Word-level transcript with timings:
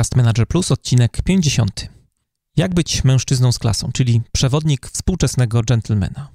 Podcast 0.00 0.16
Manager 0.16 0.46
Plus, 0.46 0.72
odcinek 0.72 1.22
50. 1.24 1.88
Jak 2.56 2.74
być 2.74 3.04
mężczyzną 3.04 3.52
z 3.52 3.58
klasą, 3.58 3.90
czyli 3.92 4.20
przewodnik 4.32 4.86
współczesnego 4.86 5.62
gentlemana. 5.62 6.28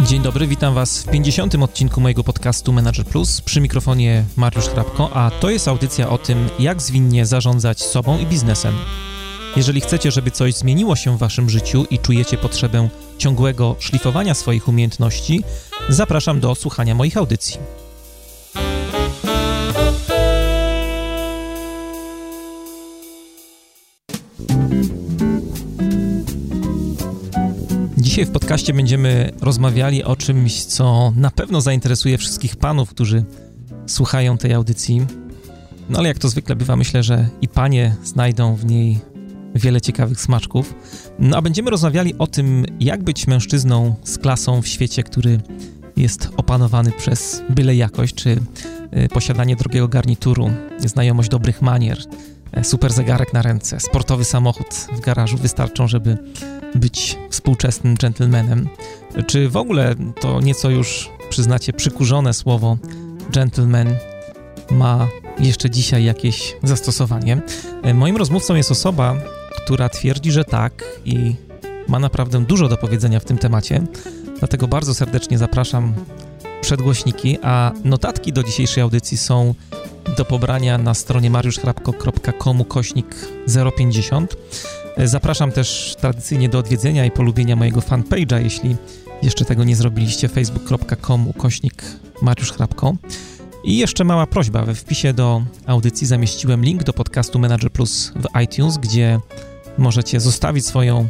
Dzień 0.00 0.22
dobry, 0.22 0.46
witam 0.46 0.74
Was 0.74 1.02
w 1.02 1.10
50. 1.10 1.54
odcinku 1.54 2.00
mojego 2.00 2.24
podcastu 2.24 2.72
Manager 2.72 3.06
Plus. 3.06 3.40
Przy 3.40 3.60
mikrofonie 3.60 4.24
Mariusz 4.36 4.68
Hrabko, 4.68 5.16
a 5.16 5.30
to 5.30 5.50
jest 5.50 5.68
audycja 5.68 6.08
o 6.10 6.18
tym, 6.18 6.48
jak 6.58 6.82
zwinnie 6.82 7.26
zarządzać 7.26 7.82
sobą 7.82 8.18
i 8.18 8.26
biznesem. 8.26 8.74
Jeżeli 9.56 9.80
chcecie, 9.80 10.10
żeby 10.10 10.30
coś 10.30 10.54
zmieniło 10.54 10.96
się 10.96 11.16
w 11.16 11.18
Waszym 11.18 11.50
życiu 11.50 11.84
i 11.90 11.98
czujecie 11.98 12.38
potrzebę 12.38 12.88
ciągłego 13.18 13.76
szlifowania 13.78 14.34
swoich 14.34 14.68
umiejętności, 14.68 15.42
zapraszam 15.88 16.40
do 16.40 16.54
słuchania 16.54 16.94
moich 16.94 17.16
audycji. 17.16 17.87
Dzisiaj 28.18 28.30
w 28.30 28.32
podcaście 28.32 28.74
będziemy 28.74 29.32
rozmawiali 29.40 30.04
o 30.04 30.16
czymś, 30.16 30.64
co 30.64 31.12
na 31.16 31.30
pewno 31.30 31.60
zainteresuje 31.60 32.18
wszystkich 32.18 32.56
panów, 32.56 32.90
którzy 32.90 33.24
słuchają 33.86 34.38
tej 34.38 34.52
audycji. 34.52 35.06
No 35.90 35.98
ale 35.98 36.08
jak 36.08 36.18
to 36.18 36.28
zwykle 36.28 36.56
bywa, 36.56 36.76
myślę, 36.76 37.02
że 37.02 37.28
i 37.40 37.48
panie 37.48 37.96
znajdą 38.04 38.54
w 38.54 38.64
niej 38.64 38.98
wiele 39.54 39.80
ciekawych 39.80 40.20
smaczków. 40.20 40.74
No 41.18 41.36
a 41.36 41.42
będziemy 41.42 41.70
rozmawiali 41.70 42.14
o 42.18 42.26
tym, 42.26 42.66
jak 42.80 43.02
być 43.02 43.26
mężczyzną 43.26 43.94
z 44.04 44.18
klasą 44.18 44.62
w 44.62 44.66
świecie, 44.66 45.02
który 45.02 45.40
jest 45.96 46.28
opanowany 46.36 46.92
przez 46.92 47.42
byle 47.50 47.76
jakość, 47.76 48.14
czy 48.14 48.30
y, 48.30 49.08
posiadanie 49.08 49.56
drogiego 49.56 49.88
garnituru, 49.88 50.50
znajomość 50.78 51.28
dobrych 51.28 51.62
manier, 51.62 51.98
e, 52.52 52.64
super 52.64 52.92
zegarek 52.92 53.32
na 53.32 53.42
ręce, 53.42 53.80
sportowy 53.80 54.24
samochód 54.24 54.74
w 54.96 55.00
garażu 55.00 55.36
wystarczą, 55.36 55.88
żeby 55.88 56.18
być 56.74 57.18
współczesnym 57.30 57.94
gentlemanem. 57.94 58.68
Czy 59.26 59.48
w 59.48 59.56
ogóle 59.56 59.94
to 60.20 60.40
nieco 60.40 60.70
już, 60.70 61.10
przyznacie, 61.30 61.72
przykurzone 61.72 62.34
słowo 62.34 62.78
gentleman 63.32 63.96
ma 64.70 65.08
jeszcze 65.38 65.70
dzisiaj 65.70 66.04
jakieś 66.04 66.56
zastosowanie? 66.62 67.40
E, 67.82 67.94
moim 67.94 68.16
rozmówcą 68.16 68.54
jest 68.54 68.70
osoba, 68.70 69.16
która 69.64 69.88
twierdzi, 69.88 70.32
że 70.32 70.44
tak 70.44 70.84
i 71.04 71.34
ma 71.88 71.98
naprawdę 71.98 72.44
dużo 72.44 72.68
do 72.68 72.76
powiedzenia 72.76 73.20
w 73.20 73.24
tym 73.24 73.38
temacie. 73.38 73.82
Dlatego 74.38 74.68
bardzo 74.68 74.94
serdecznie 74.94 75.38
zapraszam 75.38 75.94
przed 76.60 76.82
głośniki, 76.82 77.38
a 77.42 77.72
notatki 77.84 78.32
do 78.32 78.42
dzisiejszej 78.42 78.82
audycji 78.82 79.16
są 79.16 79.54
do 80.16 80.24
pobrania 80.24 80.78
na 80.78 80.94
stronie 80.94 81.30
mariuszchrapko.com 81.30 82.64
kośnik 82.64 83.28
050. 83.76 84.36
Zapraszam 85.04 85.52
też 85.52 85.96
tradycyjnie 86.00 86.48
do 86.48 86.58
odwiedzenia 86.58 87.04
i 87.04 87.10
polubienia 87.10 87.56
mojego 87.56 87.80
fanpage'a, 87.80 88.42
jeśli 88.42 88.76
jeszcze 89.22 89.44
tego 89.44 89.64
nie 89.64 89.76
zrobiliście, 89.76 90.28
facebook.com 90.28 91.32
kośnik 91.32 91.82
Mariusz 92.22 92.52
Hrabko. 92.52 92.94
I 93.64 93.78
jeszcze 93.78 94.04
mała 94.04 94.26
prośba, 94.26 94.62
we 94.64 94.74
wpisie 94.74 95.12
do 95.12 95.42
audycji 95.66 96.06
zamieściłem 96.06 96.64
link 96.64 96.84
do 96.84 96.92
podcastu 96.92 97.38
Manager 97.38 97.72
Plus 97.72 98.12
w 98.16 98.40
iTunes, 98.40 98.78
gdzie 98.78 99.20
możecie 99.78 100.20
zostawić 100.20 100.66
swoją 100.66 101.08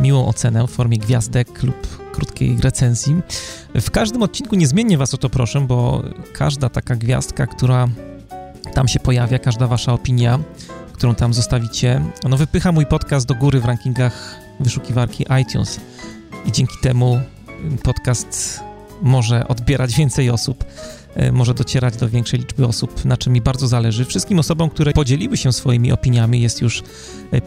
miłą 0.00 0.26
ocenę 0.26 0.66
w 0.66 0.70
formie 0.70 0.98
gwiazdek 0.98 1.62
lub 1.62 2.10
krótkiej 2.12 2.56
recenzji. 2.60 3.16
W 3.74 3.90
każdym 3.90 4.22
odcinku 4.22 4.56
niezmiennie 4.56 4.98
Was 4.98 5.14
o 5.14 5.18
to 5.18 5.30
proszę, 5.30 5.60
bo 5.60 6.02
każda 6.32 6.68
taka 6.68 6.96
gwiazdka, 6.96 7.46
która 7.46 7.88
tam 8.74 8.88
się 8.88 9.00
pojawia, 9.00 9.38
każda 9.38 9.66
Wasza 9.66 9.92
opinia, 9.92 10.38
którą 11.00 11.14
tam 11.14 11.34
zostawicie, 11.34 12.02
no 12.28 12.36
wypycha 12.36 12.72
mój 12.72 12.86
podcast 12.86 13.26
do 13.26 13.34
góry 13.34 13.60
w 13.60 13.64
rankingach 13.64 14.36
wyszukiwarki 14.60 15.26
iTunes. 15.42 15.80
I 16.46 16.52
dzięki 16.52 16.74
temu 16.82 17.20
podcast 17.82 18.60
może 19.02 19.48
odbierać 19.48 19.94
więcej 19.94 20.30
osób 20.30 20.64
E, 21.14 21.32
może 21.32 21.54
docierać 21.54 21.96
do 21.96 22.08
większej 22.08 22.40
liczby 22.40 22.66
osób, 22.66 23.04
na 23.04 23.16
czym 23.16 23.32
mi 23.32 23.40
bardzo 23.40 23.68
zależy. 23.68 24.04
Wszystkim 24.04 24.38
osobom, 24.38 24.70
które 24.70 24.92
podzieliły 24.92 25.36
się 25.36 25.52
swoimi 25.52 25.92
opiniami, 25.92 26.40
jest 26.40 26.60
już 26.60 26.82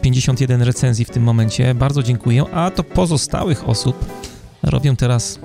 51 0.00 0.62
e, 0.62 0.64
recenzji 0.64 1.04
w 1.04 1.10
tym 1.10 1.22
momencie. 1.22 1.74
Bardzo 1.74 2.02
dziękuję. 2.02 2.44
A 2.52 2.70
to 2.70 2.84
pozostałych 2.84 3.68
osób 3.68 4.04
robię 4.62 4.96
teraz 4.96 5.38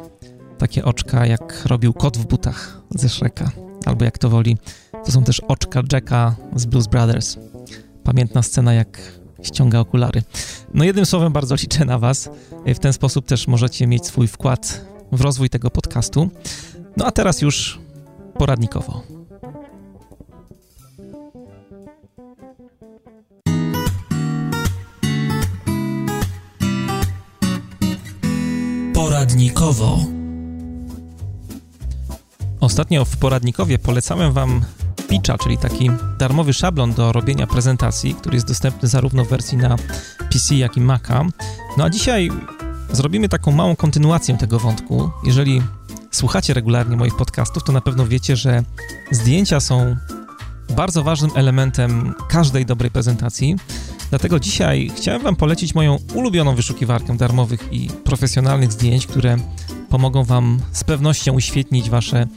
takie 0.57 0.85
oczka, 0.85 1.25
jak 1.25 1.65
robił 1.65 1.93
kot 1.93 2.17
w 2.17 2.25
butach 2.25 2.81
ze 2.95 3.09
Shreka, 3.09 3.51
albo 3.85 4.05
jak 4.05 4.17
to 4.17 4.29
woli. 4.29 4.57
To 5.05 5.11
są 5.11 5.23
też 5.23 5.39
oczka 5.39 5.81
Jacka 5.91 6.35
z 6.55 6.65
Blues 6.65 6.87
Brothers. 6.87 7.37
Pamiętna 8.09 8.41
scena, 8.41 8.73
jak 8.73 9.19
ściąga 9.43 9.79
okulary. 9.79 10.21
No 10.73 10.83
jednym 10.83 11.05
słowem 11.05 11.33
bardzo 11.33 11.55
liczę 11.55 11.85
na 11.85 11.99
Was. 11.99 12.29
W 12.65 12.79
ten 12.79 12.93
sposób 12.93 13.25
też 13.25 13.47
możecie 13.47 13.87
mieć 13.87 14.05
swój 14.05 14.27
wkład 14.27 14.85
w 15.11 15.21
rozwój 15.21 15.49
tego 15.49 15.69
podcastu. 15.69 16.29
No 16.97 17.05
a 17.05 17.11
teraz 17.11 17.41
już 17.41 17.79
poradnikowo. 18.37 19.03
Poradnikowo. 28.93 29.97
Ostatnio 32.59 33.05
w 33.05 33.17
poradnikowie 33.17 33.79
polecałem 33.79 34.33
Wam 34.33 34.61
Pitcha, 35.09 35.37
czyli 35.37 35.57
taki 35.57 35.91
darmowy 36.17 36.53
szablon 36.53 36.93
do 36.93 37.11
robienia 37.11 37.47
prezentacji, 37.47 38.15
który 38.15 38.35
jest 38.35 38.47
dostępny 38.47 38.87
zarówno 38.87 39.25
w 39.25 39.29
wersji 39.29 39.57
na 39.57 39.75
PC, 40.31 40.55
jak 40.55 40.77
i 40.77 40.81
Maca. 40.81 41.25
No 41.77 41.83
a 41.83 41.89
dzisiaj 41.89 42.29
zrobimy 42.91 43.29
taką 43.29 43.51
małą 43.51 43.75
kontynuację 43.75 44.37
tego 44.37 44.59
wątku. 44.59 45.09
Jeżeli 45.23 45.61
słuchacie 46.11 46.53
regularnie 46.53 46.97
moich 46.97 47.15
podcastów, 47.15 47.63
to 47.63 47.71
na 47.71 47.81
pewno 47.81 48.07
wiecie, 48.07 48.35
że 48.35 48.63
zdjęcia 49.11 49.59
są 49.59 49.95
bardzo 50.75 51.03
ważnym 51.03 51.31
elementem 51.35 52.13
każdej 52.29 52.65
dobrej 52.65 52.91
prezentacji. 52.91 53.55
Dlatego 54.09 54.39
dzisiaj 54.39 54.91
chciałem 54.95 55.21
Wam 55.21 55.35
polecić 55.35 55.75
moją 55.75 55.97
ulubioną 56.13 56.55
wyszukiwarkę 56.55 57.17
darmowych 57.17 57.67
i 57.71 57.89
profesjonalnych 58.03 58.71
zdjęć, 58.71 59.07
które 59.07 59.37
pomogą 59.89 60.23
Wam 60.23 60.59
z 60.71 60.83
pewnością 60.83 61.33
uświetnić 61.33 61.89
Wasze 61.89 62.27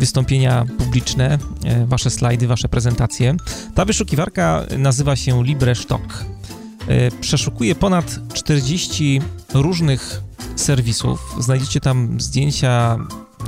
wystąpienia 0.00 0.64
publiczne, 0.78 1.38
e, 1.64 1.86
Wasze 1.86 2.10
slajdy, 2.10 2.46
Wasze 2.46 2.68
prezentacje. 2.68 3.36
Ta 3.74 3.84
wyszukiwarka 3.84 4.66
nazywa 4.78 5.16
się 5.16 5.44
LibreStock. 5.44 6.24
E, 6.88 7.10
przeszukuje 7.10 7.74
ponad 7.74 8.20
40 8.32 9.20
różnych 9.54 10.20
serwisów. 10.56 11.36
Znajdziecie 11.40 11.80
tam 11.80 12.20
zdjęcia 12.20 12.98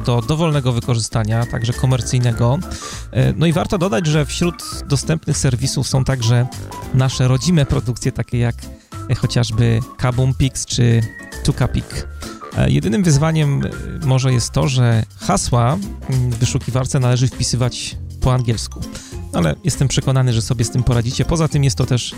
do 0.06 0.22
dowolnego 0.22 0.72
wykorzystania, 0.72 1.46
także 1.46 1.72
komercyjnego. 1.72 2.58
E, 3.10 3.32
no 3.32 3.46
i 3.46 3.52
warto 3.52 3.78
dodać, 3.78 4.06
że 4.06 4.26
wśród 4.26 4.62
dostępnych 4.88 5.36
serwisów 5.36 5.88
są 5.88 6.04
także 6.04 6.46
nasze 6.94 7.28
rodzime 7.28 7.66
produkcje, 7.66 8.12
takie 8.12 8.38
jak 8.38 8.54
chociażby 9.18 9.80
Kabum 9.98 10.34
Pix 10.34 10.66
czy 10.66 11.00
Tukapik. 11.44 12.08
E, 12.56 12.70
jedynym 12.70 13.02
wyzwaniem 13.02 13.62
może 14.04 14.32
jest 14.32 14.50
to, 14.50 14.68
że 14.68 15.02
hasła 15.16 15.76
w 16.10 16.34
wyszukiwarce 16.34 17.00
należy 17.00 17.28
wpisywać 17.28 17.96
po 18.20 18.34
angielsku. 18.34 18.80
Ale 19.32 19.54
jestem 19.64 19.88
przekonany, 19.88 20.32
że 20.32 20.42
sobie 20.42 20.64
z 20.64 20.70
tym 20.70 20.82
poradzicie. 20.82 21.24
Poza 21.24 21.48
tym 21.48 21.64
jest 21.64 21.76
to 21.76 21.86
też 21.86 22.14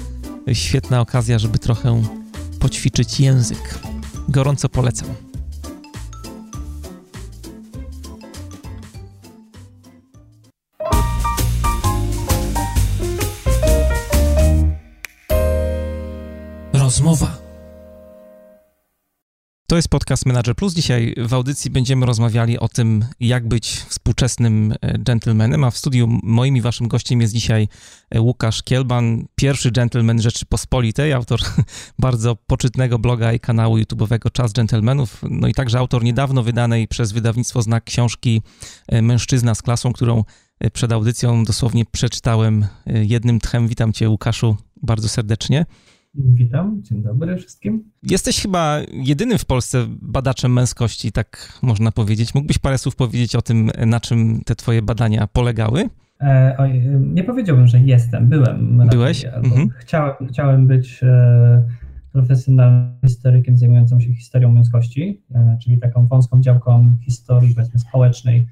świetna 0.52 1.00
okazja, 1.00 1.38
żeby 1.38 1.58
trochę 1.58 2.02
poćwiczyć 2.58 3.20
język. 3.20 3.78
Gorąco 4.28 4.68
polecam. 4.68 5.08
To 19.74 19.78
jest 19.78 19.88
podcast 19.88 20.26
Manager 20.26 20.56
Plus. 20.56 20.74
Dzisiaj 20.74 21.14
w 21.16 21.34
audycji 21.34 21.70
będziemy 21.70 22.06
rozmawiali 22.06 22.58
o 22.58 22.68
tym, 22.68 23.04
jak 23.20 23.48
być 23.48 23.68
współczesnym 23.68 24.74
e, 24.80 24.98
gentlemanem, 24.98 25.64
a 25.64 25.70
w 25.70 25.78
studiu 25.78 26.18
moim 26.22 26.56
i 26.56 26.60
waszym 26.60 26.88
gościem 26.88 27.20
jest 27.20 27.32
dzisiaj 27.32 27.68
e, 28.10 28.20
Łukasz 28.20 28.62
Kielban, 28.62 29.24
pierwszy 29.34 29.70
gentleman 29.70 30.22
Rzeczypospolitej, 30.22 31.12
autor 31.12 31.40
bardzo 31.98 32.36
poczytnego 32.36 32.98
bloga 32.98 33.32
i 33.32 33.40
kanału 33.40 33.78
YouTube'owego 33.78 34.32
Czas 34.32 34.52
Gentlemanów, 34.52 35.22
no 35.30 35.48
i 35.48 35.54
także 35.54 35.78
autor 35.78 36.04
niedawno 36.04 36.42
wydanej 36.42 36.88
przez 36.88 37.12
wydawnictwo 37.12 37.62
Znak 37.62 37.84
książki 37.84 38.42
e, 38.88 39.02
Mężczyzna 39.02 39.54
z 39.54 39.62
klasą, 39.62 39.92
którą 39.92 40.24
przed 40.72 40.92
audycją 40.92 41.44
dosłownie 41.44 41.84
przeczytałem 41.84 42.66
jednym 42.86 43.40
tchem. 43.40 43.68
Witam 43.68 43.92
cię 43.92 44.08
Łukaszu 44.08 44.56
bardzo 44.82 45.08
serdecznie. 45.08 45.66
Witam, 46.14 46.82
dzień 46.82 47.02
dobry 47.02 47.36
wszystkim. 47.36 47.90
Jesteś 48.02 48.42
chyba 48.42 48.78
jedynym 48.92 49.38
w 49.38 49.44
Polsce 49.44 49.86
badaczem 49.88 50.52
męskości, 50.52 51.12
tak 51.12 51.58
można 51.62 51.92
powiedzieć. 51.92 52.34
Mógłbyś 52.34 52.58
parę 52.58 52.78
słów 52.78 52.96
powiedzieć 52.96 53.36
o 53.36 53.42
tym, 53.42 53.70
na 53.86 54.00
czym 54.00 54.40
te 54.46 54.54
twoje 54.54 54.82
badania 54.82 55.26
polegały? 55.26 55.88
E, 56.20 56.56
oj, 56.58 56.82
nie 57.00 57.24
powiedziałbym, 57.24 57.66
że 57.66 57.80
jestem, 57.80 58.28
byłem. 58.28 58.82
Byłeś? 58.90 59.24
Mhm. 59.24 59.70
Chciałem, 59.78 60.14
chciałem 60.28 60.66
być 60.66 61.00
e, 61.02 61.62
profesjonalnym 62.12 62.92
historykiem 63.06 63.58
zajmującym 63.58 64.00
się 64.00 64.14
historią 64.14 64.52
męskości, 64.52 65.22
e, 65.34 65.58
czyli 65.62 65.78
taką 65.78 66.06
wąską 66.06 66.40
działką 66.40 66.96
historii 67.04 67.54
powiedzmy 67.54 67.80
społecznej, 67.80 68.46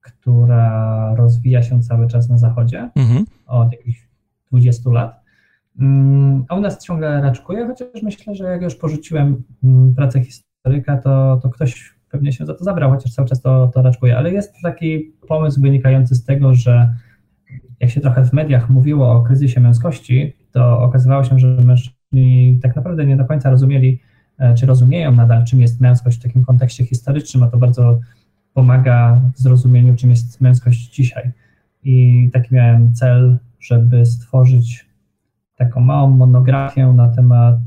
która 0.00 1.14
rozwija 1.14 1.62
się 1.62 1.82
cały 1.82 2.08
czas 2.08 2.28
na 2.28 2.38
zachodzie 2.38 2.90
mhm. 2.94 3.24
od 3.46 3.72
jakichś 3.72 4.08
20 4.50 4.90
lat. 4.90 5.21
Mm, 5.82 6.44
a 6.48 6.54
u 6.54 6.60
nas 6.60 6.84
ciągle 6.84 7.20
raczkuje, 7.20 7.66
chociaż 7.66 8.02
myślę, 8.02 8.34
że 8.34 8.44
jak 8.44 8.62
już 8.62 8.74
porzuciłem 8.74 9.42
mm, 9.64 9.94
pracę 9.94 10.20
historyka, 10.24 10.96
to, 10.96 11.40
to 11.42 11.50
ktoś 11.50 11.94
pewnie 12.10 12.32
się 12.32 12.46
za 12.46 12.54
to 12.54 12.64
zabrał, 12.64 12.90
chociaż 12.90 13.12
cały 13.12 13.28
czas 13.28 13.40
to, 13.40 13.68
to 13.74 13.82
raczkuje. 13.82 14.18
Ale 14.18 14.32
jest 14.32 14.54
taki 14.62 15.12
pomysł 15.28 15.60
wynikający 15.60 16.14
z 16.14 16.24
tego, 16.24 16.54
że 16.54 16.94
jak 17.80 17.90
się 17.90 18.00
trochę 18.00 18.24
w 18.24 18.32
mediach 18.32 18.70
mówiło 18.70 19.12
o 19.12 19.22
kryzysie 19.22 19.60
męskości, 19.60 20.36
to 20.52 20.80
okazywało 20.80 21.24
się, 21.24 21.38
że 21.38 21.48
mężczyźni 21.48 22.60
tak 22.62 22.76
naprawdę 22.76 23.06
nie 23.06 23.16
do 23.16 23.24
końca 23.24 23.50
rozumieli, 23.50 24.00
e, 24.38 24.54
czy 24.54 24.66
rozumieją 24.66 25.12
nadal, 25.12 25.44
czym 25.44 25.60
jest 25.60 25.80
męskość 25.80 26.18
w 26.18 26.22
takim 26.22 26.44
kontekście 26.44 26.84
historycznym, 26.84 27.42
a 27.42 27.46
to 27.46 27.58
bardzo 27.58 28.00
pomaga 28.54 29.20
w 29.34 29.38
zrozumieniu, 29.38 29.96
czym 29.96 30.10
jest 30.10 30.40
męskość 30.40 30.94
dzisiaj. 30.94 31.32
I 31.84 32.28
taki 32.32 32.54
miałem 32.54 32.94
cel, 32.94 33.38
żeby 33.60 34.06
stworzyć 34.06 34.91
taką 35.56 35.80
małą 35.80 36.10
monografię 36.10 36.86
na 36.86 37.08
temat 37.08 37.58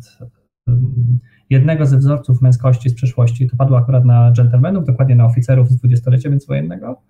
jednego 1.50 1.86
ze 1.86 1.98
wzorców 1.98 2.42
męskości 2.42 2.90
z 2.90 2.94
przeszłości. 2.94 3.50
To 3.50 3.58
padło 3.58 3.78
akurat 3.78 4.06
na 4.06 4.32
dżentelmenów, 4.32 4.86
dokładnie 4.86 5.16
na 5.16 5.26
oficerów 5.26 5.70
z 5.70 5.76
dwudziestolecia 5.76 6.30
międzywojennego. 6.30 7.02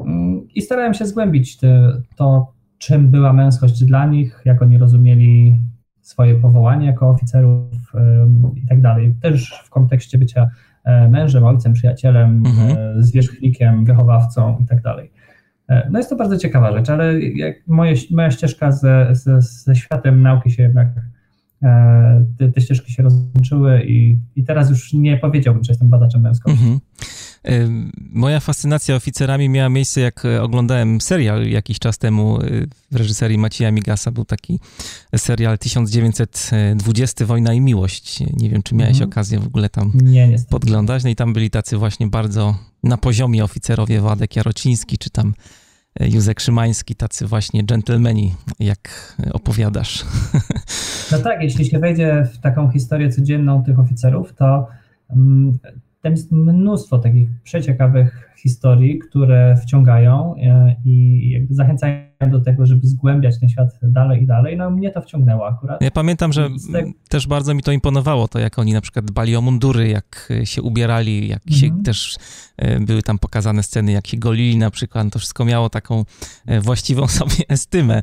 Mm, 0.00 0.48
I 0.54 0.62
starałem 0.62 0.94
się 0.94 1.06
zgłębić 1.06 1.56
te, 1.56 1.92
to, 2.16 2.52
czym 2.78 3.08
była 3.08 3.32
męskość 3.32 3.84
dla 3.84 4.06
nich, 4.06 4.42
jak 4.44 4.62
oni 4.62 4.78
rozumieli 4.78 5.60
swoje 6.00 6.34
powołanie 6.34 6.86
jako 6.86 7.08
oficerów 7.08 7.92
i 8.56 8.66
tak 8.66 8.80
dalej. 8.80 9.14
Też 9.22 9.62
w 9.64 9.70
kontekście 9.70 10.18
bycia 10.18 10.50
e, 10.84 11.08
mężem, 11.08 11.44
ojcem, 11.44 11.72
przyjacielem, 11.72 12.46
mhm. 12.46 12.78
E, 12.78 13.02
zwierzchnikiem, 13.02 13.84
wychowawcą 13.84 14.58
i 14.58 14.66
tak 14.66 14.82
dalej. 14.82 15.12
E, 15.70 15.88
no 15.90 15.98
jest 15.98 16.10
to 16.10 16.16
bardzo 16.16 16.36
ciekawa 16.36 16.72
rzecz, 16.72 16.90
ale 16.90 17.14
moje, 17.66 17.94
moja 18.10 18.30
ścieżka 18.30 18.72
ze, 18.72 19.08
ze, 19.12 19.40
ze 19.40 19.76
światem 19.76 20.22
nauki 20.22 20.50
się 20.50 20.62
jednak, 20.62 20.88
te, 22.38 22.52
te 22.52 22.60
ścieżki 22.60 22.92
się 22.92 23.02
rozłączyły 23.02 23.84
i, 23.84 24.18
i 24.36 24.44
teraz 24.44 24.70
już 24.70 24.92
nie 24.92 25.16
powiedziałbym, 25.16 25.64
że 25.64 25.72
jestem 25.72 25.88
badaczem 25.88 26.20
męskości. 26.20 26.64
Mhm. 26.64 26.80
Moja 27.96 28.40
fascynacja 28.40 28.96
oficerami 28.96 29.48
miała 29.48 29.68
miejsce, 29.68 30.00
jak 30.00 30.24
e, 30.24 30.42
oglądałem 30.42 31.00
serial 31.00 31.46
jakiś 31.46 31.78
czas 31.78 31.98
temu 31.98 32.40
e, 32.40 32.46
w 32.90 32.96
reżyserii 32.96 33.38
Macieja 33.38 33.72
Migasa. 33.72 34.10
Był 34.10 34.24
taki 34.24 34.60
serial 35.16 35.58
1920 35.58 37.26
Wojna 37.26 37.52
i 37.52 37.60
Miłość. 37.60 38.20
Nie 38.36 38.50
wiem, 38.50 38.62
czy 38.62 38.74
miałeś 38.74 38.92
mhm. 38.92 39.10
okazję 39.10 39.38
w 39.38 39.46
ogóle 39.46 39.68
tam 39.68 39.92
nie, 39.94 40.36
podglądać. 40.50 41.04
No 41.04 41.10
i 41.10 41.16
tam 41.16 41.32
byli 41.32 41.50
tacy 41.50 41.76
właśnie 41.76 42.06
bardzo 42.06 42.58
na 42.84 42.96
poziomie 42.96 43.44
oficerowie 43.44 44.00
Władek 44.00 44.36
Jarociński, 44.36 44.98
czy 44.98 45.10
tam 45.10 45.34
e, 46.00 46.08
Józek 46.08 46.40
Szymański, 46.40 46.94
tacy 46.94 47.26
właśnie 47.26 47.64
dżentelmeni, 47.64 48.34
jak 48.58 49.16
opowiadasz. 49.32 50.04
No 51.12 51.18
tak, 51.18 51.42
jeśli 51.42 51.66
się 51.66 51.78
wejdzie 51.78 52.28
w 52.34 52.38
taką 52.38 52.70
historię 52.70 53.10
codzienną 53.10 53.64
tych 53.64 53.78
oficerów, 53.78 54.34
to 54.34 54.68
mm, 55.10 55.58
tam 56.02 56.12
jest 56.12 56.32
mnóstwo 56.32 56.98
takich 56.98 57.28
przeciekawych 57.42 58.30
historii, 58.38 58.98
które 58.98 59.56
wciągają 59.56 60.34
e, 60.36 60.76
i 60.84 61.46
zachęcają 61.50 62.04
do 62.30 62.40
tego, 62.40 62.66
żeby 62.66 62.86
zgłębiać 62.86 63.40
ten 63.40 63.48
świat 63.48 63.78
dalej 63.82 64.22
i 64.22 64.26
dalej. 64.26 64.56
No 64.56 64.70
mnie 64.70 64.90
to 64.90 65.00
wciągnęło 65.00 65.48
akurat. 65.48 65.82
Ja 65.82 65.90
pamiętam, 65.90 66.32
że 66.32 66.48
tego... 66.72 66.90
też 67.08 67.26
bardzo 67.26 67.54
mi 67.54 67.62
to 67.62 67.72
imponowało, 67.72 68.28
to 68.28 68.38
jak 68.38 68.58
oni 68.58 68.72
na 68.72 68.80
przykład 68.80 69.04
dbali 69.04 69.36
o 69.36 69.40
mundury, 69.40 69.88
jak 69.88 70.32
się 70.44 70.62
ubierali, 70.62 71.28
jak 71.28 71.42
mhm. 71.46 71.60
się 71.60 71.82
też 71.82 72.16
e, 72.56 72.80
były 72.80 73.02
tam 73.02 73.18
pokazane 73.18 73.62
sceny, 73.62 73.92
jak 73.92 74.06
się 74.06 74.16
golili 74.16 74.56
na 74.56 74.70
przykład. 74.70 75.12
To 75.12 75.18
wszystko 75.18 75.44
miało 75.44 75.70
taką 75.70 76.04
e, 76.46 76.60
właściwą 76.60 77.08
sobie 77.18 77.44
estymę. 77.48 78.02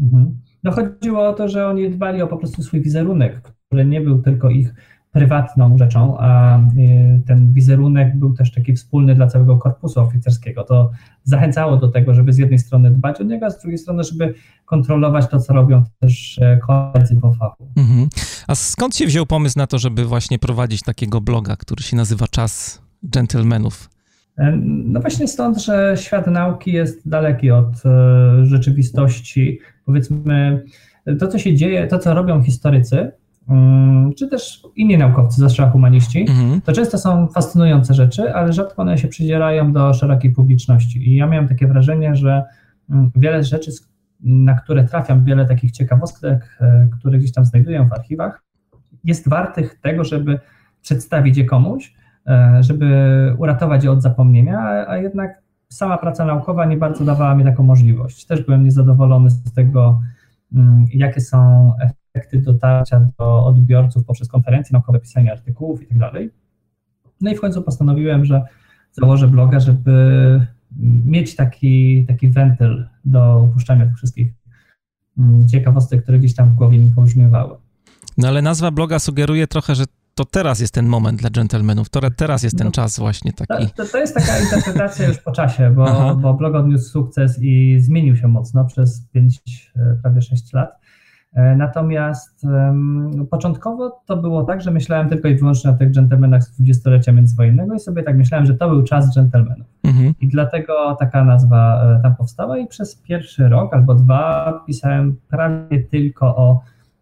Mhm. 0.00 0.38
No 0.64 0.72
chodziło 0.72 1.28
o 1.28 1.32
to, 1.32 1.48
że 1.48 1.68
oni 1.68 1.90
dbali 1.90 2.22
o 2.22 2.26
po 2.26 2.36
prostu 2.36 2.62
swój 2.62 2.80
wizerunek, 2.80 3.42
który 3.68 3.84
nie 3.84 4.00
był 4.00 4.22
tylko 4.22 4.50
ich 4.50 4.74
prywatną 5.12 5.78
rzeczą, 5.78 6.16
a 6.18 6.58
y, 6.58 7.22
ten 7.26 7.52
wizerunek 7.52 8.16
był 8.16 8.34
też 8.34 8.52
taki 8.52 8.74
wspólny 8.74 9.14
dla 9.14 9.26
całego 9.26 9.58
korpusu 9.58 10.00
oficerskiego. 10.00 10.64
To 10.64 10.90
zachęcało 11.24 11.76
do 11.76 11.88
tego, 11.88 12.14
żeby 12.14 12.32
z 12.32 12.38
jednej 12.38 12.58
strony 12.58 12.90
dbać 12.90 13.20
o 13.20 13.24
niego, 13.24 13.46
a 13.46 13.50
z 13.50 13.60
drugiej 13.60 13.78
strony, 13.78 14.04
żeby 14.04 14.34
kontrolować 14.64 15.28
to, 15.30 15.40
co 15.40 15.52
robią 15.52 15.84
też 16.00 16.38
e, 16.38 16.58
koledzy 16.58 17.16
po 17.16 17.32
fachu. 17.32 17.68
Mhm. 17.76 18.08
A 18.48 18.54
skąd 18.54 18.96
się 18.96 19.06
wziął 19.06 19.26
pomysł 19.26 19.58
na 19.58 19.66
to, 19.66 19.78
żeby 19.78 20.04
właśnie 20.04 20.38
prowadzić 20.38 20.82
takiego 20.82 21.20
bloga, 21.20 21.56
który 21.56 21.82
się 21.82 21.96
nazywa 21.96 22.26
Czas 22.28 22.82
Gentlemanów? 23.02 23.90
E, 24.38 24.52
no 24.64 25.00
właśnie 25.00 25.28
stąd, 25.28 25.62
że 25.62 25.94
świat 25.96 26.26
nauki 26.26 26.72
jest 26.72 27.08
daleki 27.08 27.50
od 27.50 27.86
e, 27.86 28.46
rzeczywistości. 28.46 29.58
Powiedzmy, 29.86 30.64
to, 31.18 31.28
co 31.28 31.38
się 31.38 31.54
dzieje, 31.54 31.86
to, 31.86 31.98
co 31.98 32.14
robią 32.14 32.42
historycy, 32.42 33.12
czy 34.16 34.28
też 34.28 34.62
inni 34.76 34.98
naukowcy, 34.98 35.36
zwłaszcza 35.36 35.70
humaniści, 35.70 36.20
mhm. 36.28 36.60
to 36.60 36.72
często 36.72 36.98
są 36.98 37.28
fascynujące 37.28 37.94
rzeczy, 37.94 38.34
ale 38.34 38.52
rzadko 38.52 38.82
one 38.82 38.98
się 38.98 39.08
przydzielają 39.08 39.72
do 39.72 39.94
szerokiej 39.94 40.30
publiczności. 40.30 41.08
I 41.08 41.16
ja 41.16 41.26
miałem 41.26 41.48
takie 41.48 41.66
wrażenie, 41.66 42.16
że 42.16 42.44
mm, 42.90 43.10
wiele 43.16 43.44
rzeczy, 43.44 43.70
na 44.20 44.54
które 44.54 44.84
trafiam, 44.84 45.24
wiele 45.24 45.46
takich 45.46 45.70
ciekawostek, 45.70 46.58
e, 46.60 46.88
które 46.98 47.18
gdzieś 47.18 47.32
tam 47.32 47.44
znajduję 47.44 47.88
w 47.90 47.92
archiwach, 47.92 48.42
jest 49.04 49.28
wartych 49.28 49.78
tego, 49.80 50.04
żeby 50.04 50.40
przedstawić 50.82 51.36
je 51.36 51.44
komuś, 51.44 51.94
e, 52.26 52.58
żeby 52.60 52.86
uratować 53.38 53.84
je 53.84 53.90
od 53.90 54.02
zapomnienia, 54.02 54.84
a 54.88 54.96
jednak 54.96 55.42
sama 55.68 55.98
praca 55.98 56.24
naukowa 56.24 56.64
nie 56.64 56.76
bardzo 56.76 57.04
dawała 57.04 57.34
mi 57.34 57.44
taką 57.44 57.62
możliwość. 57.62 58.26
Też 58.26 58.42
byłem 58.42 58.64
niezadowolony 58.64 59.30
z 59.30 59.52
tego, 59.52 60.00
mm, 60.54 60.86
jakie 60.94 61.20
są 61.20 61.72
efekty 62.14 62.38
dotarcia 62.38 63.08
do 63.18 63.44
odbiorców 63.44 64.04
poprzez 64.04 64.28
konferencje 64.28 64.72
naukowe, 64.72 65.00
pisanie 65.00 65.32
artykułów 65.32 65.82
i 65.82 65.86
tak 65.86 65.98
dalej. 65.98 66.30
No 67.20 67.30
i 67.30 67.36
w 67.36 67.40
końcu 67.40 67.62
postanowiłem, 67.62 68.24
że 68.24 68.42
założę 68.92 69.28
bloga, 69.28 69.60
żeby 69.60 70.46
mieć 71.04 71.36
taki, 71.36 72.04
taki 72.08 72.28
wentyl 72.28 72.86
do 73.04 73.36
opuszczania 73.36 73.86
tych 73.86 73.96
wszystkich 73.96 74.28
mm, 75.18 75.48
ciekawostek, 75.48 76.02
które 76.02 76.18
gdzieś 76.18 76.34
tam 76.34 76.50
w 76.50 76.54
głowie 76.54 76.78
mi 76.78 76.90
pobrzmiewały. 76.90 77.56
No 78.18 78.28
ale 78.28 78.42
nazwa 78.42 78.70
bloga 78.70 78.98
sugeruje 78.98 79.46
trochę, 79.46 79.74
że 79.74 79.84
to 80.14 80.24
teraz 80.24 80.60
jest 80.60 80.74
ten 80.74 80.86
moment 80.86 81.20
dla 81.20 81.30
dżentelmenów, 81.30 81.88
to 81.88 82.00
teraz 82.16 82.42
jest 82.42 82.58
ten 82.58 82.66
no, 82.66 82.72
czas 82.72 82.98
właśnie 82.98 83.32
taki. 83.32 83.70
To, 83.76 83.86
to, 83.86 83.98
jest 83.98 84.14
taka 84.14 84.38
interpretacja 84.38 85.08
już 85.08 85.18
po 85.18 85.32
czasie, 85.32 85.70
bo, 85.70 86.14
bo 86.16 86.34
blog 86.34 86.54
odniósł 86.54 86.90
sukces 86.90 87.38
i 87.42 87.76
zmienił 87.80 88.16
się 88.16 88.28
mocno 88.28 88.64
przez 88.64 89.06
5, 89.12 89.72
e, 89.76 89.98
prawie 90.02 90.22
6 90.22 90.52
lat. 90.52 90.81
E, 91.34 91.56
natomiast 91.56 92.44
um, 92.44 93.26
początkowo 93.30 94.02
to 94.06 94.16
było 94.16 94.44
tak, 94.44 94.60
że 94.62 94.70
myślałem 94.70 95.08
tylko 95.08 95.28
i 95.28 95.36
wyłącznie 95.36 95.70
o 95.70 95.74
tych 95.74 95.90
dżentelmenach 95.90 96.42
z 96.42 96.50
dwudziestolecia 96.50 97.12
międzywojennego 97.12 97.74
i 97.74 97.80
sobie 97.80 98.02
tak 98.02 98.16
myślałem, 98.16 98.46
że 98.46 98.54
to 98.54 98.68
był 98.68 98.82
czas 98.82 99.14
dżentelmenów. 99.14 99.66
Mhm. 99.84 100.14
I 100.20 100.28
dlatego 100.28 100.96
taka 100.98 101.24
nazwa 101.24 101.82
e, 101.84 102.02
tam 102.02 102.16
powstała 102.16 102.58
i 102.58 102.66
przez 102.66 102.96
pierwszy 102.96 103.48
rok 103.48 103.74
albo 103.74 103.94
dwa 103.94 104.52
pisałem 104.66 105.16
prawie 105.28 105.84
tylko 105.84 106.36
o 106.36 106.60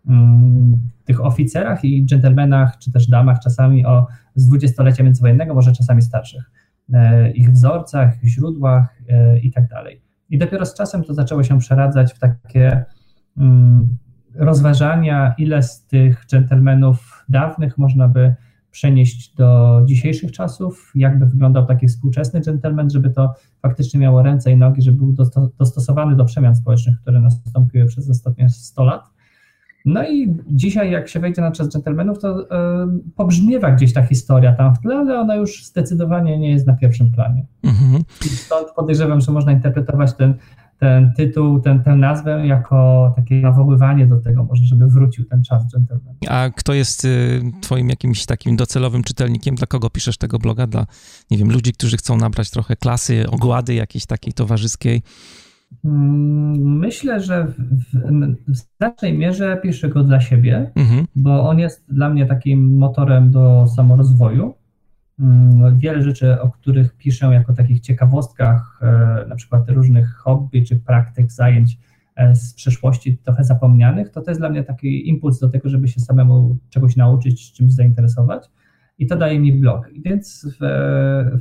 um, 0.08 0.78
tych 1.04 1.24
oficerach 1.24 1.84
i 1.84 2.06
dżentelmenach, 2.06 2.78
czy 2.78 2.92
też 2.92 3.06
damach 3.06 3.40
czasami 3.40 3.86
o 3.86 4.06
z 4.34 4.46
dwudziestolecia 4.46 5.04
międzywojennego, 5.04 5.54
może 5.54 5.72
czasami 5.72 6.02
starszych, 6.02 6.50
e, 6.92 7.30
ich 7.30 7.50
wzorcach, 7.50 8.14
źródłach 8.24 9.02
e, 9.08 9.38
i 9.38 9.50
tak 9.50 9.68
dalej. 9.68 10.00
I 10.30 10.38
dopiero 10.38 10.66
z 10.66 10.74
czasem 10.74 11.04
to 11.04 11.14
zaczęło 11.14 11.42
się 11.42 11.58
przeradzać 11.58 12.12
w 12.12 12.18
takie 12.18 12.84
um, 13.36 13.96
rozważania, 14.40 15.34
ile 15.38 15.62
z 15.62 15.86
tych 15.86 16.26
dżentelmenów 16.26 17.24
dawnych 17.28 17.78
można 17.78 18.08
by 18.08 18.34
przenieść 18.70 19.34
do 19.34 19.80
dzisiejszych 19.84 20.32
czasów, 20.32 20.92
jakby 20.94 21.26
wyglądał 21.26 21.66
taki 21.66 21.88
współczesny 21.88 22.40
dżentelmen, 22.40 22.90
żeby 22.90 23.10
to 23.10 23.34
faktycznie 23.62 24.00
miało 24.00 24.22
ręce 24.22 24.50
i 24.50 24.56
nogi, 24.56 24.82
żeby 24.82 24.98
był 24.98 25.14
dostosowany 25.58 26.16
do 26.16 26.24
przemian 26.24 26.56
społecznych, 26.56 27.00
które 27.00 27.20
nastąpiły 27.20 27.86
przez 27.86 28.10
ostatnie 28.10 28.48
100 28.48 28.84
lat. 28.84 29.10
No 29.84 30.08
i 30.08 30.36
dzisiaj, 30.46 30.90
jak 30.90 31.08
się 31.08 31.20
wejdzie 31.20 31.42
na 31.42 31.52
czas 31.52 31.68
dżentelmenów, 31.68 32.18
to 32.18 32.38
yy, 32.38 32.46
pobrzmiewa 33.16 33.70
gdzieś 33.70 33.92
ta 33.92 34.02
historia 34.02 34.52
tam 34.52 34.74
w 34.74 34.78
tle, 34.78 34.96
ale 34.96 35.20
ona 35.20 35.36
już 35.36 35.64
zdecydowanie 35.66 36.38
nie 36.38 36.50
jest 36.50 36.66
na 36.66 36.76
pierwszym 36.76 37.10
planie. 37.10 37.46
Mhm. 37.62 38.02
I 38.26 38.28
stąd 38.28 38.68
podejrzewam, 38.76 39.20
że 39.20 39.32
można 39.32 39.52
interpretować 39.52 40.14
ten 40.14 40.34
ten 40.80 41.12
tytuł, 41.16 41.60
ten, 41.60 41.82
tę 41.82 41.96
nazwę 41.96 42.46
jako 42.46 43.12
takie 43.16 43.34
nawoływanie 43.34 44.06
do 44.06 44.20
tego 44.20 44.44
może, 44.44 44.64
żeby 44.64 44.86
wrócił 44.86 45.24
ten 45.24 45.44
czas 45.44 45.72
gentleman. 45.72 46.14
A 46.28 46.50
kto 46.56 46.74
jest 46.74 47.04
y, 47.04 47.42
twoim 47.60 47.88
jakimś 47.88 48.26
takim 48.26 48.56
docelowym 48.56 49.02
czytelnikiem? 49.02 49.54
Dla 49.54 49.66
kogo 49.66 49.90
piszesz 49.90 50.18
tego 50.18 50.38
bloga? 50.38 50.66
Dla, 50.66 50.86
nie 51.30 51.38
wiem, 51.38 51.52
ludzi, 51.52 51.72
którzy 51.72 51.96
chcą 51.96 52.16
nabrać 52.16 52.50
trochę 52.50 52.76
klasy, 52.76 53.30
ogłady 53.30 53.74
jakiejś 53.74 54.06
takiej 54.06 54.32
towarzyskiej? 54.32 55.02
Mm, 55.84 56.78
myślę, 56.78 57.20
że 57.20 57.46
w, 57.46 57.54
w, 58.48 58.56
znacznej 58.78 59.18
mierze 59.18 59.60
piszę 59.62 59.88
go 59.88 60.04
dla 60.04 60.20
siebie, 60.20 60.70
mhm. 60.74 61.06
bo 61.16 61.48
on 61.48 61.58
jest 61.58 61.84
dla 61.88 62.10
mnie 62.10 62.26
takim 62.26 62.78
motorem 62.78 63.30
do 63.30 63.66
samorozwoju. 63.76 64.54
Mm, 65.20 65.78
wiele 65.78 66.02
rzeczy, 66.02 66.40
o 66.40 66.50
których 66.50 66.96
piszę 66.96 67.26
jako 67.26 67.52
takich 67.52 67.80
ciekawostkach, 67.80 68.80
e, 68.82 69.26
na 69.28 69.36
przykład 69.36 69.70
różnych 69.70 70.14
hobby 70.16 70.62
czy 70.62 70.76
praktyk, 70.76 71.32
zajęć 71.32 71.78
e, 72.16 72.36
z 72.36 72.54
przeszłości 72.54 73.18
trochę 73.18 73.44
zapomnianych, 73.44 74.10
to 74.10 74.20
to 74.20 74.30
jest 74.30 74.40
dla 74.40 74.50
mnie 74.50 74.64
taki 74.64 75.08
impuls 75.08 75.38
do 75.38 75.48
tego, 75.48 75.68
żeby 75.68 75.88
się 75.88 76.00
samemu 76.00 76.56
czegoś 76.70 76.96
nauczyć, 76.96 77.52
czymś 77.52 77.72
zainteresować 77.72 78.50
i 78.98 79.06
to 79.06 79.16
daje 79.16 79.40
mi 79.40 79.52
blog. 79.52 79.88
Więc 80.04 80.46
w, 80.60 80.64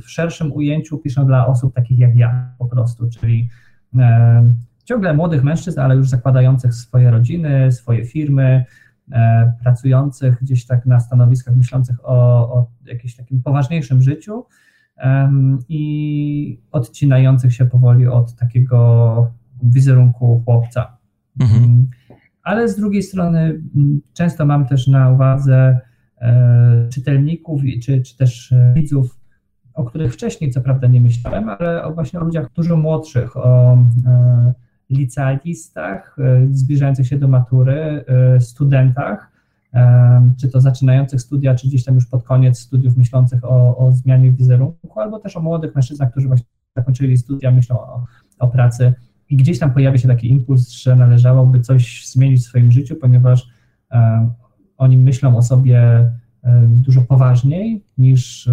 w 0.02 0.10
szerszym 0.10 0.52
ujęciu 0.52 0.98
piszę 0.98 1.24
dla 1.24 1.46
osób 1.46 1.74
takich 1.74 1.98
jak 1.98 2.16
ja 2.16 2.54
po 2.58 2.66
prostu, 2.66 3.08
czyli 3.10 3.48
e, 3.98 4.54
ciągle 4.84 5.14
młodych 5.14 5.44
mężczyzn, 5.44 5.80
ale 5.80 5.96
już 5.96 6.08
zakładających 6.08 6.74
swoje 6.74 7.10
rodziny, 7.10 7.72
swoje 7.72 8.04
firmy, 8.04 8.64
pracujących 9.62 10.38
gdzieś 10.42 10.66
tak 10.66 10.86
na 10.86 11.00
stanowiskach, 11.00 11.56
myślących 11.56 12.04
o, 12.04 12.14
o 12.54 12.70
jakimś 12.84 13.16
takim 13.16 13.42
poważniejszym 13.42 14.02
życiu 14.02 14.44
e, 14.96 15.32
i 15.68 16.62
odcinających 16.72 17.54
się 17.54 17.66
powoli 17.66 18.06
od 18.06 18.34
takiego 18.34 19.30
wizerunku 19.62 20.42
chłopca. 20.44 20.96
Mhm. 21.40 21.64
Mm, 21.64 21.86
ale 22.42 22.68
z 22.68 22.76
drugiej 22.76 23.02
strony 23.02 23.40
mm, 23.40 24.00
często 24.12 24.46
mam 24.46 24.66
też 24.66 24.86
na 24.86 25.10
uwadze 25.10 25.80
E, 26.20 26.88
czytelników 26.92 27.60
czy, 27.82 28.02
czy 28.02 28.16
też 28.16 28.52
e, 28.52 28.72
widzów, 28.76 29.20
o 29.74 29.84
których 29.84 30.14
wcześniej 30.14 30.50
co 30.50 30.60
prawda 30.60 30.88
nie 30.88 31.00
myślałem, 31.00 31.48
ale 31.48 31.84
o 31.84 31.94
właśnie 31.94 32.20
o 32.20 32.24
ludziach 32.24 32.52
dużo 32.52 32.76
młodszych, 32.76 33.36
o 33.36 33.78
e, 34.06 34.54
licealistach 34.90 36.16
zbliżających 36.50 37.06
się 37.06 37.18
do 37.18 37.28
matury, 37.28 38.04
studentach, 38.40 39.30
czy 40.40 40.48
to 40.48 40.60
zaczynających 40.60 41.20
studia, 41.20 41.54
czy 41.54 41.68
gdzieś 41.68 41.84
tam 41.84 41.94
już 41.94 42.06
pod 42.06 42.24
koniec 42.24 42.58
studiów 42.58 42.96
myślących 42.96 43.44
o, 43.44 43.76
o 43.76 43.92
zmianie 43.92 44.32
wizerunku, 44.32 45.00
albo 45.00 45.18
też 45.18 45.36
o 45.36 45.40
młodych 45.40 45.74
mężczyznach, 45.74 46.10
którzy 46.10 46.26
właśnie 46.26 46.46
zakończyli 46.76 47.16
studia, 47.16 47.50
myślą 47.50 47.80
o, 47.80 48.04
o 48.38 48.48
pracy. 48.48 48.94
I 49.28 49.36
gdzieś 49.36 49.58
tam 49.58 49.72
pojawia 49.72 49.98
się 49.98 50.08
taki 50.08 50.30
impuls, 50.30 50.70
że 50.70 50.96
należałoby 50.96 51.60
coś 51.60 52.06
zmienić 52.06 52.40
w 52.40 52.44
swoim 52.44 52.72
życiu, 52.72 52.96
ponieważ 52.96 53.48
oni 54.76 54.96
myślą 54.96 55.36
o 55.36 55.42
sobie 55.42 56.10
dużo 56.66 57.02
poważniej 57.02 57.84
niż 57.98 58.50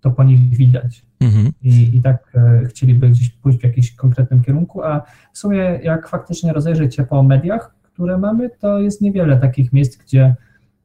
to 0.00 0.10
po 0.10 0.24
nich 0.24 0.40
widać. 0.56 1.02
Mhm. 1.20 1.52
I, 1.62 1.96
I 1.96 2.02
tak 2.02 2.32
e, 2.34 2.64
chcieliby 2.68 3.08
gdzieś 3.08 3.30
pójść 3.30 3.58
w 3.58 3.64
jakimś 3.64 3.94
konkretnym 3.94 4.42
kierunku, 4.42 4.82
a 4.82 5.02
w 5.32 5.38
sumie 5.38 5.58
jak 5.82 6.08
faktycznie 6.08 6.52
rozejrzeć 6.52 6.96
się 6.96 7.04
po 7.04 7.22
mediach, 7.22 7.74
które 7.82 8.18
mamy, 8.18 8.50
to 8.50 8.78
jest 8.78 9.00
niewiele 9.00 9.36
takich 9.36 9.72
miejsc, 9.72 9.96
gdzie 9.96 10.36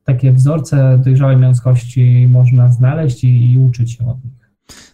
takie 0.03 0.31
wzorce 0.31 0.97
dojrzałej 1.05 1.37
męskości 1.37 2.27
można 2.31 2.71
znaleźć 2.71 3.23
i, 3.23 3.51
i 3.51 3.59
uczyć 3.59 3.91
się 3.91 4.07
od 4.07 4.25
nich. 4.25 4.43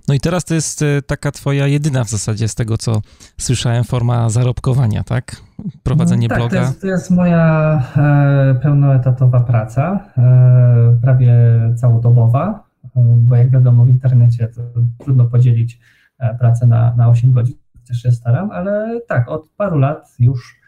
No 0.08 0.14
i 0.14 0.20
teraz 0.20 0.46
to 0.46 0.54
jest 0.54 0.82
e, 0.82 1.02
taka 1.02 1.32
twoja 1.32 1.68
jedyna 1.68 2.04
w 2.04 2.10
zasadzie 2.10 2.48
z 2.48 2.56
tego, 2.56 2.78
co 2.78 3.02
słyszałem, 3.38 3.84
forma 3.84 4.30
zarobkowania, 4.30 5.04
tak? 5.04 5.36
Prowadzenie 5.84 6.28
no, 6.28 6.30
tak, 6.30 6.38
bloga. 6.38 6.60
To 6.60 6.68
jest, 6.68 6.82
to 6.82 6.88
jest 6.88 7.12
moja 7.12 7.84
e, 7.98 8.60
pełnoetatowa 8.62 9.40
praca, 9.40 10.00
e, 10.18 10.98
prawie 11.02 11.34
całodobowa, 11.76 12.69
bo 13.18 13.36
jak 13.36 13.50
wiadomo 13.50 13.86
w 13.86 13.90
internecie 13.90 14.48
to 14.48 14.62
trudno 14.98 15.26
podzielić 15.26 15.80
e, 16.20 16.38
pracę 16.38 16.68
na, 16.68 16.96
na 16.96 17.10
8 17.10 17.32
godzin, 17.32 17.56
też 17.88 18.02
się 18.02 18.12
staram, 18.12 18.52
ale 18.52 19.02
tak, 19.08 19.30
od 19.30 19.50
paru 19.58 19.78
lat 19.78 20.16
już 20.20 20.60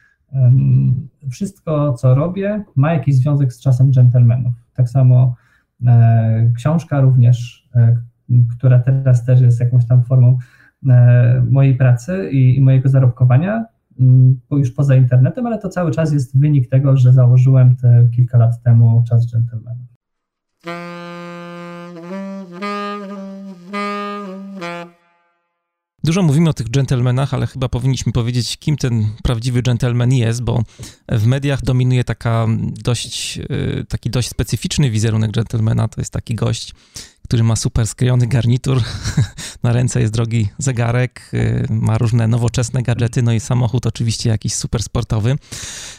wszystko, 1.29 1.93
co 1.93 2.15
robię, 2.15 2.63
ma 2.75 2.93
jakiś 2.93 3.15
związek 3.15 3.53
z 3.53 3.61
czasem 3.61 3.91
dżentelmenów. 3.91 4.53
Tak 4.73 4.89
samo 4.89 5.35
e, 5.85 6.51
książka 6.55 7.01
również, 7.01 7.69
która 8.57 8.79
teraz 8.79 9.25
też 9.25 9.41
jest 9.41 9.59
jakąś 9.59 9.87
tam 9.87 10.03
formą 10.03 10.37
e, 10.89 11.43
mojej 11.49 11.75
pracy 11.75 12.29
i, 12.31 12.61
mojego 12.61 12.89
zarobkowania, 12.89 13.65
mm, 13.99 14.39
już 14.51 14.71
poza 14.71 14.95
internetem, 14.95 15.47
ale 15.47 15.57
to 15.57 15.69
cały 15.69 15.91
czas 15.91 16.13
jest 16.13 16.39
wynik 16.39 16.69
tego, 16.69 16.97
że 16.97 17.13
założyłem 17.13 17.75
te 17.75 18.07
kilka 18.15 18.37
lat 18.37 18.63
temu 18.63 19.03
Czas 19.09 19.31
Gentlemanów. 19.31 19.87
Dużo 26.03 26.23
mówimy 26.23 26.49
o 26.49 26.53
tych 26.53 26.69
dżentelmenach, 26.69 27.33
ale 27.33 27.47
chyba 27.47 27.69
powinniśmy 27.69 28.11
powiedzieć, 28.11 28.57
kim 28.57 28.77
ten 28.77 29.07
prawdziwy 29.23 29.61
dżentelmen 29.61 30.13
jest, 30.13 30.43
bo 30.43 30.63
w 31.09 31.25
mediach 31.25 31.61
dominuje 31.63 32.03
taka 32.03 32.47
dość, 32.83 33.37
e, 33.37 33.83
taki 33.87 34.09
dość 34.09 34.29
specyficzny 34.29 34.89
wizerunek 34.89 35.31
dżentelmena. 35.31 35.87
To 35.87 36.01
jest 36.01 36.13
taki 36.13 36.35
gość, 36.35 36.73
który 37.23 37.43
ma 37.43 37.55
super 37.55 37.87
sklejony 37.87 38.27
garnitur, 38.27 38.77
na 39.63 39.73
ręce 39.73 40.01
jest 40.01 40.13
drogi 40.13 40.47
zegarek, 40.57 41.31
y, 41.33 41.65
ma 41.69 41.97
różne 41.97 42.27
nowoczesne 42.27 42.81
gadżety, 42.83 43.21
no 43.21 43.33
i 43.33 43.39
samochód 43.39 43.85
oczywiście 43.85 44.29
jakiś 44.29 44.53
super 44.53 44.83
sportowy. 44.83 45.35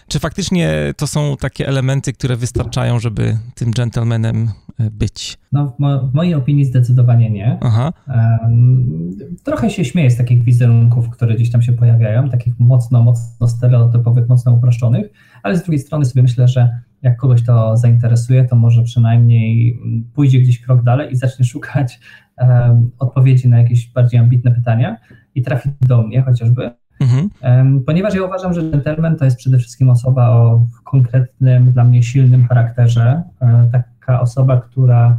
Czy 0.09 0.19
faktycznie 0.19 0.95
to 0.97 1.07
są 1.07 1.37
takie 1.37 1.69
elementy, 1.69 2.13
które 2.13 2.37
wystarczają, 2.37 2.99
żeby 2.99 3.39
tym 3.55 3.71
gentlemanem 3.71 4.51
y, 4.81 4.91
być? 4.91 5.39
No, 5.53 5.67
w, 5.67 5.79
mo 5.79 6.07
w 6.07 6.15
mojej 6.15 6.35
opinii 6.35 6.65
zdecydowanie 6.65 7.31
nie. 7.31 7.59
Aha. 7.61 7.93
Um, 8.09 9.17
trochę 9.45 9.71
się 9.71 9.85
śmieję 9.85 10.11
z 10.11 10.17
takich 10.17 10.45
wizerunków, 10.45 11.11
które 11.11 11.35
gdzieś 11.35 11.51
tam 11.51 11.63
się 11.63 11.73
pojawiają, 11.73 12.31
takich 12.31 12.61
mocno, 12.61 13.03
mocno 13.03 13.49
stereotypowych, 13.49 14.29
mocno 14.29 14.53
uproszczonych, 14.53 15.07
ale 15.43 15.57
z 15.57 15.63
drugiej 15.63 15.81
strony 15.81 16.05
sobie 16.05 16.23
myślę, 16.23 16.49
że 16.49 16.83
jak 17.03 17.17
kogoś 17.17 17.43
to 17.43 17.77
zainteresuje, 17.77 18.45
to 18.45 18.57
może 18.57 18.83
przynajmniej 18.83 19.81
pójdzie 20.15 20.41
gdzieś 20.41 20.61
krok 20.61 20.83
dalej 20.83 21.13
i 21.13 21.17
zacznie 21.17 21.45
szukać 21.45 22.01
um, 22.39 22.91
odpowiedzi 22.99 23.49
na 23.49 23.59
jakieś 23.59 23.93
bardziej 23.93 24.21
ambitne 24.21 24.51
pytania 24.51 24.97
i 25.35 25.43
trafi 25.43 25.71
do 25.81 26.03
mnie 26.03 26.23
chociażby. 26.23 26.71
Mhm. 27.01 27.31
Um, 27.43 27.85
ponieważ 27.85 28.15
ja 28.15 28.23
uważam, 28.23 28.55
że 28.55 28.63
gentleman 28.63 29.17
to 29.17 29.25
jest 29.25 29.37
przede 29.37 29.59
wszystkim 29.59 29.91
osoba 29.91 30.31
o 30.31 30.67
konkretnym, 30.85 31.73
dla 31.73 31.85
mnie 31.85 32.03
silnym 32.03 32.47
charakterze. 32.47 33.23
E, 33.41 33.69
taka 33.73 34.21
osoba, 34.21 34.61
która 34.61 35.19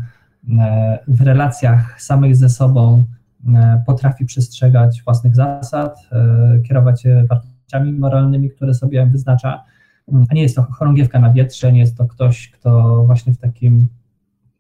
e, 0.60 1.00
w 1.08 1.22
relacjach 1.22 2.02
samych 2.02 2.36
ze 2.36 2.50
sobą 2.50 3.04
e, 3.56 3.84
potrafi 3.86 4.26
przestrzegać 4.26 5.04
własnych 5.04 5.36
zasad, 5.36 5.98
kierować 6.68 7.02
się 7.02 7.26
wartościami 7.30 7.94
moralnymi, 7.94 8.50
które 8.50 8.74
sobie 8.74 9.06
wyznacza 9.06 9.64
a 10.30 10.34
nie 10.34 10.42
jest 10.42 10.56
to 10.56 10.64
chorągiewka 10.64 11.20
na 11.20 11.34
wietrze, 11.34 11.74
nie 11.74 11.80
jest 11.80 11.98
to 11.98 12.06
ktoś, 12.06 12.50
kto 12.50 13.04
właśnie 13.06 13.34
w 13.34 13.38
takim 13.38 13.88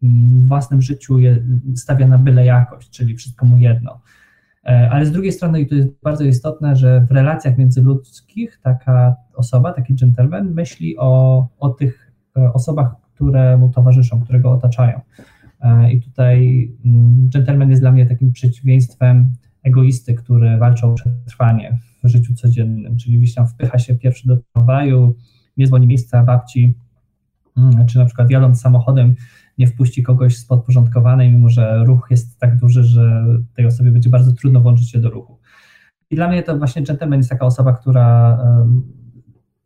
mm, 0.03 0.47
własnym 0.47 0.81
życiu 0.81 1.19
je, 1.19 1.43
stawia 1.75 2.07
na 2.07 2.17
byle 2.17 2.45
jakość, 2.45 2.89
czyli 2.89 3.15
wszystko 3.15 3.45
mu 3.45 3.57
jedno. 3.57 4.01
E, 4.65 4.89
ale 4.91 5.05
z 5.05 5.11
drugiej 5.11 5.31
strony, 5.31 5.61
i 5.61 5.67
to 5.67 5.75
jest 5.75 5.89
bardzo 6.03 6.23
istotne, 6.23 6.75
że 6.75 7.05
w 7.09 7.11
relacjach 7.11 7.57
międzyludzkich 7.57 8.59
taka 8.63 9.15
osoba, 9.33 9.73
taki 9.73 9.93
gentleman 9.95 10.53
myśli 10.53 10.97
o, 10.97 11.47
o 11.59 11.69
tych 11.69 12.11
e, 12.37 12.53
osobach, 12.53 12.95
które 13.13 13.57
mu 13.57 13.69
towarzyszą, 13.69 14.21
które 14.21 14.39
go 14.39 14.51
otaczają. 14.51 15.01
E, 15.61 15.93
I 15.93 16.01
tutaj 16.01 16.71
mm, 16.85 17.29
gentleman 17.29 17.69
jest 17.69 17.81
dla 17.81 17.91
mnie 17.91 18.05
takim 18.05 18.31
przeciwieństwem 18.31 19.33
egoisty, 19.63 20.13
który 20.13 20.57
walczy 20.57 20.85
o 20.87 20.93
przetrwanie 20.93 21.79
w 22.03 22.07
życiu 22.07 22.33
codziennym, 22.35 22.97
czyli 22.97 23.17
gdzieś 23.17 23.33
tam 23.33 23.47
wpycha 23.47 23.79
się 23.79 23.95
pierwszy 23.95 24.27
do 24.27 24.37
tramwaju, 24.37 25.15
nie 25.57 25.67
zwolni 25.67 25.87
miejsca 25.87 26.23
babci, 26.23 26.73
mm, 27.57 27.85
czy 27.85 27.97
na 27.97 28.05
przykład 28.05 28.29
jadąc 28.29 28.61
samochodem 28.61 29.15
nie 29.57 29.67
wpuści 29.67 30.03
kogoś 30.03 30.37
z 30.37 30.45
podporządkowanej, 30.45 31.31
mimo 31.31 31.49
że 31.49 31.83
ruch 31.85 32.07
jest 32.09 32.39
tak 32.39 32.57
duży, 32.57 32.83
że 32.83 33.25
tej 33.55 33.65
osobie 33.65 33.91
będzie 33.91 34.09
bardzo 34.09 34.31
trudno 34.31 34.61
włączyć 34.61 34.91
się 34.91 34.99
do 34.99 35.09
ruchu. 35.09 35.39
I 36.09 36.15
dla 36.15 36.27
mnie 36.27 36.43
to 36.43 36.57
właśnie 36.57 36.81
gentleman 36.81 37.19
jest 37.19 37.29
taka 37.29 37.45
osoba, 37.45 37.73
która 37.73 38.37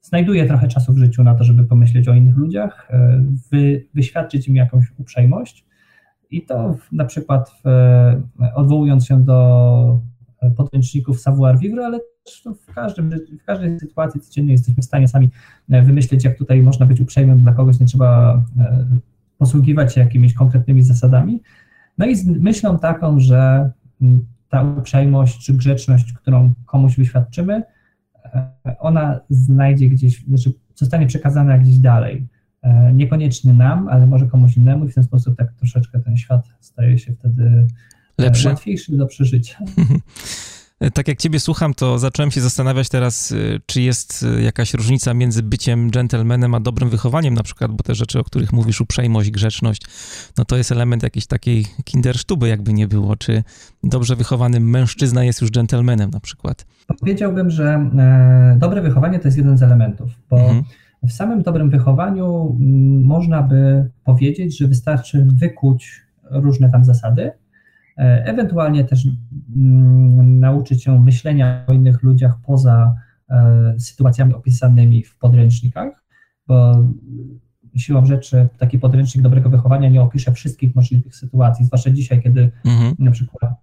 znajduje 0.08 0.46
trochę 0.46 0.67
czasu 0.67 0.94
w 0.94 0.98
życiu 0.98 1.24
na 1.24 1.36
to, 1.36 1.44
żeby 1.44 1.63
pomyśleć 1.63 2.08
o 2.08 2.13
innych 2.13 2.38
ludziach, 2.38 2.88
e, 2.89 3.24
wy, 3.51 3.86
wyświadczyć 3.94 4.48
im 4.48 4.56
jakąś 4.56 4.86
uprzejmość 4.98 5.65
i 6.32 6.46
to 6.46 6.75
na 6.91 7.06
przykład 7.06 7.51
w, 7.63 7.67
odwołując 8.56 9.06
się 9.06 9.24
do 9.24 10.01
podręczników 10.56 11.20
savoir 11.20 11.60
vivre, 11.60 11.86
ale 11.86 12.00
też 12.25 12.44
w, 12.67 12.74
każdym, 12.74 13.12
w 13.41 13.46
każdej 13.46 13.79
sytuacji 13.79 14.22
codziennej 14.22 14.51
jesteśmy 14.51 14.84
w 14.84 14.86
stanie 14.86 15.08
sami 15.08 15.29
e, 15.70 15.82
wymyślić, 15.82 16.24
jak 16.24 16.38
tutaj 16.38 16.62
można 16.62 16.86
być 16.86 17.01
uprzejmym 17.01 17.39
dla 17.39 17.51
kogoś, 17.51 17.79
nie 17.79 17.86
trzeba 17.86 18.41
e, 18.60 18.86
posługiwać 19.38 19.94
się 19.94 20.01
jakimiś 20.01 20.34
konkretnymi 20.34 20.84
zasadami. 20.84 21.41
No 21.98 22.06
i 22.06 22.15
z 22.15 22.25
myślą 22.27 22.79
taką, 22.79 23.20
że 23.20 23.72
ta 24.50 24.63
uprzejmość 24.63 25.46
czy 25.46 25.53
grzeczność, 25.53 26.13
którą 26.13 26.53
komuś 26.65 26.98
wyświadczymy, 26.98 27.63
e, 28.25 28.51
ona 28.79 29.20
znajdzie 29.29 29.89
gdzieś, 29.89 30.25
znaczy 30.25 30.53
zostanie 30.75 31.08
przekazana 31.08 31.58
gdzieś 31.58 31.77
dalej. 31.77 32.27
Niekoniecznie 32.94 33.53
nam, 33.53 33.88
ale 33.88 34.08
może 34.08 34.25
komuś 34.25 34.58
innemu 34.58 34.86
i 34.86 34.89
w 34.89 34.96
ten 34.96 35.03
sposób 35.03 35.38
tak 35.38 35.53
troszeczkę 35.53 36.00
ten 36.00 36.17
świat 36.17 36.46
staje 36.60 36.98
się 36.98 37.13
wtedy 37.13 37.67
lepszy. 38.17 38.47
łatwiejszy 38.47 38.97
do 38.97 39.07
przeżycia. 39.07 39.57
Tak 40.93 41.07
jak 41.07 41.17
ciebie 41.17 41.39
słucham, 41.39 41.74
to 41.74 42.00
zacząłem 42.00 42.31
się 42.31 42.41
zastanawiać 42.41 42.89
teraz, 42.89 43.31
y, 43.31 43.59
czy 43.65 43.81
jest 43.81 44.24
y, 44.24 44.41
jakaś 44.41 44.74
różnica 44.74 45.13
między 45.13 45.43
byciem 45.43 45.91
dżentelmenem 45.91 46.55
a 46.55 46.59
dobrym 46.59 46.89
wychowaniem 46.89 47.33
na 47.33 47.43
przykład, 47.43 47.71
bo 47.71 47.83
te 47.83 47.95
rzeczy, 47.95 48.19
o 48.19 48.24
których 48.24 48.53
mówisz, 48.53 48.81
uprzejmość, 48.81 49.31
grzeczność, 49.31 49.81
no 50.38 50.45
to 50.45 50.57
jest 50.57 50.71
element 50.71 51.03
jakiejś 51.03 51.27
takiej 51.27 51.65
kindersztuby, 51.83 52.47
jakby 52.47 52.74
nie 52.74 52.88
było. 52.88 53.15
Czy 53.15 53.43
dobrze 53.83 54.15
wychowany 54.15 54.59
mężczyzna 54.59 55.24
jest 55.24 55.41
już 55.41 55.51
dżentelmenem 55.51 56.09
na 56.09 56.19
przykład? 56.19 56.65
Powiedziałbym, 57.00 57.50
że 57.50 57.89
e, 57.97 58.57
dobre 58.59 58.81
wychowanie 58.81 59.19
to 59.19 59.27
jest 59.27 59.38
jeden 59.38 59.57
z 59.57 59.63
elementów, 59.63 60.09
bo 60.29 60.39
mhm. 60.39 60.63
w 61.03 61.12
samym 61.12 61.41
dobrym 61.41 61.69
wychowaniu 61.69 62.57
m, 62.59 63.03
można 63.03 63.43
by 63.43 63.89
powiedzieć, 64.03 64.57
że 64.57 64.67
wystarczy 64.67 65.27
wykuć 65.33 66.01
różne 66.31 66.71
tam 66.71 66.86
zasady, 66.86 67.31
ewentualnie 67.98 68.84
też 68.84 69.08
mm, 69.56 70.39
nauczyć 70.39 70.84
się 70.84 71.01
myślenia 71.01 71.63
o 71.68 71.74
innych 71.74 72.04
ludziach 72.04 72.38
poza 72.46 72.96
e, 73.30 73.75
sytuacjami 73.80 74.34
opisanymi 74.34 75.04
w 75.04 75.18
podręcznikach, 75.18 76.04
bo 76.48 76.88
siłą 77.75 78.06
rzeczy 78.06 78.48
taki 78.58 78.80
podręcznik 78.80 79.24
dobrego 79.24 79.50
wychowania 79.50 79.89
nie 79.89 80.01
opisze 80.01 80.32
wszystkich 80.32 80.75
możliwych 80.75 81.16
sytuacji, 81.16 81.66
zwłaszcza 81.66 81.92
dzisiaj, 81.92 82.22
kiedy 82.22 82.51
mhm. 82.66 82.96
na 83.00 83.12
przykład 83.12 83.54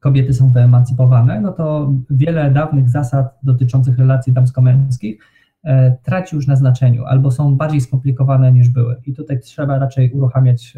kobiety 0.00 0.32
są 0.32 0.52
wyemancypowane, 0.52 1.40
no 1.40 1.52
to 1.52 1.92
wiele 2.10 2.50
dawnych 2.50 2.90
zasad 2.90 3.38
dotyczących 3.42 3.98
relacji 3.98 4.32
damsko-męskich 4.32 5.18
e, 5.64 5.96
traci 6.02 6.36
już 6.36 6.46
na 6.46 6.56
znaczeniu 6.56 7.04
albo 7.04 7.30
są 7.30 7.56
bardziej 7.56 7.80
skomplikowane 7.80 8.52
niż 8.52 8.68
były. 8.68 8.96
I 9.06 9.14
tutaj 9.14 9.40
trzeba 9.40 9.78
raczej 9.78 10.12
uruchamiać 10.12 10.76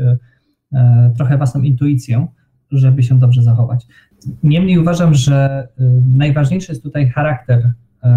trochę 1.17 1.37
własną 1.37 1.63
intuicję, 1.63 2.27
żeby 2.73 3.03
się 3.03 3.19
dobrze 3.19 3.43
zachować. 3.43 3.87
Niemniej 4.43 4.79
uważam, 4.79 5.15
że 5.15 5.69
y, 5.81 5.85
najważniejszy 6.17 6.73
jest 6.73 6.83
tutaj 6.83 7.09
charakter 7.09 7.59
y, 7.59 8.09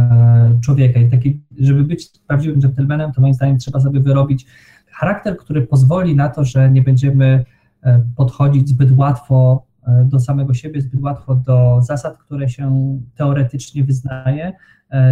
człowieka 0.62 1.00
i 1.00 1.10
taki, 1.10 1.42
żeby 1.60 1.84
być 1.84 2.10
prawdziwym 2.28 2.62
dżentelmenem, 2.62 3.12
to 3.12 3.22
moim 3.22 3.34
zdaniem 3.34 3.58
trzeba 3.58 3.80
sobie 3.80 4.00
wyrobić 4.00 4.46
charakter, 4.92 5.38
który 5.38 5.62
pozwoli 5.62 6.16
na 6.16 6.30
to, 6.30 6.44
że 6.44 6.72
nie 6.72 6.82
będziemy 6.82 7.46
y, 7.86 7.90
podchodzić 8.16 8.70
zbyt 8.70 8.98
łatwo 8.98 9.66
do 10.06 10.20
samego 10.20 10.54
siebie, 10.54 10.82
zbyt 10.82 11.02
łatwo 11.02 11.36
do 11.36 11.80
zasad, 11.82 12.18
które 12.18 12.50
się 12.50 12.98
teoretycznie 13.16 13.84
wyznaje, 13.84 14.54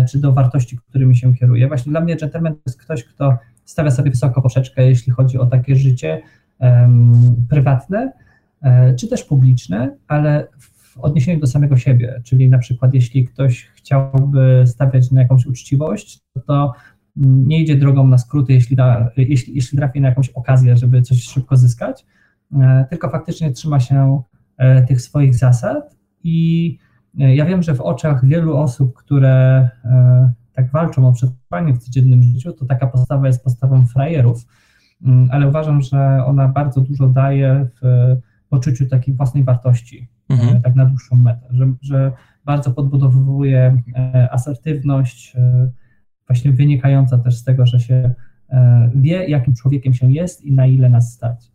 czy 0.10 0.20
do 0.20 0.34
wartości, 0.34 0.78
którymi 0.90 1.16
się 1.16 1.36
kieruje. 1.36 1.68
Właśnie 1.68 1.90
dla 1.90 2.02
mnie 2.02 2.18
dżentelmen 2.18 2.54
to 2.54 2.60
jest 2.66 2.82
ktoś, 2.82 3.04
kto 3.04 3.38
stawia 3.66 3.92
sobie 3.92 4.12
wysoko 4.12 4.42
poprzeczkę, 4.42 4.88
jeśli 4.88 5.14
chodzi 5.14 5.38
o 5.38 5.46
takie 5.46 5.76
życie 5.76 6.22
um, 6.60 7.36
prywatne, 7.50 8.12
czy 8.98 9.08
też 9.08 9.24
publiczne, 9.24 9.98
ale 10.08 10.48
w 10.60 10.98
odniesieniu 10.98 11.40
do 11.40 11.48
samego 11.48 11.78
siebie, 11.78 12.22
czyli 12.24 12.50
na 12.50 12.58
przykład 12.58 12.94
jeśli 12.94 13.26
ktoś 13.26 13.72
chciałby 13.76 14.64
stawiać 14.68 15.12
na 15.12 15.22
jakąś 15.22 15.46
uczciwość, 15.46 16.20
to 16.46 16.74
nie 17.16 17.62
idzie 17.62 17.76
drogą 17.76 18.08
na 18.08 18.18
skróty, 18.18 18.54
jeśli, 18.54 18.76
da, 18.76 19.12
jeśli, 19.18 19.56
jeśli 19.56 19.78
trafi 19.78 20.02
na 20.02 20.10
jakąś 20.10 20.30
okazję, 20.30 20.78
żeby 20.78 21.02
coś 21.02 21.24
szybko 21.24 21.58
zyskać, 21.58 22.06
e, 22.54 22.86
tylko 22.90 23.10
faktycznie 23.10 23.52
trzyma 23.52 23.80
się 23.80 24.22
e, 24.58 24.82
tych 24.82 25.02
swoich 25.02 25.36
zasad 25.36 25.96
i 26.24 26.78
ja 27.14 27.46
wiem, 27.46 27.64
że 27.64 27.76
w 27.76 27.82
oczach 27.82 28.26
wielu 28.26 28.58
osób, 28.58 28.94
które 28.94 29.70
tak 30.54 30.72
walczą 30.72 31.08
o 31.08 31.14
przetrwanie 31.14 31.74
w 31.74 31.80
codziennym 31.80 32.24
życiu, 32.24 32.54
to 32.54 32.66
taka 32.66 32.88
postawa 32.88 33.28
jest 33.28 33.44
postawą 33.44 33.88
frajerów, 33.88 34.46
mm, 35.06 35.30
ale 35.32 35.48
uważam, 35.48 35.82
że 35.82 36.26
ona 36.26 36.48
bardzo 36.48 36.82
dużo 36.82 37.08
daje 37.08 37.68
w 37.82 38.16
poczuciu 38.50 38.86
takiej 38.86 39.14
własnej 39.14 39.44
wartości, 39.44 40.10
mhm. 40.30 40.58
E, 40.58 40.62
tak 40.62 40.76
na 40.76 40.86
dłuższą 40.86 41.16
metę, 41.16 41.48
że, 41.50 41.74
że 41.82 42.12
bardzo 42.46 42.72
podbudowuje 42.72 43.84
e, 43.96 44.28
asertywność, 44.32 45.36
e, 45.36 45.72
właśnie 46.28 46.52
wynikająca 46.52 47.18
też 47.18 47.38
z 47.38 47.44
tego, 47.44 47.66
że 47.66 47.80
się 47.80 48.12
wie, 48.96 49.26
jakim 49.26 49.56
człowiekiem 49.56 49.94
się 49.94 50.12
jest 50.12 50.42
i 50.42 50.52
na 50.52 50.68
ile 50.68 50.90
nas 50.90 51.14
stać. 51.14 51.52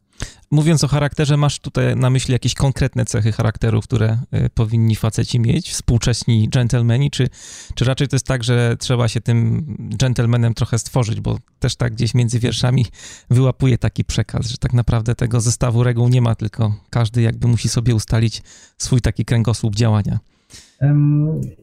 Mówiąc 0.54 0.84
o 0.84 0.88
charakterze, 0.88 1.36
masz 1.36 1.58
tutaj 1.58 1.96
na 1.96 2.10
myśli 2.10 2.32
jakieś 2.32 2.54
konkretne 2.54 3.04
cechy 3.04 3.32
charakteru, 3.32 3.80
które 3.80 4.18
y, 4.34 4.50
powinni 4.54 4.96
faceci 4.96 5.40
mieć, 5.40 5.70
współcześni 5.70 6.48
dżentelmeni, 6.48 7.10
czy, 7.10 7.28
czy 7.74 7.84
raczej 7.84 8.08
to 8.08 8.16
jest 8.16 8.26
tak, 8.26 8.44
że 8.44 8.76
trzeba 8.78 9.08
się 9.08 9.20
tym 9.20 9.66
dżentelmenem 9.96 10.54
trochę 10.54 10.78
stworzyć, 10.78 11.20
bo 11.20 11.38
też 11.58 11.76
tak 11.76 11.92
gdzieś 11.92 12.14
między 12.14 12.38
wierszami 12.38 12.86
wyłapuje 13.30 13.78
taki 13.78 14.04
przekaz, 14.04 14.46
że 14.46 14.56
tak 14.56 14.72
naprawdę 14.72 15.14
tego 15.14 15.40
zestawu 15.40 15.82
reguł 15.82 16.08
nie 16.08 16.20
ma, 16.20 16.34
tylko 16.34 16.74
każdy 16.90 17.22
jakby 17.22 17.48
musi 17.48 17.68
sobie 17.68 17.94
ustalić 17.94 18.42
swój 18.78 19.00
taki 19.00 19.24
kręgosłup 19.24 19.74
działania. 19.74 20.18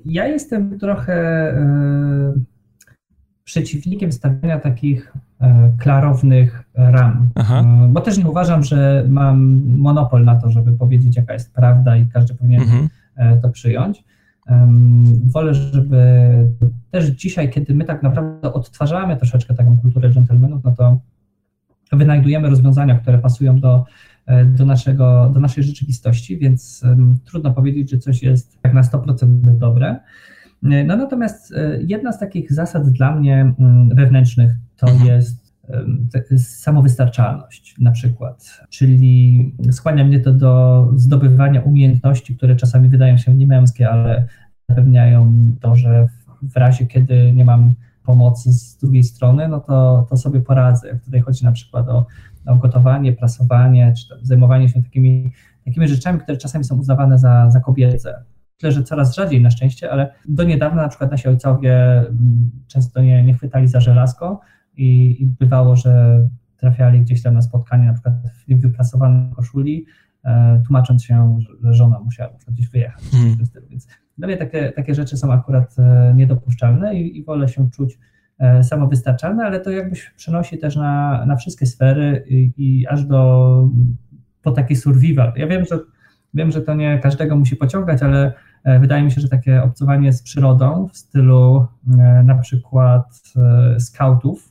Ja 0.06 0.28
jestem 0.28 0.80
trochę 0.80 1.14
e, 1.14 2.34
przeciwnikiem 3.44 4.12
stawiania 4.12 4.60
takich 4.60 5.14
klarownych 5.80 6.64
ram, 6.76 7.30
Aha. 7.36 7.62
E, 7.62 7.90
bo 7.90 8.02
też 8.02 8.18
nie 8.18 8.30
uważam, 8.30 8.64
że 8.64 9.06
mam 9.10 9.62
monopol 9.78 10.26
na 10.26 10.36
to, 10.36 10.50
żeby 10.50 10.74
powiedzieć, 10.74 11.16
jaka 11.16 11.34
jest 11.34 11.54
prawda 11.54 11.98
i 11.98 12.06
każdy 12.06 12.36
powinien 12.36 12.62
mhm. 12.62 12.90
E, 13.16 13.38
to 13.38 13.50
przyjąć. 13.50 14.04
Wolę, 15.26 15.54
żeby 15.54 16.32
też 16.92 17.06
dzisiaj, 17.08 17.50
kiedy 17.50 17.76
my 17.76 17.86
tak 17.86 18.04
naprawdę 18.04 18.54
odtwarzamy 18.54 19.18
troszeczkę 19.18 19.54
taką 19.54 19.78
kulturę 19.78 20.10
dżentelmenów, 20.10 20.64
no 20.64 20.72
to 20.72 21.00
wynajdujemy 21.92 22.50
rozwiązania, 22.50 22.98
które 23.00 23.18
pasują 23.18 23.60
do, 23.60 23.86
do, 24.46 24.66
naszego, 24.66 25.32
do 25.34 25.40
naszej 25.40 25.64
rzeczywistości, 25.64 26.38
więc 26.38 26.84
trudno 27.26 27.54
powiedzieć, 27.54 27.92
że 27.92 27.98
coś 27.98 28.24
jest 28.24 28.60
jak 28.64 28.74
na 28.74 28.82
100% 28.82 29.58
dobre. 29.58 30.00
No 30.62 30.98
natomiast 30.98 31.54
e, 31.54 31.80
jedna 31.82 32.12
z 32.12 32.20
takich 32.20 32.54
zasad 32.54 32.90
dla 32.90 33.16
mnie 33.16 33.54
mm, 33.60 33.90
wewnętrznych 33.90 34.52
to 34.82 34.88
mhm. 34.88 35.10
jest 35.10 35.42
samowystarczalność 36.38 37.76
na 37.80 37.92
przykład, 37.92 38.60
czyli 38.70 39.56
skłania 39.72 40.06
mnie 40.06 40.20
to 40.20 40.34
do 40.34 40.88
zdobywania 40.96 41.62
umiejętności, 41.62 42.36
które 42.38 42.56
czasami 42.56 42.90
wydają 42.90 43.18
się 43.18 43.36
niemęskie, 43.36 43.90
ale 43.90 44.28
zapewniają 44.70 45.34
to, 45.62 45.76
że 45.76 46.08
w 46.42 46.58
razie, 46.58 46.86
kiedy 46.86 47.34
nie 47.34 47.46
mam 47.46 47.74
pomocy 48.04 48.54
z 48.54 48.78
drugiej 48.78 49.04
strony, 49.04 49.48
no 49.48 49.60
to, 49.60 50.08
to 50.10 50.18
sobie 50.18 50.40
poradzę. 50.42 51.00
Tutaj 51.06 51.22
chodzi 51.22 51.46
na 51.46 51.52
przykład 51.52 51.90
o, 51.90 52.06
o 52.46 52.56
gotowanie, 52.56 53.14
prasowanie, 53.14 53.94
czy 53.98 54.26
zajmowanie 54.26 54.70
się 54.70 54.84
takimi, 54.84 55.32
takimi 55.66 55.88
rzeczami, 55.88 56.20
które 56.20 56.38
czasami 56.38 56.64
są 56.64 56.78
uznawane 56.78 57.18
za, 57.18 57.52
za 57.52 57.60
kobiece 57.60 58.24
Myślę, 58.62 58.72
że 58.72 58.84
coraz 58.84 59.16
rzadziej 59.16 59.42
na 59.42 59.52
szczęście, 59.52 59.92
ale 59.92 60.14
do 60.26 60.44
niedawna 60.44 60.82
na 60.82 60.90
przykład 60.90 61.12
nasi 61.12 61.28
ojcowie 61.28 62.00
mm, 62.00 62.52
często 62.68 63.02
nie, 63.02 63.24
nie 63.24 63.34
chwytali 63.34 63.68
za 63.68 63.80
żelazko 63.80 64.40
i, 64.78 65.22
i 65.24 65.26
bywało, 65.26 65.76
że 65.76 66.22
trafiali 66.62 67.02
gdzieś 67.02 67.22
tam 67.22 67.34
na 67.34 67.42
spotkanie, 67.42 67.86
na 67.86 67.94
przykład 67.94 68.16
w 68.48 68.62
wyprasowanej 68.62 69.34
koszuli, 69.36 69.86
e, 70.24 70.62
tłumacząc 70.66 71.04
się, 71.04 71.40
że 71.64 71.74
żona 71.74 72.00
musiała 72.00 72.30
gdzieś 72.48 72.70
wyjechać. 72.70 73.04
Hmm. 73.12 73.38
Więc 73.70 73.88
dla 74.18 74.28
mnie 74.28 74.38
takie, 74.38 74.72
takie 74.72 74.96
rzeczy 74.96 75.18
są 75.18 75.34
akurat 75.34 75.76
e, 75.80 76.14
niedopuszczalne 76.16 76.96
i, 76.96 77.18
i 77.18 77.24
wolę 77.24 77.48
się 77.48 77.70
czuć 77.70 78.00
e, 78.40 78.64
samowystarczalny, 78.64 79.44
ale 79.44 79.60
to 79.60 79.72
jakbyś 79.72 80.10
przenosi 80.10 80.58
też 80.58 80.76
na, 80.76 81.26
na 81.26 81.36
wszystkie 81.36 81.66
sfery 81.66 82.24
i, 82.28 82.54
i 82.58 82.88
aż 82.88 83.06
do 83.06 83.70
po 84.42 84.52
taki 84.52 84.76
survival. 84.76 85.34
Ja 85.36 85.48
wiem, 85.48 85.66
że 85.66 85.80
wiem, 86.34 86.52
że 86.52 86.62
to 86.62 86.74
nie 86.74 87.00
każdego 87.00 87.36
musi 87.36 87.56
pociągać, 87.56 88.04
ale 88.04 88.34
wydaje 88.80 89.04
mi 89.04 89.12
się, 89.12 89.22
że 89.22 89.30
takie 89.30 89.64
obcowanie 89.64 90.14
z 90.14 90.24
przyrodą 90.24 90.88
w 90.88 90.98
stylu 90.98 91.68
na 92.24 92.36
przykład 92.36 93.24
skautów, 93.80 94.51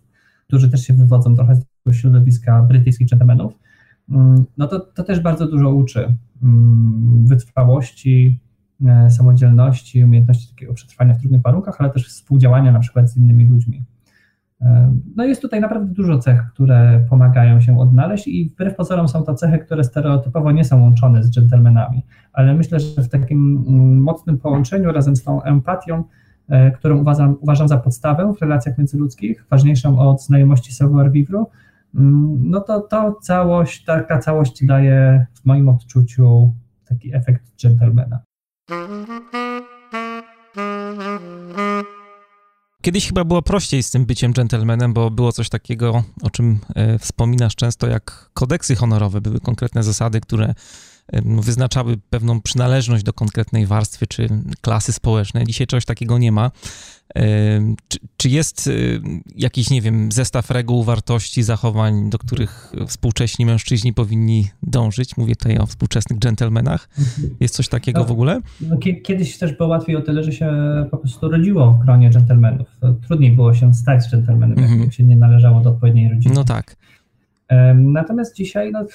którzy 0.51 0.71
też 0.71 0.81
się 0.81 0.95
wywodzą 0.95 1.37
trochę 1.37 1.55
z 1.55 1.65
tego 1.85 1.95
środowiska 1.95 2.63
brytyjskich 2.63 3.09
gentlemanów, 3.09 3.53
mm, 4.11 4.45
no 4.59 4.67
to, 4.67 4.81
to 4.81 5.05
też 5.05 5.21
bardzo 5.21 5.47
dużo 5.47 5.75
uczy 5.75 6.15
mm, 6.43 7.27
wytrwałości, 7.27 8.41
samodzielności, 9.09 10.05
umiejętności 10.05 10.49
takiego 10.55 10.75
przetrwania 10.75 11.15
w 11.15 11.19
trudnych 11.19 11.43
warunkach, 11.43 11.77
ale 11.79 11.91
też 11.91 12.09
współdziałania 12.09 12.73
na 12.73 12.81
przykład 12.81 13.11
z 13.11 13.17
innymi 13.17 13.49
ludźmi. 13.49 13.85
No 15.17 15.25
jest 15.25 15.43
tutaj 15.43 15.61
naprawdę 15.61 15.95
dużo 15.95 16.19
cech, 16.19 16.41
które 16.53 17.07
pomagają 17.11 17.61
się 17.61 17.81
odnaleźć 17.81 18.29
i 18.29 18.49
wbrew 18.49 18.77
pozorom 18.77 19.09
są 19.09 19.23
to 19.23 19.35
cechy, 19.35 19.59
które 19.59 19.85
stereotypowo 19.85 20.53
nie 20.53 20.65
są 20.65 20.81
łączone 20.81 21.23
z 21.23 21.31
dżentelmenami, 21.31 22.07
ale 22.33 22.55
myślę, 22.55 22.81
że 22.81 23.03
w 23.03 23.09
takim 23.09 23.65
mm, 23.69 24.03
mocnym 24.03 24.39
połączeniu 24.39 24.93
razem 24.93 25.17
z 25.17 25.23
tą 25.23 25.43
empatią, 25.43 25.97
e, 25.99 26.05
którą 26.79 26.99
uważam, 26.99 27.37
uważam 27.41 27.69
za 27.69 27.77
podstawę 27.77 28.33
w 28.39 28.43
relacjach 28.43 28.79
międzyludzkich, 28.79 29.45
ważniejszą 29.51 29.99
od 29.99 30.23
znajomości 30.23 30.73
savoir 30.73 31.13
vivre, 31.13 31.45
mm, 31.95 32.51
no 32.51 32.61
to, 32.61 32.81
to 32.81 33.15
całość, 33.23 33.85
taka 33.85 34.19
całość 34.19 34.65
daje 34.65 35.27
w 35.35 35.45
moim 35.45 35.69
odczuciu 35.69 36.55
taki 36.89 37.15
efekt 37.15 37.43
dżentelmena. 37.57 38.21
Kiedyś 42.83 43.07
chyba 43.07 43.25
było 43.25 43.43
prościej 43.43 43.83
z 43.83 43.91
tym 43.91 44.07
byciem 44.07 44.35
dżentelmenem, 44.35 44.93
bo 44.93 45.11
było 45.11 45.33
coś 45.33 45.49
takiego, 45.49 46.03
o 46.23 46.31
czym 46.31 46.59
e, 46.75 46.99
wspominasz 46.99 47.57
często, 47.57 47.87
jak 47.87 48.31
kodeksy 48.35 48.77
honorowe. 48.77 49.21
Były 49.21 49.41
konkretne 49.41 49.83
zasady, 49.83 50.21
które 50.21 50.55
wyznaczały 51.43 51.97
pewną 52.11 52.41
przynależność 52.41 53.05
do 53.05 53.13
konkretnej 53.13 53.67
warstwy 53.67 54.07
czy 54.07 54.29
klasy 54.61 54.93
społecznej. 54.93 55.47
Dzisiaj 55.47 55.67
czegoś 55.67 55.85
takiego 55.85 56.19
nie 56.19 56.33
ma. 56.33 56.51
Czy, 57.89 57.99
czy, 58.17 58.29
jest 58.29 58.67
y, 58.67 59.01
jakiś, 59.37 59.71
nie 59.71 59.83
wiem, 59.83 60.13
zestaw 60.13 60.51
reguł, 60.51 60.85
wartości, 60.85 61.43
zachowań, 61.43 62.11
do 62.11 62.19
których 62.19 62.73
współcześni 62.87 63.47
mężczyźni 63.47 63.93
powinni 63.93 64.49
dążyć? 64.63 65.17
Mówię 65.17 65.37
tutaj 65.37 65.59
o 65.59 65.67
współczesnych 65.67 66.19
dżentelmenach. 66.19 66.89
Jest 67.41 67.55
coś 67.55 67.69
takiego 67.69 68.01
no, 68.01 68.07
w 68.07 68.11
ogóle? 68.11 68.41
No, 68.61 68.77
kiedyś 69.05 69.39
też 69.39 69.57
było 69.57 69.69
łatwiej 69.69 69.97
o 69.97 70.01
tyle, 70.01 70.25
że 70.25 70.33
się 70.33 70.53
po 70.91 70.97
prostu 70.99 71.29
rodziło 71.29 71.73
w 71.73 71.85
gronie 71.85 72.11
dżentelmenów. 72.11 72.69
Trudniej 73.07 73.33
było 73.33 73.55
się 73.55 73.75
stać 73.75 74.11
dżentelmenem, 74.11 74.59
mhm. 74.59 74.81
jak 74.81 74.93
się 74.93 75.05
nie 75.05 75.17
należało 75.17 75.61
do 75.61 75.71
odpowiedniej 75.71 76.09
rodziny. 76.09 76.35
No 76.35 76.45
tak. 76.45 76.77
Natomiast 77.75 78.37
dzisiaj, 78.37 78.73
no 78.73 78.87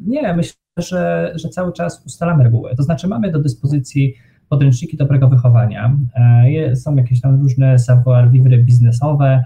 nie, 0.00 0.34
myślę, 0.34 0.54
że, 0.80 1.32
że 1.34 1.48
cały 1.48 1.72
czas 1.72 2.06
ustalamy 2.06 2.44
reguły. 2.44 2.76
To 2.76 2.82
znaczy 2.82 3.08
mamy 3.08 3.32
do 3.32 3.38
dyspozycji 3.38 4.14
podręczniki 4.50 4.96
dobrego 4.96 5.28
wychowania. 5.28 5.96
E, 6.14 6.76
są 6.76 6.96
jakieś 6.96 7.20
tam 7.20 7.40
różne 7.40 7.78
savoir-vivre 7.78 8.58
biznesowe, 8.58 9.44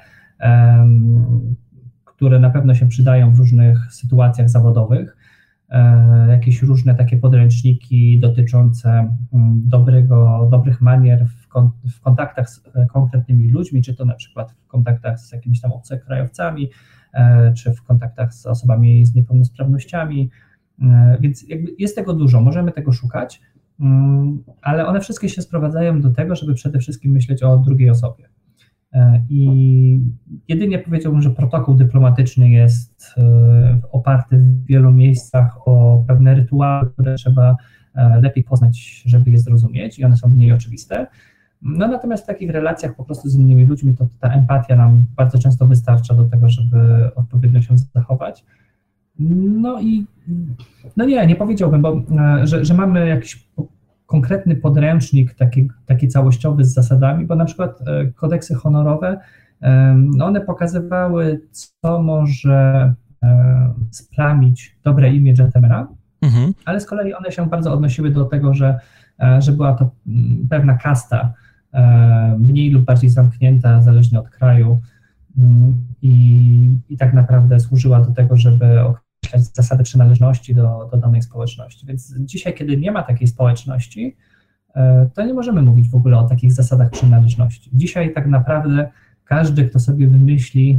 które 2.04 2.38
na 2.38 2.50
pewno 2.50 2.74
się 2.74 2.88
przydają 2.88 3.34
w 3.34 3.38
różnych 3.38 3.92
sytuacjach 3.92 4.50
zawodowych. 4.50 5.16
E, 5.70 6.26
jakieś 6.30 6.62
różne 6.62 6.94
takie 6.94 7.16
podręczniki 7.16 8.20
dotyczące 8.20 8.90
mm, 9.32 9.62
dobrego, 9.68 10.48
dobrych 10.50 10.80
manier 10.80 11.26
w, 11.26 12.00
kontaktach 12.00 12.50
z 12.50 12.62
e, 12.74 12.86
konkretnymi 12.86 13.50
ludźmi, 13.50 13.82
czy 13.82 13.94
to 13.94 14.04
na 14.04 14.14
przykład 14.14 14.52
w 14.52 14.66
kontaktach 14.66 15.20
z 15.20 15.32
jakimiś 15.32 15.60
tam 15.60 15.72
obcokrajowcami, 15.72 16.70
czy 17.56 17.74
w 17.74 17.82
kontaktach 17.82 18.34
z 18.34 18.46
osobami 18.46 19.06
z 19.06 19.14
niepełnosprawnościami. 19.14 20.30
Więc 21.20 21.48
jakby 21.48 21.74
jest 21.78 21.96
tego 21.96 22.14
dużo, 22.14 22.40
możemy 22.40 22.72
tego 22.72 22.92
szukać. 22.92 23.40
Mm, 23.80 24.44
ale 24.62 24.86
one 24.86 25.00
wszystkie 25.00 25.28
się 25.28 25.42
sprowadzają 25.42 26.00
do 26.00 26.10
tego, 26.10 26.36
żeby 26.36 26.54
przede 26.54 26.78
wszystkim 26.78 27.12
myśleć 27.12 27.42
o 27.42 27.56
drugiej 27.56 27.90
osobie. 27.90 28.28
E, 28.92 29.22
I 29.28 30.00
jedynie 30.48 30.78
powiedziałbym, 30.78 31.22
że 31.22 31.30
protokół 31.30 31.74
dyplomatyczny 31.74 32.50
jest 32.50 33.14
e, 33.16 33.80
oparty 33.92 34.36
w 34.36 34.64
wielu 34.66 34.92
miejscach 34.92 35.68
o 35.68 36.04
pewne 36.08 36.34
rytuały, 36.34 36.90
które 36.90 37.14
trzeba 37.14 37.56
e, 37.94 38.20
lepiej 38.20 38.44
poznać, 38.44 39.02
żeby 39.06 39.30
je 39.30 39.38
zrozumieć, 39.38 39.98
i 39.98 40.04
one 40.04 40.16
są 40.16 40.28
mniej 40.28 40.52
oczywiste. 40.52 41.06
No 41.62 41.88
natomiast 41.88 42.24
w 42.24 42.26
takich 42.26 42.50
relacjach 42.50 42.96
po 42.96 43.04
prostu 43.04 43.28
z 43.28 43.34
innymi 43.34 43.66
ludźmi, 43.66 43.96
to 43.96 44.06
ta 44.20 44.28
empatia 44.28 44.76
nam 44.76 45.04
bardzo 45.16 45.38
często 45.38 45.66
wystarcza 45.66 46.14
do 46.14 46.24
tego, 46.24 46.48
żeby 46.48 47.10
odpowiednio 47.14 47.62
się 47.62 47.78
zachować. 47.78 48.44
No 49.18 49.80
i 49.80 50.06
no 50.96 51.04
nie, 51.04 51.26
nie 51.26 51.36
powiedziałbym, 51.36 51.82
bo, 51.82 52.02
e, 52.18 52.46
że, 52.46 52.64
że 52.64 52.74
mamy 52.74 53.08
jakiś 53.08 53.48
konkretny 54.06 54.56
podręcznik 54.56 55.34
taki, 55.34 55.68
taki 55.86 56.08
całościowy 56.08 56.64
z 56.64 56.74
zasadami, 56.74 57.26
bo 57.26 57.36
na 57.36 57.44
przykład 57.44 57.80
e, 57.80 58.06
kodeksy 58.06 58.54
honorowe, 58.54 59.20
no 59.94 60.26
one 60.26 60.40
pokazywały, 60.40 61.40
co 61.50 62.02
może 62.02 62.94
e, 63.22 63.74
splamić 63.90 64.76
dobre 64.84 65.14
imię 65.14 65.34
gentlemana, 65.34 65.88
mhm. 66.22 66.54
ale 66.64 66.80
z 66.80 66.86
kolei 66.86 67.14
one 67.14 67.32
się 67.32 67.46
bardzo 67.46 67.72
odnosiły 67.72 68.10
do 68.10 68.24
tego, 68.24 68.54
że, 68.54 68.78
że 69.38 69.52
była 69.52 69.72
to 69.72 69.90
mm, 70.06 70.48
pewna 70.50 70.74
kasta, 70.74 71.32
mniej 72.38 72.70
lub 72.70 72.84
bardziej 72.84 73.10
zamknięta, 73.10 73.82
zależnie 73.82 74.20
od 74.20 74.28
kraju, 74.28 74.80
mm, 75.38 75.74
i, 76.02 76.78
i 76.88 76.96
tak 76.96 77.14
naprawdę 77.14 77.60
służyła 77.60 78.00
do 78.00 78.10
tego, 78.10 78.36
żeby 78.36 78.80
określać 79.34 79.56
zasady 79.56 79.84
przynależności 79.84 80.54
do, 80.54 80.88
do 80.92 80.98
danej 80.98 81.22
społeczności. 81.22 81.86
Więc 81.86 82.14
dzisiaj, 82.18 82.54
kiedy 82.54 82.76
nie 82.76 82.92
ma 82.92 83.02
takiej 83.02 83.28
społeczności, 83.28 84.16
e, 84.74 85.10
to 85.14 85.24
nie 85.24 85.34
możemy 85.34 85.62
mówić 85.62 85.88
w 85.88 85.94
ogóle 85.94 86.18
o 86.18 86.28
takich 86.28 86.52
zasadach 86.52 86.90
przynależności. 86.90 87.70
Dzisiaj 87.72 88.14
tak 88.14 88.26
naprawdę 88.26 88.90
każdy, 89.24 89.64
kto 89.64 89.80
sobie 89.80 90.08
wymyśli, 90.08 90.78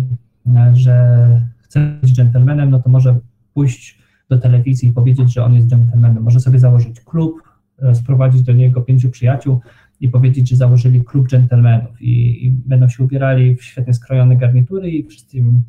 e, 0.56 0.76
że 0.76 1.42
chce 1.62 1.80
być 2.02 2.14
dżentelmenem, 2.14 2.70
no 2.70 2.80
to 2.80 2.90
może 2.90 3.20
pójść 3.54 4.00
do 4.30 4.38
telewizji 4.40 4.90
i 4.90 4.92
powiedzieć, 4.92 5.34
że 5.34 5.44
on 5.44 5.54
jest 5.54 5.68
dżentelmenem. 5.68 6.24
Może 6.24 6.40
sobie 6.40 6.60
założyć 6.60 7.02
klub, 7.02 7.42
e, 7.82 7.96
sprowadzić 7.96 8.42
do 8.42 8.54
niego 8.54 8.82
pięciu 8.82 9.10
przyjaciół 9.10 9.60
i 10.00 10.10
powiedzieć, 10.10 10.50
że 10.50 10.56
założyli 10.56 11.04
klub 11.04 11.28
dżentelmenów 11.28 12.02
i, 12.02 12.46
i 12.46 12.52
będą 12.52 12.90
się 12.90 13.04
ubierali 13.04 13.56
w 13.56 13.64
świetnie 13.64 13.94
skrojone 13.94 14.36
garnitury 14.38 14.90
i 14.90 15.08
wszyscy 15.08 15.38
im 15.38 15.64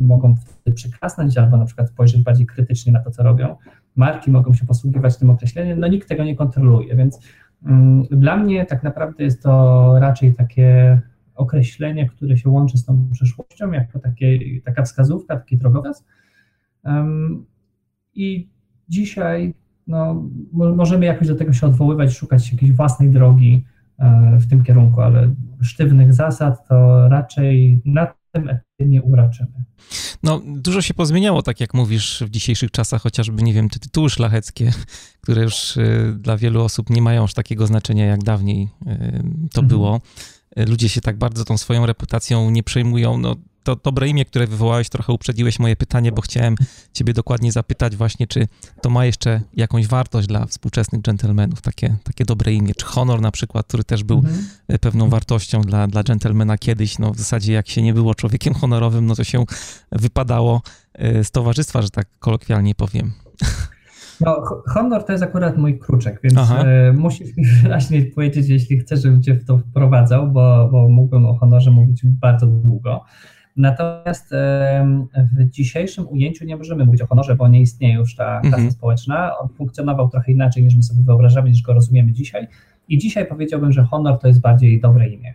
mogą 0.00 0.36
wtedy 0.36 0.74
przyklasnąć 0.74 1.38
albo 1.38 1.56
na 1.56 1.64
przykład 1.64 1.88
spojrzeć 1.88 2.22
bardziej 2.22 2.46
krytycznie 2.46 2.92
na 2.92 3.00
to, 3.00 3.10
co 3.10 3.22
robią. 3.22 3.56
Marki 3.96 4.30
mogą 4.30 4.54
się 4.54 4.66
posługiwać 4.66 5.16
tym 5.16 5.30
określeniem, 5.30 5.80
no 5.80 5.86
nikt 5.86 6.08
tego 6.08 6.24
nie 6.24 6.36
kontroluje, 6.36 6.96
więc 6.96 7.20
mm, 7.66 8.02
dla 8.10 8.36
mnie 8.36 8.66
tak 8.66 8.82
naprawdę 8.82 9.24
jest 9.24 9.42
to 9.42 9.94
raczej 9.98 10.34
takie 10.34 11.00
określenie, 11.34 12.08
które 12.08 12.36
się 12.36 12.50
łączy 12.50 12.78
z 12.78 12.84
tą 12.84 13.08
przyszłością, 13.12 13.72
jako 13.72 13.98
takie, 13.98 14.38
taka 14.64 14.82
wskazówka, 14.82 15.36
taki 15.36 15.56
drogowskaz. 15.56 16.04
I 18.14 18.48
dzisiaj 18.88 19.54
no, 19.86 20.28
możemy 20.52 21.06
jakoś 21.06 21.28
do 21.28 21.34
tego 21.34 21.52
się 21.52 21.66
odwoływać, 21.66 22.14
szukać 22.14 22.52
jakiejś 22.52 22.72
własnej 22.72 23.10
drogi 23.10 23.64
e, 23.98 24.38
w 24.40 24.48
tym 24.48 24.62
kierunku, 24.62 25.00
ale 25.00 25.34
sztywnych 25.62 26.14
zasad 26.14 26.68
to 26.68 27.08
raczej 27.08 27.82
na 27.84 28.06
tym 28.40 28.48
etapie 28.48 28.86
nie 28.86 29.02
uraczymy. 29.02 29.64
No, 30.22 30.42
dużo 30.46 30.82
się 30.82 30.94
pozmieniało, 30.94 31.42
tak 31.42 31.60
jak 31.60 31.74
mówisz, 31.74 32.22
w 32.26 32.30
dzisiejszych 32.30 32.70
czasach, 32.70 33.02
chociażby, 33.02 33.42
nie 33.42 33.52
wiem, 33.52 33.68
te 33.68 33.78
tytuły 33.78 34.10
szlacheckie, 34.10 34.72
które 35.22 35.42
już 35.42 35.76
y, 35.76 36.16
dla 36.18 36.36
wielu 36.36 36.62
osób 36.62 36.90
nie 36.90 37.02
mają 37.02 37.24
aż 37.24 37.34
takiego 37.34 37.66
znaczenia, 37.66 38.06
jak 38.06 38.24
dawniej 38.24 38.62
y, 38.62 38.68
to 39.52 39.60
mhm. 39.60 39.68
było. 39.68 40.00
Ludzie 40.56 40.88
się 40.88 41.00
tak 41.00 41.18
bardzo 41.18 41.44
tą 41.44 41.58
swoją 41.58 41.86
reputacją 41.86 42.50
nie 42.50 42.62
przejmują. 42.62 43.18
No, 43.18 43.36
to 43.66 43.76
dobre 43.76 44.08
imię, 44.08 44.24
które 44.24 44.46
wywołałeś, 44.46 44.88
trochę 44.88 45.12
uprzedziłeś 45.12 45.58
moje 45.58 45.76
pytanie, 45.76 46.12
bo 46.12 46.22
chciałem 46.22 46.54
ciebie 46.92 47.12
dokładnie 47.12 47.52
zapytać 47.52 47.96
właśnie, 47.96 48.26
czy 48.26 48.48
to 48.82 48.90
ma 48.90 49.04
jeszcze 49.04 49.40
jakąś 49.54 49.86
wartość 49.86 50.28
dla 50.28 50.46
współczesnych 50.46 51.02
dżentelmenów, 51.02 51.62
takie, 51.62 51.96
takie 52.04 52.24
dobre 52.24 52.52
imię, 52.52 52.74
czy 52.74 52.86
honor 52.86 53.20
na 53.20 53.30
przykład, 53.30 53.66
który 53.66 53.84
też 53.84 54.04
był 54.04 54.18
mhm. 54.18 54.46
E, 54.68 54.78
pewną 54.78 55.08
wartością 55.08 55.60
dla, 55.60 55.86
dla 55.86 56.04
dżentelmena 56.04 56.58
kiedyś, 56.58 56.98
no 56.98 57.12
w 57.12 57.18
zasadzie 57.18 57.52
jak 57.52 57.68
się 57.68 57.82
nie 57.82 57.94
było 57.94 58.14
człowiekiem 58.14 58.54
honorowym, 58.54 59.06
no 59.06 59.14
to 59.14 59.24
się 59.24 59.44
wypadało 59.92 60.62
e, 60.94 61.24
z 61.24 61.30
towarzystwa, 61.30 61.82
że 61.82 61.90
tak 61.90 62.06
kolokwialnie 62.18 62.74
powiem. 62.74 63.12
No, 64.20 64.42
honor 64.66 65.04
to 65.04 65.12
jest 65.12 65.24
akurat 65.24 65.56
mój 65.56 65.78
kruczek, 65.78 66.20
więc 66.22 66.38
Aha. 66.38 66.64
E, 66.64 66.92
musisz 66.92 67.36
mi 67.36 67.46
wyraźnie 67.62 68.02
powiedzieć, 68.02 68.48
jeśli 68.48 68.78
chcesz, 68.78 69.02
żebym 69.02 69.22
cię 69.22 69.34
w 69.34 69.44
to 69.44 69.58
wprowadzał, 69.58 70.32
bo, 70.32 70.68
bo 70.72 70.88
mógłbym 70.88 71.26
o 71.26 71.34
honorze 71.34 71.70
mówić 71.70 72.02
bardzo 72.04 72.46
długo. 72.46 73.04
Natomiast 73.56 74.30
w 75.16 75.50
dzisiejszym 75.50 76.08
ujęciu 76.08 76.44
nie 76.44 76.56
możemy 76.56 76.84
mówić 76.84 77.02
o 77.02 77.06
honorze, 77.06 77.36
bo 77.36 77.48
nie 77.48 77.60
istnieje 77.60 77.94
już 77.94 78.16
ta 78.16 78.40
klasa 78.40 78.56
mhm. 78.56 78.70
społeczna. 78.70 79.38
On 79.38 79.48
funkcjonował 79.48 80.08
trochę 80.08 80.32
inaczej 80.32 80.62
niż 80.62 80.76
my 80.76 80.82
sobie 80.82 81.02
wyobrażamy, 81.02 81.48
niż 81.48 81.62
go 81.62 81.72
rozumiemy 81.72 82.12
dzisiaj. 82.12 82.48
I 82.88 82.98
dzisiaj 82.98 83.26
powiedziałbym, 83.26 83.72
że 83.72 83.84
honor 83.84 84.18
to 84.18 84.28
jest 84.28 84.40
bardziej 84.40 84.80
dobre 84.80 85.08
imię. 85.08 85.34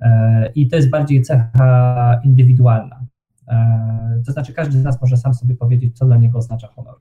E, 0.00 0.50
I 0.54 0.68
to 0.68 0.76
jest 0.76 0.90
bardziej 0.90 1.22
cecha 1.22 2.20
indywidualna. 2.24 3.06
E, 3.48 4.22
to 4.26 4.32
znaczy, 4.32 4.52
każdy 4.52 4.78
z 4.78 4.84
nas 4.84 5.00
może 5.00 5.16
sam 5.16 5.34
sobie 5.34 5.54
powiedzieć, 5.54 5.98
co 5.98 6.06
dla 6.06 6.16
niego 6.16 6.38
oznacza 6.38 6.68
honor. 6.68 6.94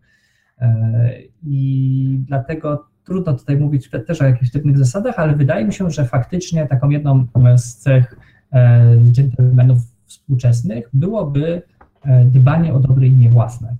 E, 0.59 1.11
I 1.43 2.19
dlatego 2.27 2.87
trudno 3.03 3.33
tutaj 3.33 3.57
mówić 3.57 3.89
też 4.07 4.21
o 4.21 4.25
jakichś 4.25 4.49
sztywnych 4.49 4.77
zasadach, 4.77 5.19
ale 5.19 5.35
wydaje 5.35 5.65
mi 5.65 5.73
się, 5.73 5.89
że 5.91 6.05
faktycznie 6.05 6.67
taką 6.67 6.89
jedną 6.89 7.27
z 7.55 7.75
cech 7.75 8.19
dżentelmenów 9.11 9.94
współczesnych 10.05 10.89
byłoby 10.93 11.61
e, 12.05 12.25
dbanie 12.25 12.73
o 12.73 12.79
dobre 12.79 13.07
imię 13.07 13.29
własne. 13.29 13.75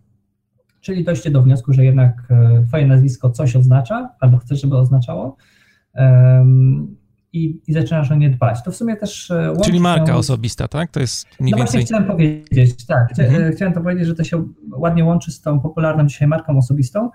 Czyli 0.82 1.04
dojście 1.04 1.32
do 1.32 1.42
wniosku, 1.42 1.74
że 1.74 1.86
jednak 1.86 2.28
e, 2.30 2.64
Twoje 2.68 2.88
nazwisko 2.88 3.30
coś 3.30 3.56
oznacza, 3.56 4.10
albo 4.20 4.38
chcesz, 4.38 4.62
żeby 4.62 4.78
oznaczało, 4.78 5.38
i, 7.36 7.62
i 7.68 7.74
zaczynasz 7.74 8.12
o 8.12 8.16
nie 8.16 8.30
dbać. 8.30 8.64
To 8.64 8.72
w 8.72 8.76
sumie 8.76 8.96
też. 8.96 9.32
E, 9.32 9.54
Czyli 9.66 9.80
marka 9.80 10.06
się... 10.06 10.14
osobista, 10.14 10.68
tak? 10.68 10.92
To 10.92 11.00
jest 11.00 11.28
mniej 11.40 11.52
no 11.52 11.58
więcej. 11.58 11.72
właśnie 11.72 11.86
chciałem 11.86 12.06
powiedzieć, 12.06 12.86
tak. 12.86 13.20
Mhm. 13.20 13.54
Chciałem 13.54 13.74
to 13.74 13.82
powiedzieć, 13.82 14.08
że 14.08 14.16
to 14.16 14.24
się 14.24 14.44
ładnie 14.72 15.06
łączy 15.06 15.32
z 15.32 15.42
tą 15.42 15.60
popularną 15.60 16.08
dzisiaj 16.08 16.28
marką 16.28 16.58
osobistą. 16.58 17.10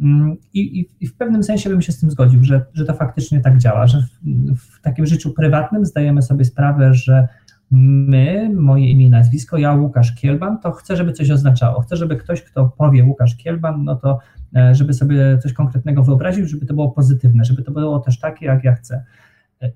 Mm, 0.00 0.36
I, 0.54 0.60
i, 0.80 0.90
I, 1.00 1.06
w 1.06 1.14
pewnym 1.14 1.42
sensie 1.42 1.70
bym 1.70 1.82
się 1.82 1.92
z 1.92 2.00
tym 2.00 2.10
zgodził, 2.10 2.44
że, 2.44 2.66
że 2.74 2.84
to 2.84 2.94
faktycznie 2.94 3.40
tak 3.40 3.58
działa, 3.58 3.86
że 3.86 3.98
w, 4.00 4.58
w 4.58 4.80
takim 4.80 5.06
życiu 5.06 5.32
prywatnym 5.32 5.86
zdajemy 5.86 6.22
sobie 6.22 6.44
sprawę, 6.44 6.94
że 6.94 7.28
my, 7.70 8.50
moje 8.54 8.90
imię 8.90 9.06
i 9.06 9.10
nazwisko, 9.10 9.58
ja 9.58 9.74
Łukasz 9.74 10.14
Kielban, 10.14 10.58
to 10.58 10.72
chcę, 10.72 10.96
żeby 10.96 11.12
coś 11.12 11.30
oznaczało. 11.30 11.80
Chcę, 11.80 11.96
żeby 11.96 12.16
ktoś, 12.16 12.42
kto 12.42 12.72
powie 12.78 13.04
Łukasz 13.04 13.36
Kielban, 13.36 13.84
no 13.84 13.96
to 13.96 14.18
e, 14.56 14.74
żeby 14.74 14.92
sobie 14.92 15.38
coś 15.38 15.52
konkretnego 15.52 16.02
wyobraził, 16.02 16.46
żeby 16.46 16.66
to 16.66 16.74
było 16.74 16.90
pozytywne, 16.90 17.44
żeby 17.44 17.62
to 17.62 17.72
było 17.72 17.98
też 17.98 18.18
takie, 18.18 18.46
jak 18.46 18.64
ja 18.64 18.74
chcę. 18.74 19.04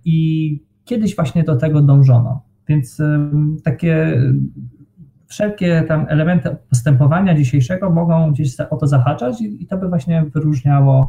I 0.05 0.61
kiedyś 0.85 1.17
właśnie 1.17 1.45
do 1.45 1.57
tego 1.57 1.83
dążono. 1.83 2.43
Więc 2.69 3.03
takie 3.65 4.23
wszelkie 5.27 5.85
tam 5.89 6.07
elementy 6.09 6.57
postępowania 6.71 7.35
dzisiejszego 7.35 7.91
mogą 7.91 8.33
gdzieś 8.33 8.61
o 8.61 8.77
to 8.77 8.87
zahaczać 8.87 9.41
i, 9.41 9.63
i 9.63 9.67
to 9.67 9.77
by 9.77 9.89
właśnie 9.89 10.25
wyróżniało 10.35 11.09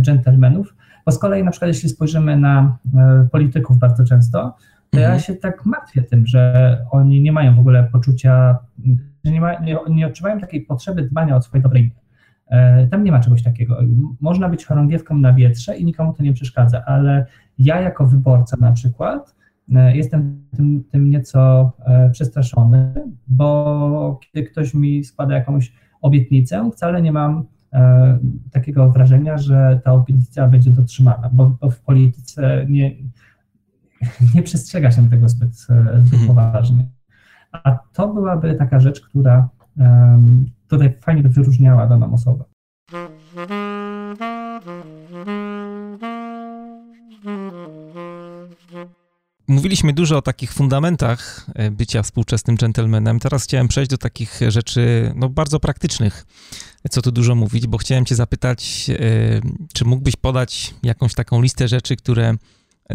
dżentelmenów. 0.00 0.74
Bo 1.06 1.12
z 1.12 1.18
kolei 1.18 1.44
na 1.44 1.50
przykład 1.50 1.68
jeśli 1.68 1.88
spojrzymy 1.88 2.36
na 2.36 2.78
polityków 3.32 3.78
bardzo 3.78 4.04
często, 4.04 4.56
to 4.96 5.00
ja 5.00 5.06
mhm. 5.06 5.20
się 5.20 5.34
tak 5.34 5.66
martwię 5.66 6.02
tym, 6.02 6.26
że 6.26 6.84
oni 6.90 7.20
nie 7.20 7.32
mają 7.32 7.54
w 7.54 7.58
ogóle 7.58 7.88
poczucia, 7.92 8.58
że 9.24 9.32
nie, 9.32 9.40
ma, 9.40 9.54
nie, 9.54 9.76
nie 9.90 10.06
odczuwają 10.06 10.40
takiej 10.40 10.60
potrzeby 10.60 11.02
dbania 11.02 11.36
o 11.36 11.42
swoje 11.42 11.62
dobre 11.62 11.80
imię. 11.80 11.90
E, 12.48 12.86
tam 12.86 13.04
nie 13.04 13.12
ma 13.12 13.20
czegoś 13.20 13.42
takiego. 13.42 13.78
Można 14.20 14.48
być 14.48 14.64
chorągiewką 14.64 15.18
na 15.18 15.32
wietrze 15.32 15.76
i 15.76 15.84
nikomu 15.84 16.12
to 16.12 16.22
nie 16.22 16.32
przeszkadza, 16.32 16.84
ale 16.84 17.26
ja 17.58 17.80
jako 17.80 18.06
wyborca 18.06 18.56
na 18.60 18.72
przykład 18.72 19.36
e, 19.74 19.96
jestem 19.96 20.46
tym, 20.56 20.84
tym 20.90 21.10
nieco 21.10 21.72
e, 21.86 22.10
przestraszony, 22.10 22.92
bo 23.28 24.20
kiedy 24.20 24.46
ktoś 24.46 24.74
mi 24.74 25.04
składa 25.04 25.34
jakąś 25.34 25.72
obietnicę, 26.02 26.70
wcale 26.72 27.02
nie 27.02 27.12
mam 27.12 27.44
takiego 28.52 28.90
wrażenia, 28.90 29.38
że 29.38 29.80
ta 29.84 29.92
obietnica 29.92 30.48
będzie 30.48 30.70
dotrzymana, 30.70 31.30
bo, 31.32 31.56
bo 31.60 31.70
w 31.70 31.80
polityce 31.80 32.66
nie, 32.68 32.92
nie 34.34 34.42
przestrzega 34.42 34.90
się 34.90 35.10
tego 35.10 35.28
zbyt, 35.28 35.54
zbyt 35.54 35.70
mhm. 36.12 36.26
poważnie. 36.26 36.86
A 37.52 37.78
to 37.92 38.08
byłaby 38.08 38.54
taka 38.54 38.80
rzecz, 38.80 39.00
która 39.00 39.48
tutaj 40.68 40.94
fajnie 41.00 41.22
by 41.22 41.28
wyróżniała 41.28 41.86
daną 41.86 42.14
osobę. 42.14 42.44
Mówiliśmy 49.48 49.92
dużo 49.92 50.16
o 50.16 50.22
takich 50.22 50.52
fundamentach 50.52 51.46
e, 51.54 51.70
bycia 51.70 52.02
współczesnym 52.02 52.56
gentlemanem. 52.56 53.20
Teraz 53.20 53.44
chciałem 53.44 53.68
przejść 53.68 53.90
do 53.90 53.98
takich 53.98 54.40
rzeczy 54.48 55.12
no, 55.16 55.28
bardzo 55.28 55.60
praktycznych. 55.60 56.26
Co 56.90 57.02
tu 57.02 57.12
dużo 57.12 57.34
mówić, 57.34 57.66
bo 57.66 57.78
chciałem 57.78 58.04
Cię 58.04 58.14
zapytać, 58.14 58.90
e, 58.90 58.96
czy 59.74 59.84
mógłbyś 59.84 60.16
podać 60.16 60.74
jakąś 60.82 61.14
taką 61.14 61.42
listę 61.42 61.68
rzeczy, 61.68 61.96
które 61.96 62.34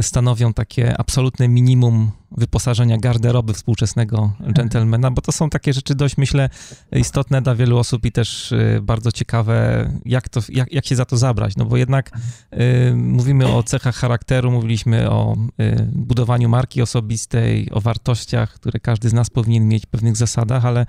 stanowią 0.02 0.54
takie 0.54 0.98
absolutne 0.98 1.48
minimum 1.48 2.12
wyposażenia 2.38 2.98
garderoby 2.98 3.54
współczesnego 3.54 4.32
gentlemana, 4.40 5.12
bo 5.12 5.22
to 5.22 5.32
są 5.32 5.50
takie 5.50 5.74
rzeczy 5.74 5.96
dość, 5.96 6.18
myślę, 6.18 6.50
istotne 6.92 7.42
dla 7.42 7.56
wielu 7.56 7.78
osób 7.78 8.06
i 8.06 8.12
też 8.12 8.52
y, 8.52 8.80
bardzo 8.84 9.12
ciekawe, 9.12 9.90
jak, 10.06 10.30
to, 10.30 10.40
jak, 10.50 10.74
jak 10.74 10.86
się 10.86 10.96
za 10.96 11.06
to 11.06 11.18
zabrać, 11.18 11.56
no 11.56 11.66
bo 11.66 11.78
jednak 11.78 12.12
y, 12.54 12.96
mówimy 12.96 13.48
o 13.48 13.64
cechach 13.64 13.96
charakteru, 13.96 14.52
mówiliśmy 14.52 15.10
o 15.10 15.36
y, 15.62 15.90
budowaniu 15.92 16.50
marki 16.50 16.82
osobistej, 16.82 17.72
o 17.72 17.82
wartościach, 17.82 18.54
które 18.54 18.80
każdy 18.80 19.10
z 19.10 19.14
nas 19.14 19.30
powinien 19.30 19.68
mieć, 19.68 19.86
pewnych 19.86 20.18
zasadach, 20.18 20.66
ale 20.66 20.86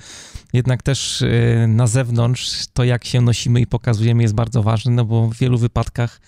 jednak 0.53 0.83
też 0.83 1.23
y, 1.23 1.67
na 1.69 1.87
zewnątrz 1.87 2.67
to, 2.73 2.85
jak 2.85 3.05
się 3.05 3.21
nosimy 3.21 3.61
i 3.61 3.67
pokazujemy 3.67 4.23
jest 4.23 4.35
bardzo 4.35 4.63
ważne, 4.63 4.93
no 4.93 5.05
bo 5.05 5.29
w 5.29 5.37
wielu 5.37 5.59
wypadkach 5.59 6.21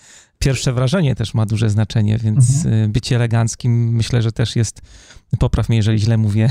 pierwsze 0.45 0.73
wrażenie 0.73 1.15
też 1.15 1.35
ma 1.35 1.47
duże 1.47 1.71
znaczenie, 1.71 2.19
więc 2.19 2.67
mhm. 2.67 2.85
Y, 2.85 2.89
bycie 2.89 3.17
eleganckim 3.17 3.95
myślę, 3.95 4.23
że 4.23 4.33
też 4.33 4.57
jest, 4.57 4.83
popraw 5.39 5.69
mnie, 5.69 5.77
jeżeli 5.77 5.99
źle 5.99 6.17
mówię, 6.17 6.49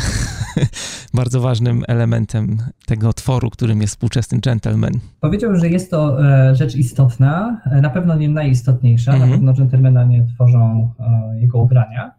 bardzo 1.14 1.42
ważnym 1.42 1.84
elementem 1.88 2.58
tego 2.86 3.14
tworu, 3.14 3.50
którym 3.50 3.82
jest 3.82 3.94
współczesny 3.94 4.40
gentleman. 4.40 4.94
Powiedziałbym, 5.20 5.60
że 5.60 5.70
jest 5.70 5.92
to 5.92 6.26
e, 6.26 6.56
rzecz 6.56 6.76
istotna, 6.76 7.62
e, 7.66 7.82
na 7.82 7.90
pewno 7.90 8.16
nie 8.16 8.30
najistotniejsza, 8.30 9.14
mhm. 9.14 9.30
na 9.30 9.38
pewno 9.38 9.54
gentlemana 9.54 10.04
nie 10.04 10.26
tworzą 10.36 10.92
e, 11.00 11.40
jego 11.40 11.60
ubrania 11.60 12.12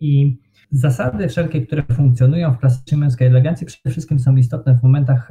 i 0.00 0.38
zasady 0.72 1.28
wszelkie, 1.28 1.66
które 1.66 1.82
funkcjonują 1.92 2.52
w 2.52 2.58
klasycznej 2.58 3.00
męskiej 3.00 3.28
elegancji 3.28 3.66
przede 3.66 3.90
wszystkim 3.90 4.20
są 4.20 4.36
istotne 4.36 4.78
w 4.78 4.82
momentach 4.82 5.28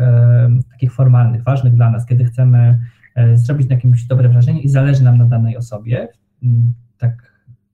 takich 0.71 0.93
formalnych, 0.93 1.43
ważnych 1.43 1.75
dla 1.75 1.91
nas, 1.91 2.05
kiedy 2.05 2.25
chcemy 2.25 2.79
E, 2.79 2.79
zrobić 3.33 3.69
na 3.69 3.77
kimś 3.77 4.03
dobre 4.03 4.29
wrażenie 4.29 4.61
i 4.61 4.69
zależy 4.69 5.03
nam 5.03 5.17
na 5.17 5.25
danej 5.25 5.57
osobie, 5.57 6.07
mm, 6.43 6.73
tak 6.97 7.33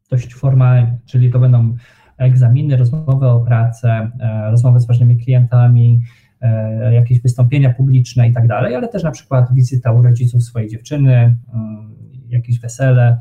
dość 0.10 0.34
formalnie, 0.34 0.98
czyli 1.06 1.32
to 1.32 1.40
będą 1.40 1.76
egzaminy, 2.18 2.78
rozmowy 2.78 3.28
o 3.28 3.40
pracę, 3.40 4.12
e, 4.20 4.52
rozmowy 4.52 4.80
z 4.80 4.88
ważnymi 4.88 5.18
klientami, 5.18 6.02
e, 6.42 6.94
jakieś 6.94 7.22
wystąpienia 7.22 7.74
publiczne 7.74 8.30
i 8.30 8.34
tak 8.34 8.48
dalej, 8.48 8.76
ale 8.76 8.88
też 8.88 9.04
na 9.04 9.12
przykład 9.12 9.54
wizyta 9.54 9.92
u 9.92 10.02
rodziców 10.02 10.44
swojej 10.44 10.70
dziewczyny, 10.70 11.38
mm, 11.54 11.96
jakieś 12.30 12.60
wesele 12.60 13.20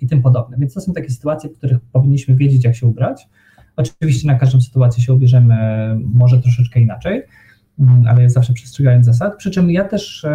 i 0.00 0.06
tym 0.06 0.22
podobne. 0.22 0.56
Więc 0.56 0.74
to 0.74 0.80
są 0.80 0.92
takie 0.92 1.10
sytuacje, 1.10 1.50
w 1.50 1.58
których 1.58 1.80
powinniśmy 1.80 2.36
wiedzieć, 2.36 2.64
jak 2.64 2.74
się 2.76 2.86
ubrać. 2.86 3.28
Oczywiście 3.76 4.26
na 4.26 4.34
każdą 4.34 4.60
sytuację 4.60 5.02
się 5.02 5.12
ubierzemy 5.12 5.56
może 6.04 6.40
troszeczkę 6.42 6.80
inaczej, 6.80 7.22
mm, 7.78 8.06
ale 8.06 8.30
zawsze 8.30 8.52
przestrzegając 8.52 9.06
zasad. 9.06 9.36
Przy 9.36 9.50
czym 9.50 9.70
ja 9.70 9.84
też 9.84 10.26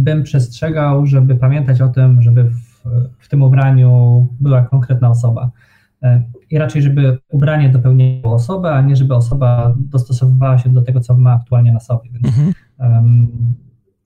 bym 0.00 0.22
przestrzegał, 0.22 1.06
żeby 1.06 1.36
pamiętać 1.36 1.80
o 1.80 1.88
tym, 1.88 2.22
żeby 2.22 2.44
w, 2.44 2.84
w 3.18 3.28
tym 3.28 3.42
ubraniu 3.42 4.26
była 4.40 4.62
konkretna 4.62 5.10
osoba. 5.10 5.50
E, 6.02 6.22
I 6.50 6.58
raczej, 6.58 6.82
żeby 6.82 7.18
ubranie 7.28 7.68
dopełniało 7.68 8.34
osobę, 8.34 8.70
a 8.70 8.82
nie 8.82 8.96
żeby 8.96 9.14
osoba 9.14 9.74
dostosowywała 9.78 10.58
się 10.58 10.70
do 10.70 10.82
tego, 10.82 11.00
co 11.00 11.16
ma 11.16 11.32
aktualnie 11.32 11.72
na 11.72 11.80
sobie. 11.80 12.10
Więc, 12.10 12.26
mhm. 12.26 12.52
um, 12.78 13.28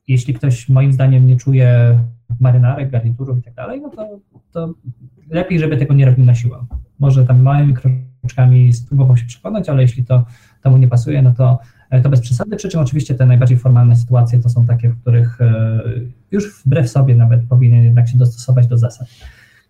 jeśli 0.09 0.35
ktoś 0.35 0.68
moim 0.68 0.92
zdaniem 0.92 1.26
nie 1.26 1.37
czuje 1.37 1.98
marynarek, 2.40 2.90
garniturów 2.90 3.38
i 3.38 3.42
tak 3.42 3.55
dalej, 3.55 3.81
no 3.81 3.90
to, 3.90 4.18
to 4.53 4.74
lepiej, 5.31 5.59
żeby 5.59 5.76
tego 5.76 5.94
nie 5.94 6.07
robił 6.07 6.24
na 6.24 6.35
siłę. 6.35 6.66
Może 6.98 7.26
tam 7.26 7.42
małymi 7.42 7.74
kroczkami 7.74 8.72
spróbował 8.72 9.16
się 9.16 9.26
przekonać, 9.26 9.68
ale 9.68 9.83
jeśli 9.83 10.05
to, 10.05 10.24
to 10.62 10.70
mu 10.70 10.79
nie 10.79 10.88
pasuje, 10.88 11.22
no 11.22 11.35
to 11.35 11.59
to 12.03 12.09
bez 12.09 12.20
przesady, 12.20 12.57
przy 12.57 12.68
czym 12.68 12.81
oczywiście 12.81 13.14
te 13.14 13.26
najbardziej 13.26 13.59
formalne 13.59 13.96
sytuacje 13.96 14.38
to 14.38 14.48
są 14.48 14.66
takie, 14.66 14.88
w 14.88 15.00
których 15.00 15.40
e, 15.40 15.81
już 16.31 16.62
wbrew 16.64 16.90
sobie 16.90 17.14
nawet 17.14 17.40
powinien 17.48 17.85
jednak 17.85 18.09
się 18.09 18.18
dostosować 18.18 18.66
do 18.66 18.79
zasad. 18.79 19.09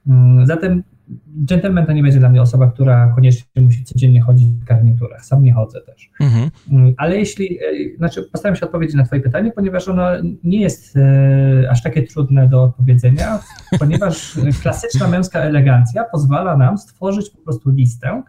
Mm, 0.07 0.47
zatem 0.47 0.83
gentleman 1.27 1.87
to 1.87 1.93
nie 1.93 2.03
będzie 2.03 2.19
dla 2.19 2.29
mnie 2.29 2.43
osoba, 2.43 2.71
która 2.71 3.13
koniecznie 3.15 3.63
musi 3.63 3.85
codziennie 3.85 4.21
chodzić 4.21 4.49
w 4.49 4.65
garniturach. 4.65 5.25
Sam 5.25 5.43
nie 5.43 5.53
chodzę 5.53 5.81
też. 5.81 6.11
Mhm. 6.21 6.51
Mm, 6.71 6.95
ale 6.97 7.17
jeśli, 7.17 7.59
e, 7.59 7.97
znaczy 7.97 8.23
postaram 8.23 8.57
się 8.57 8.67
odpowiedzieć 8.67 8.97
na 8.97 9.05
Twoje 9.05 9.21
pytanie, 9.21 9.53
ponieważ 9.53 9.89
ono 9.89 10.07
nie 10.45 10.61
jest 10.61 10.97
e, 10.97 11.71
aż 11.71 11.83
takie 11.83 12.03
trudne 12.03 12.49
do 12.49 12.63
odpowiedzenia, 12.63 13.39
ponieważ 13.79 14.39
klasyczna 14.63 15.09
męska 15.09 15.41
elegancja 15.41 16.05
pozwala 16.05 16.57
nam 16.57 16.79
stworzyć 16.79 17.31
po 17.31 17.39
prostu 17.39 17.71
listę 17.71 18.23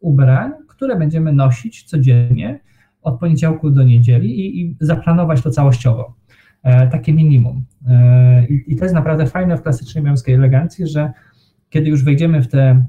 ubrań, 0.00 0.52
które 0.68 0.96
będziemy 0.96 1.32
nosić 1.32 1.84
codziennie 1.84 2.60
od 3.06 3.20
poniedziałku 3.20 3.70
do 3.70 3.82
niedzieli 3.82 4.40
i, 4.40 4.60
i 4.60 4.76
zaplanować 4.80 5.42
to 5.42 5.50
całościowo. 5.50 6.14
E, 6.62 6.88
takie 6.88 7.12
minimum. 7.12 7.64
E, 7.88 8.46
i, 8.46 8.76
to 8.76 8.84
jest 8.84 8.94
naprawdę 8.94 9.26
fajne 9.26 9.56
w 9.56 9.62
klasycznej 9.62 10.04
męskiej 10.04 10.34
elegancji, 10.34 10.86
że 10.86 11.12
kiedy 11.70 11.90
już 11.90 12.04
wejdziemy 12.04 12.42
w, 12.42 12.48
te, 12.48 12.84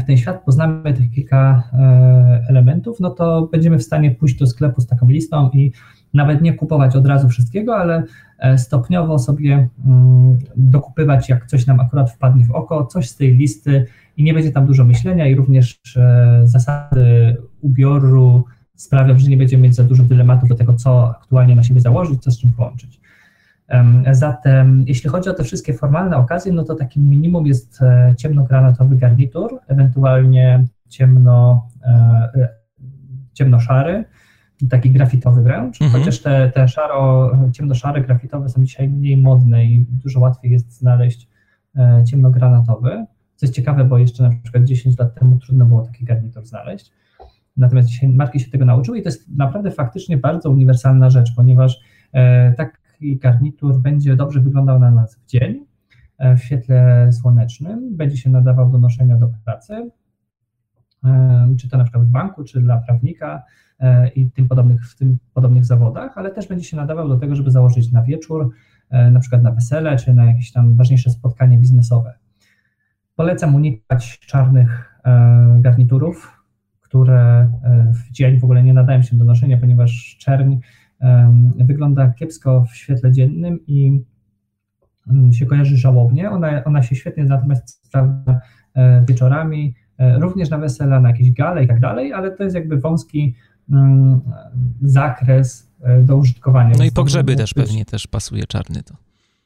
w 0.00 0.04
ten 0.04 0.16
świat, 0.16 0.44
poznamy 0.44 0.94
tych 0.94 1.10
kilka 1.10 1.62
e, 1.72 2.44
elementów, 2.48 3.00
no 3.00 3.10
to 3.10 3.48
będziemy 3.52 3.78
w 3.78 3.82
stanie 3.82 4.10
pójść 4.10 4.38
do 4.38 4.46
sklepu 4.46 4.80
z 4.80 4.86
taką 4.86 5.08
listą 5.08 5.50
i 5.50 5.72
nawet 6.14 6.42
nie 6.42 6.54
kupować 6.54 6.96
od 6.96 7.06
razu 7.06 7.28
wszystkiego, 7.28 7.76
ale 7.76 8.02
e, 8.38 8.58
stopniowo 8.58 9.18
sobie 9.18 9.68
mm, 9.86 10.38
dokupywać, 10.56 11.28
jak 11.28 11.46
coś 11.46 11.66
nam 11.66 11.80
akurat 11.80 12.10
wpadnie 12.10 12.44
w 12.44 12.50
oko, 12.50 12.86
coś 12.86 13.08
z 13.08 13.16
tej 13.16 13.36
listy 13.36 13.86
i 14.16 14.22
nie 14.22 14.34
będzie 14.34 14.52
tam 14.52 14.66
dużo 14.66 14.84
myślenia 14.84 15.26
i 15.26 15.34
również 15.34 15.80
e, 15.96 16.40
zasady 16.44 17.36
ubioru, 17.60 18.44
sprawią, 18.74 19.18
że 19.18 19.28
nie 19.28 19.36
będziemy 19.36 19.62
mieć 19.62 19.74
za 19.74 19.84
dużo 19.84 20.02
dylematów 20.02 20.48
do 20.48 20.54
tego, 20.54 20.74
co 20.74 21.10
aktualnie 21.10 21.56
na 21.56 21.62
siebie 21.62 21.80
założyć, 21.80 22.22
co 22.22 22.30
z 22.30 22.38
czym 22.38 22.52
połączyć. 22.52 23.00
Zatem, 24.10 24.84
jeśli 24.86 25.10
chodzi 25.10 25.30
o 25.30 25.34
te 25.34 25.44
wszystkie 25.44 25.74
formalne 25.74 26.16
okazje, 26.16 26.52
no 26.52 26.64
to 26.64 26.74
takim 26.74 27.10
minimum 27.10 27.46
jest 27.46 27.82
e, 27.82 28.14
ciemnogranatowy 28.18 28.96
garnitur, 28.96 29.60
ewentualnie 29.68 30.64
ciemno, 30.88 31.68
e, 31.82 31.88
e, 32.34 32.48
ciemnoszary, 33.32 34.04
taki 34.70 34.90
grafitowy 34.90 35.42
wręcz, 35.42 35.82
mhm. 35.82 36.00
chociaż 36.00 36.20
te, 36.20 36.50
te 36.54 36.68
szaro, 36.68 37.30
ciemnoszare 37.52 38.00
grafitowe 38.00 38.48
są 38.48 38.64
dzisiaj 38.64 38.88
mniej 38.88 39.16
modne 39.16 39.64
i 39.64 39.86
dużo 39.88 40.20
łatwiej 40.20 40.52
jest 40.52 40.72
znaleźć 40.72 41.28
ciemnogranatowy, 42.06 43.06
co 43.36 43.46
jest 43.46 43.54
ciekawe, 43.54 43.84
bo 43.84 43.98
jeszcze 43.98 44.22
na 44.22 44.30
przykład 44.42 44.64
10 44.64 44.98
lat 44.98 45.14
temu 45.14 45.38
trudno 45.38 45.64
było 45.64 45.82
taki 45.82 46.04
garnitur 46.04 46.46
znaleźć. 46.46 46.92
Natomiast 47.56 47.88
dzisiaj 47.88 48.08
marki 48.08 48.40
się 48.40 48.50
tego 48.50 48.64
nauczyły 48.64 48.98
i 48.98 49.02
to 49.02 49.08
jest 49.08 49.28
naprawdę 49.36 49.70
faktycznie 49.70 50.16
bardzo 50.16 50.50
uniwersalna 50.50 51.10
rzecz, 51.10 51.34
ponieważ 51.36 51.80
e, 52.12 52.52
taki 52.52 53.16
garnitur 53.16 53.80
będzie 53.80 54.16
dobrze 54.16 54.40
wyglądał 54.40 54.78
na 54.78 54.90
nas 54.90 55.16
w 55.16 55.26
dzień, 55.26 55.66
e, 56.18 56.36
w 56.36 56.42
świetle 56.42 57.12
słonecznym, 57.12 57.96
będzie 57.96 58.16
się 58.16 58.30
nadawał 58.30 58.70
do 58.70 58.78
noszenia 58.78 59.16
do 59.16 59.30
pracy, 59.44 59.90
e, 61.04 61.54
czy 61.60 61.68
to 61.68 61.78
na 61.78 61.84
przykład 61.84 62.04
w 62.04 62.10
banku, 62.10 62.44
czy 62.44 62.60
dla 62.60 62.78
prawnika 62.78 63.42
i 64.14 64.30
tym 64.30 64.48
podobnych, 64.48 64.90
w 64.90 64.96
tym 64.96 65.18
podobnych 65.34 65.64
zawodach, 65.64 66.18
ale 66.18 66.30
też 66.30 66.48
będzie 66.48 66.64
się 66.64 66.76
nadawał 66.76 67.08
do 67.08 67.16
tego, 67.16 67.36
żeby 67.36 67.50
założyć 67.50 67.92
na 67.92 68.02
wieczór, 68.02 68.50
na 68.90 69.20
przykład 69.20 69.42
na 69.42 69.52
wesele, 69.52 69.96
czy 69.96 70.14
na 70.14 70.24
jakieś 70.24 70.52
tam 70.52 70.76
ważniejsze 70.76 71.10
spotkanie 71.10 71.58
biznesowe. 71.58 72.14
Polecam 73.16 73.54
unikać 73.54 74.18
czarnych 74.18 75.00
garniturów, 75.60 76.41
które 76.92 77.52
w 77.92 78.12
dzień 78.12 78.40
w 78.40 78.44
ogóle 78.44 78.62
nie 78.62 78.74
nadają 78.74 79.02
się 79.02 79.16
do 79.16 79.24
noszenia, 79.24 79.58
ponieważ 79.58 80.16
czerń 80.20 80.56
wygląda 81.58 82.10
kiepsko 82.10 82.64
w 82.64 82.76
świetle 82.76 83.12
dziennym 83.12 83.58
i 83.66 84.02
mm, 85.08 85.32
się 85.32 85.46
kojarzy 85.46 85.76
żałobnie. 85.76 86.30
Ona, 86.30 86.64
ona 86.64 86.82
się 86.82 86.96
świetnie 86.96 87.24
natomiast 87.24 87.86
sprawdza 87.86 88.40
wieczorami, 89.08 89.74
również 89.98 90.50
na 90.50 90.58
wesela, 90.58 91.00
na 91.00 91.08
jakieś 91.08 91.32
gale 91.32 91.64
i 91.64 91.68
tak 91.68 91.80
dalej, 91.80 92.12
ale 92.12 92.30
to 92.30 92.44
jest 92.44 92.56
jakby 92.56 92.76
wąski 92.76 93.34
mm, 93.70 94.20
zakres 94.82 95.72
do 96.02 96.16
użytkowania. 96.16 96.74
No 96.78 96.84
i 96.84 96.90
pogrzeby 96.90 97.36
też 97.36 97.54
pewnie 97.54 97.84
też 97.84 98.06
pasuje 98.06 98.44
czarny 98.46 98.82
to. 98.82 98.94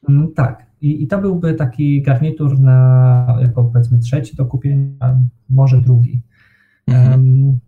Mm, 0.09 0.35
tak. 0.35 0.67
I, 0.81 1.03
I 1.03 1.07
to 1.07 1.19
byłby 1.19 1.55
taki 1.55 2.03
garnitur 2.03 2.61
na 2.61 3.39
jako 3.41 3.65
powiedzmy 3.65 3.99
trzeci 3.99 4.37
do 4.37 4.47
kupienia, 4.47 5.21
może 5.51 5.81
drugi. 5.81 6.23
Mhm. 6.89 7.59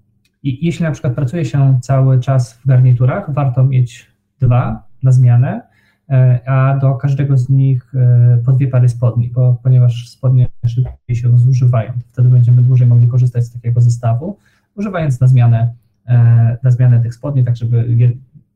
I 0.43 0.67
jeśli 0.67 0.85
na 0.85 0.91
przykład 0.91 1.15
pracuje 1.15 1.45
się 1.45 1.79
cały 1.83 2.21
czas 2.21 2.55
w 2.55 2.67
garniturach, 2.67 3.35
warto 3.35 3.65
mieć 3.65 4.07
dwa 4.41 4.83
na 5.03 5.13
zmianę, 5.13 5.63
e, 6.11 6.41
a 6.49 6.79
do 6.79 6.95
każdego 6.95 7.39
z 7.39 7.49
nich 7.49 7.95
e, 7.95 8.39
po 8.45 8.53
dwie 8.53 8.69
pary 8.69 8.89
spodni, 8.89 9.31
bo, 9.31 9.61
ponieważ 9.63 10.09
spodnie 10.09 10.49
szybciej 10.67 11.17
się 11.17 11.39
zużywają. 11.39 11.93
Wtedy 12.13 12.29
będziemy 12.29 12.63
dłużej 12.63 12.87
mogli 12.87 13.09
korzystać 13.09 13.45
z 13.45 13.53
takiego 13.53 13.81
zestawu, 13.81 14.39
używając 14.77 15.21
na 15.21 15.27
zmianę, 15.27 15.73
e, 16.07 16.59
na 16.63 16.71
zmianę 16.71 17.01
tych 17.01 17.15
spodni, 17.15 17.45
tak 17.45 17.57
żeby 17.57 17.97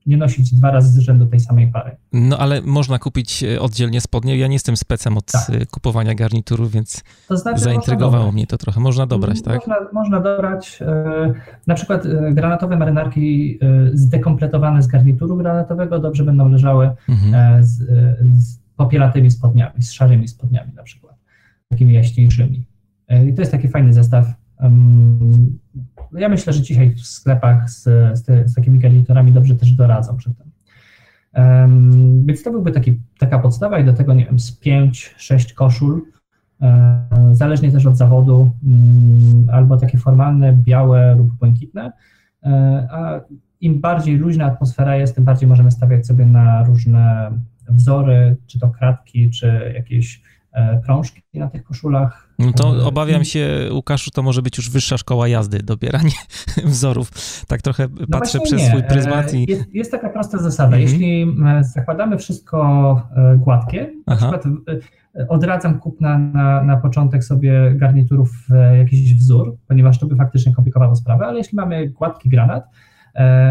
nie 0.07 0.17
nosić 0.17 0.55
dwa 0.55 0.71
razy 0.71 0.89
z 0.89 0.99
rzędu 0.99 1.27
tej 1.27 1.41
samej 1.41 1.69
pary. 1.73 1.97
No 2.13 2.39
ale 2.39 2.63
można 2.63 2.99
kupić 2.99 3.45
e, 3.45 3.61
oddzielnie 3.61 4.01
spodnie. 4.01 4.37
Ja 4.37 4.47
nie 4.47 4.53
jestem 4.53 4.77
specem 4.77 5.19
od 5.19 5.33
tak. 5.33 5.51
E, 5.51 5.67
kupowania 5.67 6.15
garnituru, 6.15 6.69
więc 6.69 7.03
to 7.29 7.37
znaczy, 7.37 7.61
zaintrygowało 7.61 8.33
mnie 8.33 8.47
to 8.47 8.59
trochę. 8.59 8.81
Można 8.81 9.07
dobrać, 9.07 9.37
można, 9.37 9.53
tak? 9.53 9.67
Można, 9.69 9.93
można 9.93 10.21
dobrać 10.21 10.79
e, 10.83 11.33
na 11.67 11.75
przykład 11.75 12.05
granatowe 12.33 12.77
marynarki 12.77 13.59
zdekompletowane 13.93 14.83
z 14.83 14.87
garnituru 14.87 15.37
granatowego 15.37 15.99
dobrze 15.99 16.25
będą 16.25 16.49
leżały 16.49 16.91
mhm. 17.09 17.65
z, 17.65 17.79
z 18.45 18.59
popielatymi 18.77 19.31
spodniami, 19.31 19.83
z 19.83 19.93
szarymi 19.93 20.29
spodniami 20.29 20.73
na 20.75 20.83
przykład, 20.83 21.17
takimi 21.69 21.95
jaśniejszymi. 21.95 22.67
I 23.29 23.35
to 23.35 23.43
jest 23.43 23.53
taki 23.53 23.69
fajny 23.69 23.93
zestaw 23.93 24.27
ja 26.13 26.29
myślę, 26.29 26.53
że 26.53 26.63
dzisiaj 26.63 26.91
w 26.91 27.07
sklepach 27.07 27.71
z, 27.71 27.83
z, 28.19 28.51
z 28.51 28.55
takimi 28.55 28.79
garniturami 28.79 29.33
dobrze 29.33 29.55
też 29.55 29.73
doradzą 29.73 30.17
przy 30.17 30.35
tym. 30.35 30.53
Um, 31.35 32.27
więc 32.27 32.43
to 32.43 32.51
byłby 32.51 32.73
taki, 32.73 33.01
taka 33.19 33.39
podstawa 33.39 33.79
i 33.79 33.85
do 33.85 33.93
tego, 33.93 34.15
nie 34.15 34.25
wiem, 34.25 34.41
z 34.41 34.61
5-6 34.61 35.55
koszul, 35.55 36.03
um, 36.61 37.37
zależnie 37.37 37.73
też 37.73 37.87
od 37.87 37.97
zawodu, 37.97 38.39
um, 38.39 39.51
albo 39.53 39.77
takie 39.77 39.99
formalne, 39.99 40.53
białe 40.53 41.15
lub 41.15 41.33
błękitne, 41.33 41.93
e, 42.43 42.89
a 42.91 43.21
im 43.61 43.81
bardziej 43.81 44.17
luźna 44.17 44.45
atmosfera 44.45 44.97
jest, 44.97 45.15
tym 45.15 45.25
bardziej 45.25 45.49
możemy 45.49 45.71
stawiać 45.71 46.07
sobie 46.07 46.27
na 46.27 46.65
różne 46.65 47.33
wzory, 47.69 48.37
czy 48.47 48.59
to 48.59 48.71
kratki, 48.71 49.31
czy 49.31 49.73
jakieś 49.75 50.23
E, 50.53 50.81
prążki 50.81 51.23
na 51.35 51.49
tych 51.49 51.65
koszulach. 51.65 52.29
No 52.39 52.53
to 52.53 52.77
e, 52.79 52.85
obawiam 52.85 53.25
się, 53.25 53.69
Łukaszu, 53.73 54.11
to 54.11 54.23
może 54.23 54.43
być 54.43 54.57
już 54.57 54.71
wyższa 54.71 54.99
szkoła 54.99 55.29
jazdy, 55.29 55.59
dobieranie 55.59 56.11
wzorów. 56.65 57.11
Tak 57.47 57.63
trochę 57.63 57.89
no 58.01 58.07
patrzę 58.11 58.41
przez 58.41 58.61
nie. 58.61 58.69
swój 58.69 58.83
pryzmat 58.83 59.35
i... 59.35 59.51
Jest, 59.51 59.75
jest 59.75 59.91
taka 59.91 60.09
prosta 60.09 60.39
zasada. 60.39 60.77
Mhm. 60.77 60.83
Jeśli 60.83 61.37
zakładamy 61.61 62.19
wszystko 62.19 63.09
e, 63.17 63.37
gładkie, 63.37 63.93
na 64.07 64.15
Aha. 64.15 64.17
przykład 64.17 64.45
odradzam 65.29 65.79
kupna 65.79 66.19
na, 66.19 66.63
na 66.63 66.77
początek 66.77 67.25
sobie 67.25 67.75
garniturów 67.75 68.31
jakiś 68.79 69.15
wzór, 69.15 69.57
ponieważ 69.69 69.99
to 69.99 70.07
by 70.07 70.17
faktycznie 70.17 70.55
komplikowało 70.55 70.97
sprawę, 70.97 71.27
ale 71.27 71.39
jeśli 71.39 71.57
mamy 71.57 71.89
gładki 71.89 72.29
granat, 72.29 72.65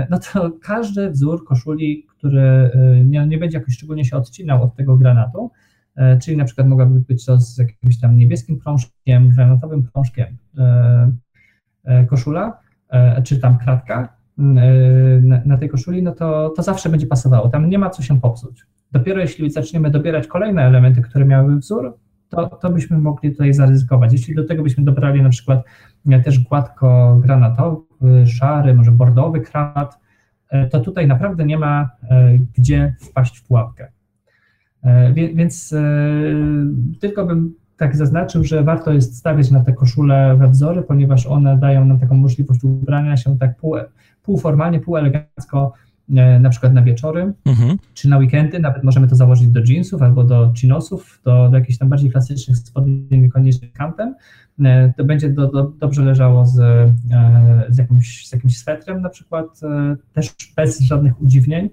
no 0.10 0.20
to 0.20 0.52
każdy 0.62 1.12
wzór 1.12 1.46
koszuli, 1.46 2.06
który 2.08 2.72
nie, 3.06 3.28
nie 3.28 3.38
będzie 3.38 3.58
jakoś 3.58 3.74
szczególnie 3.74 4.06
się 4.06 4.18
odcinał 4.18 4.64
od 4.64 4.76
tego 4.76 4.98
granatu, 4.98 5.52
E, 5.52 5.61
czyli 6.21 6.38
na 6.38 6.45
przykład 6.45 6.67
mogłaby 6.67 6.99
być 6.99 7.25
to 7.25 7.39
z 7.39 7.58
jakimś 7.58 7.99
tam 7.99 8.17
niebieskim 8.17 8.60
prążkiem, 8.60 9.30
granatowym 9.30 9.84
prążkiem 9.84 10.38
e, 10.58 11.12
e, 11.84 12.06
koszula, 12.06 12.60
czy 13.23 13.39
tam 13.39 13.58
kratka 13.58 14.21
na 15.45 15.58
tej 15.60 15.69
koszuli, 15.69 16.04
no 16.04 16.12
to, 16.12 16.54
to 16.56 16.63
zawsze 16.63 16.89
będzie 16.89 17.08
pasowało. 17.08 17.49
Tam 17.49 17.69
nie 17.69 17.80
ma 17.80 17.89
co 17.89 18.04
się 18.04 18.21
popsuć. 18.21 18.65
Dopiero 18.91 19.21
jeśli 19.21 19.51
zaczniemy 19.51 19.91
dobierać 19.91 20.27
kolejne 20.27 20.62
elementy, 20.62 21.01
które 21.01 21.25
miały 21.25 21.56
wzór, 21.56 21.97
to, 22.30 22.47
to 22.47 22.69
byśmy 22.69 22.97
mogli 22.97 23.32
tutaj 23.32 23.54
zaryzykować. 23.54 24.13
Jeśli 24.13 24.36
do 24.36 24.43
tego 24.43 24.63
byśmy 24.63 24.84
dobrali 24.84 25.21
na 25.21 25.30
przykład 25.30 25.63
też 26.23 26.39
gładko 26.39 27.19
granatowy, 27.23 28.27
szary, 28.27 28.73
może 28.73 28.91
bordowy 28.91 29.41
krat, 29.41 29.99
to 30.71 30.80
tutaj 30.80 31.08
naprawdę 31.08 31.45
nie 31.45 31.58
ma 31.58 31.89
gdzie 32.58 32.95
wpaść 32.99 33.38
w 33.38 33.47
pułapkę. 33.47 33.91
E, 34.84 35.13
więc 35.13 35.74
e, 35.74 35.84
tylko 37.00 37.26
bym 37.26 37.54
tak 37.78 37.96
zaznaczył, 37.96 38.44
że 38.44 38.63
warto 38.63 38.94
jest 38.94 39.17
stawiać 39.17 39.52
na 39.52 39.60
te 39.60 39.74
koszule 39.74 40.36
we 40.38 40.50
wzory, 40.50 40.82
ponieważ 40.82 41.26
one 41.26 41.58
dają 41.58 41.86
nam 41.86 42.00
taką 42.00 42.15
możliwość 42.15 42.63
ubrania 42.63 43.17
się 43.17 43.38
tak 43.38 43.58
pół, 43.58 43.76
półformalnie, 44.24 44.80
półelegancko, 44.80 45.74
e, 46.15 46.39
na 46.39 46.50
przykład 46.50 46.74
na 46.74 46.82
wieczory, 46.82 47.34
mhm. 47.46 47.78
czy 47.94 48.10
na 48.10 48.17
weekendy, 48.17 48.60
nawet 48.60 48.84
możemy 48.84 49.08
to 49.08 49.15
założyć 49.15 49.48
do 49.48 49.62
jeansów 49.67 50.02
albo 50.02 50.24
do 50.24 50.54
chinosów, 50.58 51.22
do, 51.26 51.50
do 51.50 51.58
jakichś 51.58 51.78
tam 51.78 51.89
bardziej 51.89 52.12
klasycznych 52.12 52.58
spodni, 52.58 53.08
niekoniecznie 53.12 53.67
kantem. 53.67 54.15
To 54.98 55.04
będzie 55.04 55.30
do, 55.30 55.48
do, 55.48 55.63
dobrze 55.63 56.02
leżało 56.02 56.46
z, 56.46 56.56
z, 57.70 57.78
jakimś, 57.78 58.28
z 58.28 58.34
jakimś 58.34 58.58
swetrem 58.58 59.02
na 59.02 59.10
przykład, 59.10 59.60
też 60.13 60.36
bez 60.56 60.80
żadnych 60.80 61.22
udziwnień. 61.22 61.70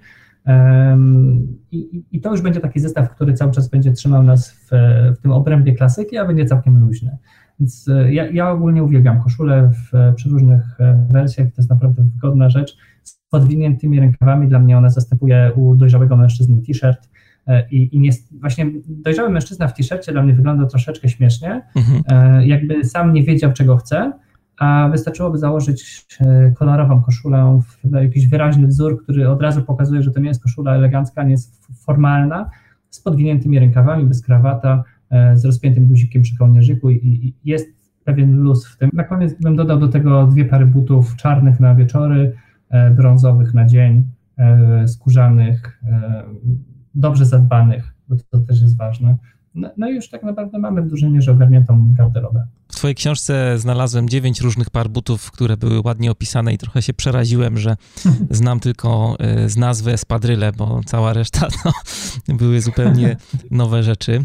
I, 1.70 2.04
I, 2.12 2.20
to 2.20 2.30
już 2.30 2.42
będzie 2.42 2.60
taki 2.60 2.80
zestaw, 2.80 3.10
który 3.10 3.34
cały 3.34 3.52
czas 3.52 3.68
będzie 3.68 3.92
trzymał 3.92 4.22
nas 4.22 4.50
w, 4.50 4.68
w 5.16 5.22
tym 5.22 5.32
obrębie 5.32 5.72
klasyki, 5.72 6.18
a 6.18 6.24
będzie 6.24 6.44
całkiem 6.44 6.80
luźny. 6.80 7.18
Więc 7.60 7.88
e, 7.88 8.12
ja, 8.12 8.30
ja 8.30 8.50
ogólnie 8.50 8.82
uwielbiam 8.82 9.22
koszulę 9.22 9.70
w 9.70 10.14
przeróżnych 10.14 10.80
e, 10.80 11.06
wersjach, 11.10 11.48
to 11.48 11.54
jest 11.56 11.70
naprawdę 11.70 12.08
wygodna 12.14 12.50
rzecz. 12.50 12.76
Z 13.02 13.20
podwiniętymi 13.30 14.00
rękawami 14.00 14.48
dla 14.48 14.58
mnie 14.58 14.78
ona 14.78 14.90
zastępuje 14.90 15.52
u 15.56 15.76
dojrzałego 15.76 16.16
mężczyzny 16.16 16.62
t-shirt. 16.66 17.10
E, 17.46 17.68
I, 17.70 17.96
i 17.96 18.00
nie, 18.00 18.10
właśnie 18.40 18.66
dojrzały 18.88 19.30
mężczyzna 19.30 19.68
w 19.68 19.74
t-shircie 19.74 20.12
dla 20.12 20.22
mnie 20.22 20.34
wygląda 20.34 20.66
troszeczkę 20.66 21.08
śmiesznie, 21.08 21.62
mhm. 21.76 22.42
jakby 22.42 22.84
sam 22.84 23.12
nie 23.12 23.22
wiedział, 23.22 23.52
czego 23.52 23.76
chce, 23.76 24.12
a 24.58 24.88
wystarczyłoby 24.92 25.38
założyć 25.38 26.06
e, 26.20 26.52
kolorową 26.52 27.02
koszulę, 27.02 27.60
jakiś 27.92 28.26
wyraźny 28.26 28.66
wzór, 28.66 29.02
który 29.02 29.28
od 29.28 29.42
razu 29.42 29.62
pokazuje, 29.62 30.02
że 30.02 30.10
to 30.10 30.20
nie 30.20 30.28
jest 30.28 30.42
koszula 30.42 30.74
elegancka, 30.74 31.22
nie 31.22 31.30
jest 31.30 31.66
formalna, 31.84 32.50
z 32.90 33.00
podwiniętymi 33.00 33.58
rękawami, 33.58 34.06
bez 34.06 34.22
krawata, 34.22 34.84
e, 35.10 35.36
z 35.36 35.44
rozpiętym 35.44 35.86
guzikiem 35.86 36.22
przy 36.22 36.36
kołnierzyku 36.36 36.90
i 36.90 37.34
jest 37.44 37.68
pewien 38.04 38.36
luz 38.36 38.66
w 38.66 38.78
tym. 38.78 38.90
Na 38.92 39.04
koniec 39.04 39.34
bym 39.40 39.56
dodał 39.56 39.78
do 39.78 39.88
tego 39.88 40.26
dwie 40.26 40.44
pary 40.44 40.66
butów 40.66 41.16
czarnych 41.16 41.60
na 41.60 41.74
wieczory, 41.74 42.32
e, 42.70 42.90
brązowych 42.90 43.54
na 43.54 43.66
dzień, 43.66 44.04
skórzanych, 44.86 45.82
dobrze 46.94 47.24
zadbanych, 47.24 47.94
bo 48.08 48.16
to 48.30 48.38
też 48.38 48.62
jest 48.62 48.76
ważne. 48.76 49.16
No, 49.58 49.70
no 49.76 49.90
i 49.90 49.94
już 49.94 50.08
tak 50.08 50.22
naprawdę 50.22 50.58
mamy 50.58 50.82
w 50.82 50.88
dużej 50.88 51.10
mierze 51.10 51.32
ogarniętą 51.32 51.94
garderobę. 51.94 52.46
W 52.68 52.76
twojej 52.76 52.94
książce 52.94 53.58
znalazłem 53.58 54.08
dziewięć 54.08 54.40
różnych 54.40 54.70
par 54.70 54.88
butów, 54.88 55.30
które 55.30 55.56
były 55.56 55.80
ładnie 55.84 56.10
opisane 56.10 56.52
i 56.52 56.58
trochę 56.58 56.82
się 56.82 56.94
przeraziłem, 56.94 57.58
że 57.58 57.76
znam 58.30 58.60
tylko 58.60 59.16
y, 59.44 59.48
z 59.48 59.56
nazwy 59.56 59.92
espadryle, 59.92 60.52
bo 60.52 60.80
cała 60.86 61.12
reszta 61.12 61.48
to 61.62 61.72
były 62.40 62.60
zupełnie 62.60 63.16
nowe 63.50 63.82
rzeczy. 63.82 64.24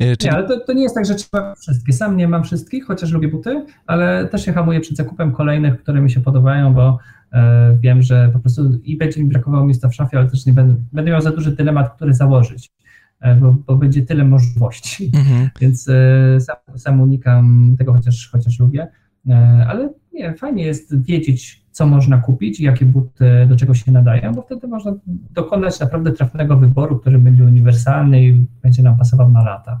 Y, 0.00 0.16
nie, 0.24 0.32
ale 0.32 0.48
to, 0.48 0.60
to, 0.60 0.72
nie 0.72 0.82
jest 0.82 0.94
tak, 0.94 1.06
że 1.06 1.14
trzeba 1.14 1.54
wszystkie. 1.54 1.92
Sam 1.92 2.16
nie 2.16 2.28
mam 2.28 2.44
wszystkich, 2.44 2.86
chociaż 2.86 3.12
lubię 3.12 3.28
buty, 3.28 3.64
ale 3.86 4.28
też 4.28 4.44
się 4.44 4.52
hamuję 4.52 4.80
przed 4.80 4.96
zakupem 4.96 5.32
kolejnych, 5.32 5.82
które 5.82 6.00
mi 6.00 6.10
się 6.10 6.20
podobają, 6.20 6.74
bo 6.74 6.98
e, 7.32 7.78
wiem, 7.80 8.02
że 8.02 8.30
po 8.32 8.38
prostu 8.38 8.80
i 8.84 8.96
będzie 8.96 9.22
mi 9.22 9.28
brakowało 9.28 9.64
miejsca 9.64 9.88
w 9.88 9.94
szafie, 9.94 10.18
ale 10.18 10.30
też 10.30 10.46
nie 10.46 10.52
będę, 10.52 10.74
będę 10.92 11.10
miał 11.10 11.20
za 11.20 11.30
duży 11.30 11.50
dylemat, 11.50 11.94
który 11.94 12.14
założyć. 12.14 12.72
E, 13.20 13.34
bo, 13.34 13.52
bo 13.66 13.76
będzie 13.76 14.02
tyle 14.02 14.24
możliwości. 14.24 15.10
Mhm. 15.14 15.50
Więc 15.60 15.88
e, 15.88 16.40
sam, 16.40 16.56
sam 16.76 17.00
unikam 17.00 17.74
tego, 17.78 17.92
chociaż, 17.92 18.28
chociaż 18.32 18.58
lubię. 18.60 18.88
E, 19.28 19.66
ale 19.68 19.92
nie, 20.12 20.34
fajnie 20.34 20.64
jest 20.64 21.02
wiedzieć, 21.02 21.66
co 21.70 21.86
można 21.86 22.18
kupić 22.18 22.60
jakie 22.60 22.86
buty 22.86 23.46
do 23.48 23.56
czego 23.56 23.74
się 23.74 23.92
nadają, 23.92 24.34
bo 24.34 24.42
wtedy 24.42 24.68
można 24.68 24.92
dokonać 25.30 25.80
naprawdę 25.80 26.12
trafnego 26.12 26.56
wyboru, 26.56 26.98
który 26.98 27.18
będzie 27.18 27.44
uniwersalny 27.44 28.24
i 28.24 28.46
będzie 28.62 28.82
nam 28.82 28.98
pasował 28.98 29.30
na 29.30 29.44
lata. 29.44 29.80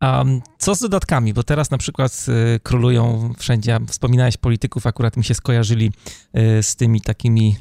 A 0.00 0.24
co 0.58 0.74
z 0.74 0.80
dodatkami? 0.80 1.34
Bo 1.34 1.42
teraz 1.42 1.70
na 1.70 1.78
przykład 1.78 2.26
y, 2.56 2.60
królują 2.60 3.32
wszędzie, 3.38 3.78
wspominałeś 3.88 4.36
polityków, 4.36 4.86
akurat 4.86 5.16
mi 5.16 5.24
się 5.24 5.34
skojarzyli 5.34 5.92
y, 6.58 6.62
z 6.62 6.76
tymi 6.76 7.00
takimi 7.00 7.56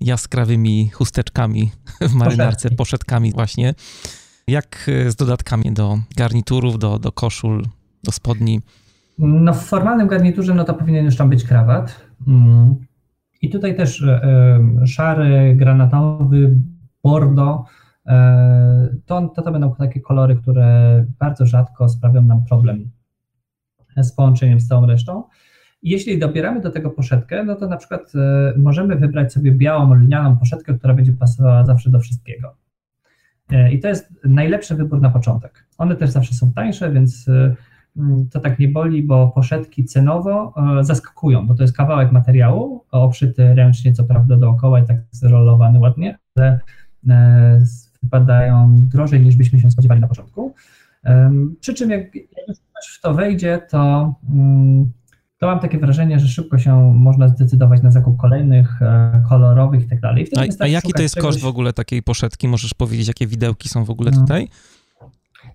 jaskrawymi 0.00 0.88
chusteczkami 0.88 1.70
w 2.10 2.14
marynarce, 2.14 2.70
poszetkami 2.70 3.32
właśnie. 3.32 3.74
Jak 4.46 4.90
z 5.08 5.16
dodatkami 5.16 5.72
do 5.72 5.98
garniturów, 6.16 6.78
do, 6.78 6.98
do 6.98 7.12
koszul, 7.12 7.66
do 8.04 8.12
spodni? 8.12 8.60
No 9.18 9.54
w 9.54 9.64
formalnym 9.64 10.08
garniturze 10.08 10.54
no 10.54 10.64
to 10.64 10.74
powinien 10.74 11.04
już 11.04 11.16
tam 11.16 11.30
być 11.30 11.44
krawat. 11.44 12.00
Mm. 12.26 12.74
I 13.42 13.50
tutaj 13.50 13.76
też 13.76 14.04
szary, 14.86 15.54
granatowy, 15.56 16.56
bordo, 17.02 17.64
e, 18.06 18.96
to, 19.06 19.28
to, 19.28 19.42
to 19.42 19.52
będą 19.52 19.74
takie 19.74 20.00
kolory, 20.00 20.36
które 20.36 21.06
bardzo 21.18 21.46
rzadko 21.46 21.88
sprawią 21.88 22.22
nam 22.22 22.44
problem 22.44 22.90
z 23.96 24.12
połączeniem 24.12 24.60
z 24.60 24.68
całą 24.68 24.86
resztą. 24.86 25.24
Jeśli 25.82 26.18
dobieramy 26.18 26.60
do 26.60 26.70
tego 26.70 26.90
poszetkę, 26.90 27.44
no 27.44 27.56
to 27.56 27.68
na 27.68 27.76
przykład 27.76 28.12
e, 28.14 28.52
możemy 28.58 28.96
wybrać 28.96 29.32
sobie 29.32 29.52
białą 29.52 29.94
lnianą 29.94 30.36
poszetkę, 30.36 30.74
która 30.74 30.94
będzie 30.94 31.12
pasowała 31.12 31.64
zawsze 31.64 31.90
do 31.90 32.00
wszystkiego. 32.00 32.54
E, 33.50 33.72
I 33.72 33.80
to 33.80 33.88
jest 33.88 34.12
najlepszy 34.24 34.74
wybór 34.74 35.00
na 35.00 35.10
początek. 35.10 35.66
One 35.78 35.96
też 35.96 36.10
zawsze 36.10 36.34
są 36.34 36.52
tańsze, 36.52 36.92
więc 36.92 37.26
Mm, 37.96 38.28
to 38.28 38.40
tak 38.40 38.58
nie 38.58 38.68
boli, 38.68 39.02
bo 39.02 39.28
poszetki 39.28 39.84
cenowo 39.84 40.54
e, 40.80 40.84
zaskakują, 40.84 41.46
bo 41.46 41.54
to 41.54 41.62
jest 41.62 41.76
kawałek 41.76 42.12
materiału, 42.12 42.84
obszyty 42.90 43.54
ręcznie, 43.54 43.92
co 43.92 44.04
prawda 44.04 44.36
dookoła 44.36 44.80
i 44.80 44.86
tak 44.86 44.96
zrolowany 45.10 45.78
ładnie, 45.78 46.18
ale 46.36 46.60
e, 47.08 47.60
wypadają 48.02 48.76
drożej 48.76 49.20
niż 49.20 49.36
byśmy 49.36 49.60
się 49.60 49.70
spodziewali 49.70 50.00
na 50.00 50.08
początku. 50.08 50.54
Przy 51.60 51.74
czym 51.74 51.90
jak, 51.90 52.14
już 52.14 52.98
w 52.98 53.00
to 53.00 53.14
wejdzie, 53.14 53.60
to, 53.70 54.14
mm, 54.30 54.92
to 55.40 55.46
mam 55.46 55.60
takie 55.60 55.78
wrażenie, 55.78 56.18
że 56.20 56.28
szybko 56.28 56.58
się 56.58 56.94
można 56.94 57.28
zdecydować 57.28 57.82
na 57.82 57.90
zakup 57.90 58.16
kolejnych, 58.16 58.82
e, 58.82 59.22
kolorowych 59.28 59.82
i 59.82 59.88
tak 59.88 60.00
dalej. 60.00 60.28
A, 60.58 60.66
jaki 60.66 60.92
to 60.92 61.02
jest 61.02 61.14
czegoś... 61.14 61.28
koszt 61.28 61.40
w 61.40 61.46
ogóle 61.46 61.72
takiej 61.72 62.02
poszetki? 62.02 62.48
Możesz 62.48 62.74
powiedzieć, 62.74 63.08
jakie 63.08 63.26
widełki 63.26 63.68
są 63.68 63.84
w 63.84 63.90
ogóle 63.90 64.10
no. 64.10 64.20
tutaj? 64.20 64.48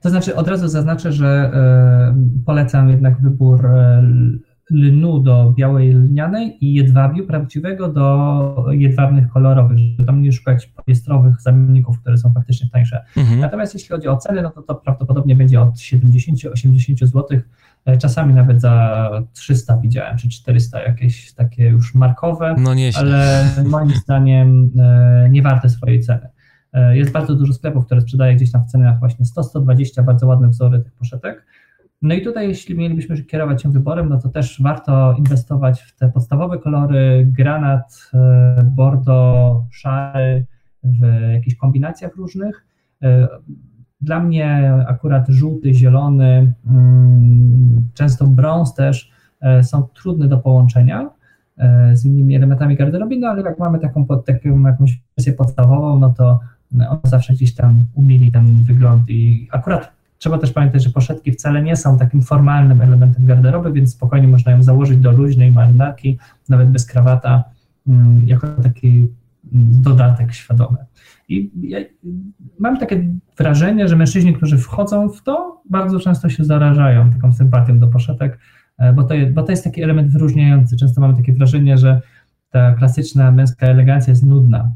To 0.01 0.09
znaczy, 0.09 0.35
od 0.35 0.47
razu 0.47 0.67
zaznaczę, 0.67 1.11
że 1.11 1.51
e, 1.53 2.15
polecam 2.45 2.89
jednak 2.89 3.21
wybór 3.21 3.65
e, 3.65 4.03
lnu 4.71 5.19
do 5.19 5.53
białej 5.57 5.93
lnianej 5.93 6.65
i 6.65 6.73
jedwabiu 6.73 7.27
prawdziwego 7.27 7.87
do 7.87 8.65
jedwabnych 8.71 9.29
kolorowych, 9.29 9.77
żeby 9.77 10.03
tam 10.05 10.21
nie 10.21 10.31
szukać 10.31 10.65
poliestrowych 10.67 11.41
zamienników, 11.41 11.99
które 11.99 12.17
są 12.17 12.33
faktycznie 12.33 12.69
tańsze. 12.69 13.03
Mhm. 13.17 13.39
Natomiast 13.39 13.73
jeśli 13.73 13.89
chodzi 13.89 14.07
o 14.07 14.17
ceny, 14.17 14.41
no 14.41 14.49
to 14.49 14.61
to 14.61 14.75
prawdopodobnie 14.75 15.35
będzie 15.35 15.61
od 15.61 15.75
70-80 15.75 17.05
zł, 17.05 17.39
czasami 17.99 18.33
nawet 18.33 18.61
za 18.61 19.09
300 19.33 19.77
widziałem, 19.77 20.17
czy 20.17 20.29
400 20.29 20.81
jakieś 20.81 21.33
takie 21.33 21.63
już 21.63 21.95
markowe, 21.95 22.55
no 22.57 22.73
ale 22.95 23.45
moim 23.65 23.89
zdaniem 24.03 24.71
nie 25.29 25.41
warte 25.41 25.69
swojej 25.69 25.99
ceny. 25.99 26.29
E, 26.75 26.97
jest 26.97 27.11
bardzo 27.11 27.35
dużo 27.35 27.53
sklepów, 27.53 27.85
które 27.85 28.01
sprzedaje 28.01 28.35
gdzieś 28.35 28.51
tam 28.51 28.63
w 28.63 28.67
cenach 28.67 28.99
właśnie 28.99 29.25
100-120, 29.25 30.03
bardzo 30.03 30.27
ładne 30.27 30.49
wzory 30.49 30.79
tych 30.79 30.93
poszetek. 30.93 31.45
No 32.01 32.13
i 32.13 32.21
tutaj, 32.21 32.47
jeśli 32.47 32.77
mielibyśmy 32.77 33.23
kierować 33.23 33.61
się 33.61 33.71
wyborem, 33.71 34.09
no 34.09 34.19
to 34.19 34.29
też 34.29 34.61
warto 34.61 35.15
inwestować 35.17 35.81
w 35.81 35.95
te 35.95 36.09
podstawowe 36.09 36.59
kolory, 36.59 37.27
granat, 37.31 38.11
e, 38.13 38.71
bordo, 38.75 39.65
szary, 39.71 40.45
w 40.83 41.31
jakichś 41.33 41.55
kombinacjach 41.55 42.15
różnych. 42.15 42.65
E, 44.05 44.07
dla 44.07 44.19
mnie 44.19 44.73
akurat 44.87 45.25
żółty, 45.27 45.73
zielony, 45.73 46.53
mm, 46.67 47.89
często 47.93 48.27
brąz 48.27 48.73
też 48.73 49.11
są 49.61 49.83
trudne 49.83 50.27
do 50.27 50.37
połączenia 50.37 51.09
z 51.93 52.05
innymi 52.05 52.35
elementami 52.35 52.75
garderoby, 52.75 53.17
no 53.17 53.27
ale 53.27 53.41
jak 53.41 53.59
mamy 53.59 53.79
taką, 53.79 54.05
taką 54.07 54.67
jakąś 54.67 55.01
wersję 55.17 55.33
podstawową, 55.33 55.99
no 55.99 56.13
to 56.13 56.39
one 56.79 56.99
zawsze 57.03 57.33
gdzieś 57.33 57.55
tam 57.55 57.85
umieli 57.93 58.31
ten 58.31 58.63
wygląd 58.63 59.09
i 59.09 59.47
akurat 59.51 59.91
trzeba 60.17 60.37
też 60.37 60.51
pamiętać, 60.51 60.83
że 60.83 60.89
poszetki 60.89 61.31
wcale 61.31 61.61
nie 61.61 61.75
są 61.75 61.97
takim 61.97 62.21
formalnym 62.21 62.81
elementem 62.81 63.25
garderoby, 63.25 63.73
więc 63.73 63.93
spokojnie 63.93 64.27
można 64.27 64.51
ją 64.51 64.63
założyć 64.63 64.97
do 64.97 65.11
luźnej 65.11 65.51
marynarki, 65.51 66.17
nawet 66.49 66.69
bez 66.69 66.85
krawata, 66.85 67.43
mm, 67.87 68.27
jako 68.27 68.47
taki 68.47 68.87
mm, 69.53 69.81
dodatek 69.81 70.33
świadomy. 70.33 70.77
I 71.29 71.51
ja 71.61 71.79
mam 72.59 72.77
takie 72.77 73.13
wrażenie, 73.37 73.87
że 73.87 73.95
mężczyźni, 73.95 74.33
którzy 74.33 74.57
wchodzą 74.57 75.09
w 75.09 75.23
to, 75.23 75.61
bardzo 75.69 75.99
często 75.99 76.29
się 76.29 76.43
zarażają 76.43 77.11
taką 77.11 77.33
sympatią 77.33 77.79
do 77.79 77.87
poszetek, 77.87 78.39
e, 78.77 78.93
bo 78.93 79.03
to, 79.03 79.13
jest, 79.13 79.33
bo 79.33 79.43
to 79.43 79.51
jest 79.51 79.63
taki 79.63 79.83
element 79.83 80.11
wyróżniający. 80.11 80.77
Często 80.77 81.01
mamy 81.01 81.15
takie 81.15 81.33
wrażenie, 81.33 81.77
że 81.77 82.01
ta 82.49 82.73
klasyczna 82.73 83.31
męska 83.31 83.67
elegancja 83.67 84.11
jest 84.11 84.25
nudna, 84.25 84.71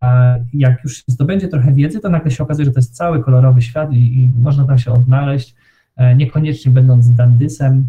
a 0.00 0.34
jak 0.54 0.84
już 0.84 1.04
zdobędzie 1.06 1.48
trochę 1.48 1.72
wiedzy, 1.72 2.00
to 2.00 2.08
nagle 2.08 2.30
się 2.30 2.42
okazuje, 2.42 2.64
że 2.64 2.72
to 2.72 2.78
jest 2.78 2.96
cały 2.96 3.22
kolorowy 3.22 3.62
świat 3.62 3.92
i, 3.92 3.96
i 3.96 4.30
można 4.42 4.64
tam 4.64 4.78
się 4.78 4.92
odnaleźć, 4.92 5.54
e, 5.96 6.16
niekoniecznie 6.16 6.72
będąc 6.72 7.14
dandysem. 7.14 7.88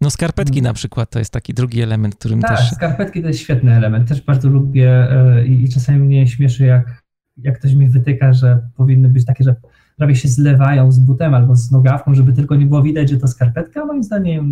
No 0.00 0.10
skarpetki 0.10 0.62
na 0.62 0.72
przykład 0.72 1.10
to 1.10 1.18
jest 1.18 1.32
taki 1.32 1.54
drugi 1.54 1.82
element, 1.82 2.14
którym 2.14 2.40
tak, 2.40 2.58
też... 2.58 2.70
skarpetki 2.70 3.22
to 3.22 3.28
jest 3.28 3.40
świetny 3.40 3.74
element, 3.74 4.08
też 4.08 4.22
bardzo 4.22 4.48
lubię 4.48 5.10
e, 5.10 5.46
i 5.46 5.68
czasami 5.68 5.98
mnie 5.98 6.26
śmieszy, 6.26 6.66
jak, 6.66 7.02
jak 7.38 7.58
ktoś 7.58 7.74
mi 7.74 7.88
wytyka, 7.88 8.32
że 8.32 8.68
powinny 8.76 9.08
być 9.08 9.24
takie, 9.24 9.44
że 9.44 9.54
prawie 9.96 10.16
się 10.16 10.28
zlewają 10.28 10.92
z 10.92 10.98
butem 10.98 11.34
albo 11.34 11.56
z 11.56 11.70
nogawką, 11.70 12.14
żeby 12.14 12.32
tylko 12.32 12.56
nie 12.56 12.66
było 12.66 12.82
widać, 12.82 13.10
że 13.10 13.18
to 13.18 13.28
skarpetka. 13.28 13.84
Moim 13.84 14.02
zdaniem 14.02 14.44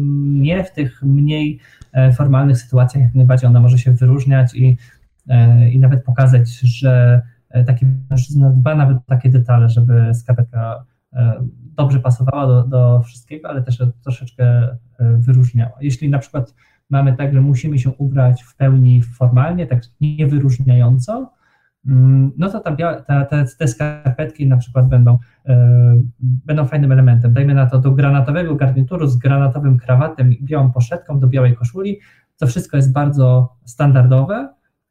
nie 0.42 0.64
w 0.64 0.72
tych 0.72 1.02
mniej 1.02 1.60
e, 1.92 2.12
formalnych 2.12 2.58
sytuacjach, 2.58 3.04
jak 3.04 3.14
najbardziej 3.14 3.48
ona 3.48 3.60
może 3.60 3.78
się 3.78 3.92
wyróżniać 3.92 4.54
i 4.54 4.76
E, 5.28 5.70
i 5.70 5.78
nawet 5.78 6.04
pokazać, 6.04 6.48
że 6.48 7.22
e, 7.50 7.64
taki 7.64 7.86
mężczyzna 8.10 8.50
dba 8.50 8.74
nawet 8.74 8.96
o 8.96 9.02
takie 9.06 9.30
detale, 9.30 9.68
żeby 9.68 10.14
skarpetka 10.14 10.84
dobrze 11.76 12.00
pasowała 12.00 12.46
do, 12.46 12.62
do 12.62 13.02
wszystkiego, 13.02 13.48
ale 13.48 13.62
też 13.62 13.82
troszeczkę 14.02 14.76
wyróżniała. 14.98 15.72
Jeśli 15.80 16.10
na 16.10 16.18
przykład 16.18 16.54
mamy 16.90 17.16
tak, 17.16 17.32
że 17.32 17.40
musimy 17.40 17.78
się 17.78 17.90
ubrać 17.90 18.42
w 18.42 18.56
pełni 18.56 19.02
formalnie, 19.02 19.66
tak 19.66 19.82
niewyróżniająco, 20.00 21.12
mm, 21.12 21.28
no 22.36 22.50
to 22.50 22.60
ta, 22.60 22.76
ta, 23.06 23.24
te, 23.24 23.44
te 23.58 23.68
skarpetki 23.68 24.46
na 24.46 24.56
przykład 24.56 24.88
będą, 24.88 25.18
będą 26.20 26.64
fajnym 26.64 26.92
elementem. 26.92 27.32
Dajmy 27.32 27.54
na 27.54 27.66
to 27.66 27.78
do 27.78 27.92
granatowego 27.92 28.54
garnituru 28.54 29.06
z 29.06 29.16
granatowym 29.16 29.78
krawatem 29.78 30.32
i 30.32 30.44
białą 30.44 30.72
poszetką 30.72 31.20
do 31.20 31.28
białej 31.28 31.56
koszuli. 31.56 32.00
To 32.38 32.46
wszystko 32.46 32.76
jest 32.76 32.92
bardzo 32.92 33.56
standardowe, 33.64 34.48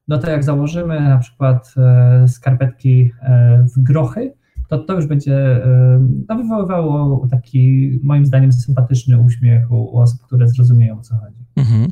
no 0.08 0.18
to 0.18 0.30
jak 0.30 0.44
założymy 0.44 1.02
na 1.02 1.18
przykład 1.18 1.74
e, 1.78 2.28
skarpetki 2.28 3.12
e, 3.22 3.66
w 3.76 3.84
grochy, 3.84 4.34
to 4.68 4.78
to 4.78 4.94
już 4.94 5.06
będzie 5.06 5.36
e, 5.66 6.08
no, 6.30 6.36
wywoływało 6.36 7.28
taki, 7.32 7.92
moim 8.04 8.26
zdaniem, 8.26 8.52
sympatyczny 8.52 9.20
uśmiech 9.20 9.72
u, 9.72 9.76
u 9.76 9.98
osób, 9.98 10.22
które 10.22 10.48
zrozumieją, 10.48 11.00
o 11.00 11.02
co 11.02 11.16
chodzi. 11.18 11.46
Mhm. 11.56 11.90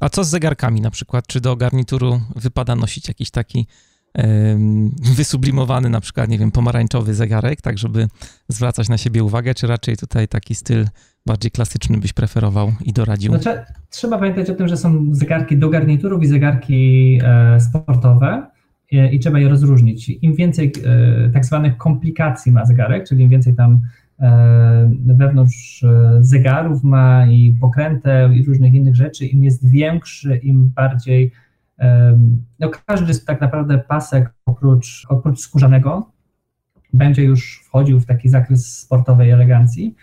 A 0.00 0.08
co 0.08 0.24
z 0.24 0.28
zegarkami 0.28 0.80
na 0.80 0.90
przykład? 0.90 1.26
Czy 1.26 1.40
do 1.40 1.56
garnituru 1.56 2.20
wypada 2.36 2.76
nosić 2.76 3.08
jakiś 3.08 3.30
taki 3.30 3.66
wysublimowany, 5.16 5.90
na 5.90 6.00
przykład, 6.00 6.28
nie 6.28 6.38
wiem, 6.38 6.50
pomarańczowy 6.50 7.14
zegarek, 7.14 7.60
tak 7.60 7.78
żeby 7.78 8.08
zwracać 8.48 8.88
na 8.88 8.98
siebie 8.98 9.24
uwagę, 9.24 9.54
czy 9.54 9.66
raczej 9.66 9.96
tutaj 9.96 10.28
taki 10.28 10.54
styl 10.54 10.86
bardziej 11.26 11.50
klasyczny 11.50 11.98
byś 11.98 12.12
preferował 12.12 12.72
i 12.84 12.92
doradził? 12.92 13.32
Znaczy, 13.32 13.60
trzeba 13.90 14.18
pamiętać 14.18 14.50
o 14.50 14.54
tym, 14.54 14.68
że 14.68 14.76
są 14.76 15.14
zegarki 15.14 15.56
do 15.56 15.68
garniturów 15.68 16.22
i 16.22 16.26
zegarki 16.26 17.18
e, 17.24 17.60
sportowe 17.60 18.46
i, 18.90 18.98
i, 19.12 19.18
trzeba 19.18 19.38
je 19.38 19.48
rozróżnić. 19.48 20.08
Im 20.08 20.34
więcej 20.34 20.72
e, 20.84 21.30
tak 21.30 21.44
zwanych 21.44 21.76
komplikacji 21.76 22.52
ma 22.52 22.66
zegarek, 22.66 23.08
czyli 23.08 23.22
im 23.22 23.30
więcej 23.30 23.54
tam 23.54 23.80
e, 24.20 24.90
wewnątrz 25.06 25.84
e, 25.84 26.18
zegarów 26.20 26.84
ma 26.84 27.26
i 27.26 27.56
pokręteł 27.60 28.32
i 28.32 28.44
różnych 28.44 28.74
innych 28.74 28.96
rzeczy, 28.96 29.26
im 29.26 29.44
jest 29.44 29.70
większy, 29.70 30.36
im 30.36 30.72
bardziej 30.74 31.24
e, 31.24 31.45
no 32.58 32.70
każdy 32.86 33.20
tak 33.26 33.40
naprawdę 33.40 33.78
pasek 33.78 34.34
oprócz, 34.46 35.06
oprócz 35.08 35.40
skórzanego 35.40 36.12
będzie 36.92 37.24
już 37.24 37.62
wchodził 37.64 38.00
w 38.00 38.06
taki 38.06 38.28
zakres 38.28 38.78
sportowej 38.78 39.30
elegancji, 39.30 39.94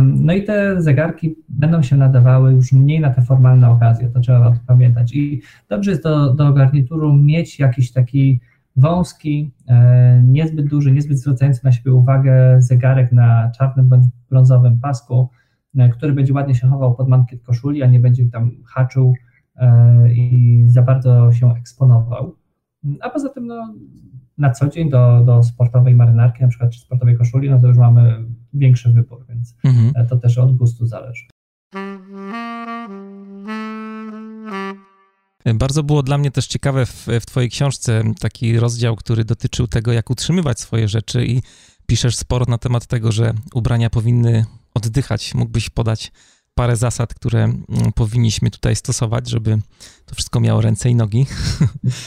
no 0.00 0.32
i 0.32 0.44
te 0.44 0.82
zegarki 0.82 1.34
będą 1.48 1.82
się 1.82 1.96
nadawały 1.96 2.52
już 2.52 2.72
mniej 2.72 3.00
na 3.00 3.10
te 3.10 3.22
formalne 3.22 3.70
okazje, 3.70 4.08
to 4.08 4.20
trzeba 4.20 4.46
o 4.46 4.50
tym 4.50 4.60
pamiętać. 4.66 5.14
I 5.14 5.42
dobrze 5.68 5.90
jest 5.90 6.02
do, 6.02 6.34
do 6.34 6.52
garnituru 6.52 7.14
mieć 7.14 7.58
jakiś 7.58 7.92
taki 7.92 8.40
wąski, 8.76 9.52
e, 9.68 10.22
niezbyt 10.24 10.68
duży, 10.68 10.92
niezbyt 10.92 11.18
zwracający 11.18 11.60
na 11.64 11.72
siebie 11.72 11.92
uwagę 11.92 12.56
zegarek 12.58 13.12
na 13.12 13.50
czarnym 13.58 13.88
bądź 13.88 14.04
brązowym 14.30 14.80
pasku, 14.80 15.28
e, 15.78 15.88
który 15.88 16.12
będzie 16.12 16.32
ładnie 16.32 16.54
się 16.54 16.68
chował 16.68 16.94
pod 16.94 17.08
mankiet 17.08 17.42
koszuli, 17.42 17.82
a 17.82 17.86
nie 17.86 18.00
będzie 18.00 18.30
tam 18.30 18.50
haczył 18.66 19.14
i 20.14 20.64
za 20.66 20.82
bardzo 20.82 21.32
się 21.32 21.54
eksponował. 21.54 22.36
A 23.00 23.10
poza 23.10 23.28
tym 23.28 23.46
no, 23.46 23.74
na 24.38 24.50
co 24.50 24.68
dzień 24.68 24.90
do, 24.90 25.22
do 25.26 25.42
sportowej 25.42 25.94
marynarki, 25.94 26.42
na 26.42 26.48
przykład 26.48 26.70
czy 26.70 26.80
sportowej 26.80 27.16
koszuli, 27.16 27.50
no 27.50 27.60
to 27.60 27.66
już 27.66 27.76
mamy 27.76 28.24
większy 28.54 28.92
wybór, 28.92 29.24
więc 29.28 29.54
mhm. 29.64 30.06
to 30.08 30.16
też 30.16 30.38
od 30.38 30.56
gustu 30.56 30.86
zależy. 30.86 31.24
Bardzo 35.54 35.82
było 35.82 36.02
dla 36.02 36.18
mnie 36.18 36.30
też 36.30 36.46
ciekawe 36.46 36.86
w, 36.86 37.06
w 37.20 37.26
Twojej 37.26 37.50
książce 37.50 38.02
taki 38.20 38.58
rozdział, 38.58 38.96
który 38.96 39.24
dotyczył 39.24 39.66
tego, 39.66 39.92
jak 39.92 40.10
utrzymywać 40.10 40.60
swoje 40.60 40.88
rzeczy, 40.88 41.26
i 41.26 41.42
piszesz 41.86 42.16
sporo 42.16 42.44
na 42.48 42.58
temat 42.58 42.86
tego, 42.86 43.12
że 43.12 43.32
ubrania 43.54 43.90
powinny 43.90 44.44
oddychać. 44.74 45.34
Mógłbyś 45.34 45.70
podać 45.70 46.12
parę 46.54 46.76
zasad, 46.76 47.14
które 47.14 47.44
mm, 47.44 47.62
powinniśmy 47.94 48.50
tutaj 48.50 48.76
stosować, 48.76 49.30
żeby 49.30 49.58
to 50.06 50.14
wszystko 50.14 50.40
miało 50.40 50.60
ręce 50.60 50.90
i 50.90 50.94
nogi. 50.94 51.26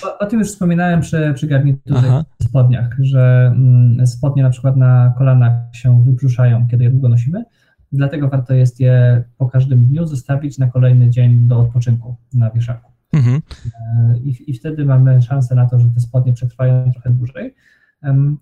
O, 0.03 0.19
o 0.19 0.25
tym 0.25 0.39
już 0.39 0.49
wspominałem 0.49 1.01
przy, 1.01 1.31
przy 1.35 1.47
garniturze 1.47 2.23
spodniach, 2.41 2.95
że 2.99 3.51
mm, 3.55 4.07
spodnie 4.07 4.43
na 4.43 4.49
przykład 4.49 4.77
na 4.77 5.13
kolanach 5.17 5.53
się 5.75 6.03
wybrzuszają, 6.03 6.67
kiedy 6.67 6.83
je 6.83 6.89
długo 6.89 7.09
nosimy, 7.09 7.45
dlatego 7.91 8.29
warto 8.29 8.53
jest 8.53 8.79
je 8.79 9.23
po 9.37 9.49
każdym 9.49 9.85
dniu 9.85 10.07
zostawić 10.07 10.57
na 10.57 10.67
kolejny 10.67 11.09
dzień 11.09 11.47
do 11.47 11.59
odpoczynku 11.59 12.15
na 12.33 12.51
wieszaku. 12.51 12.91
Mhm. 13.13 13.41
E, 13.65 14.17
I, 14.17 14.51
I 14.51 14.53
wtedy 14.53 14.85
mamy 14.85 15.21
szansę 15.21 15.55
na 15.55 15.69
to, 15.69 15.79
że 15.79 15.87
te 15.89 15.99
spodnie 15.99 16.33
przetrwają 16.33 16.91
trochę 16.91 17.09
dłużej. 17.09 17.55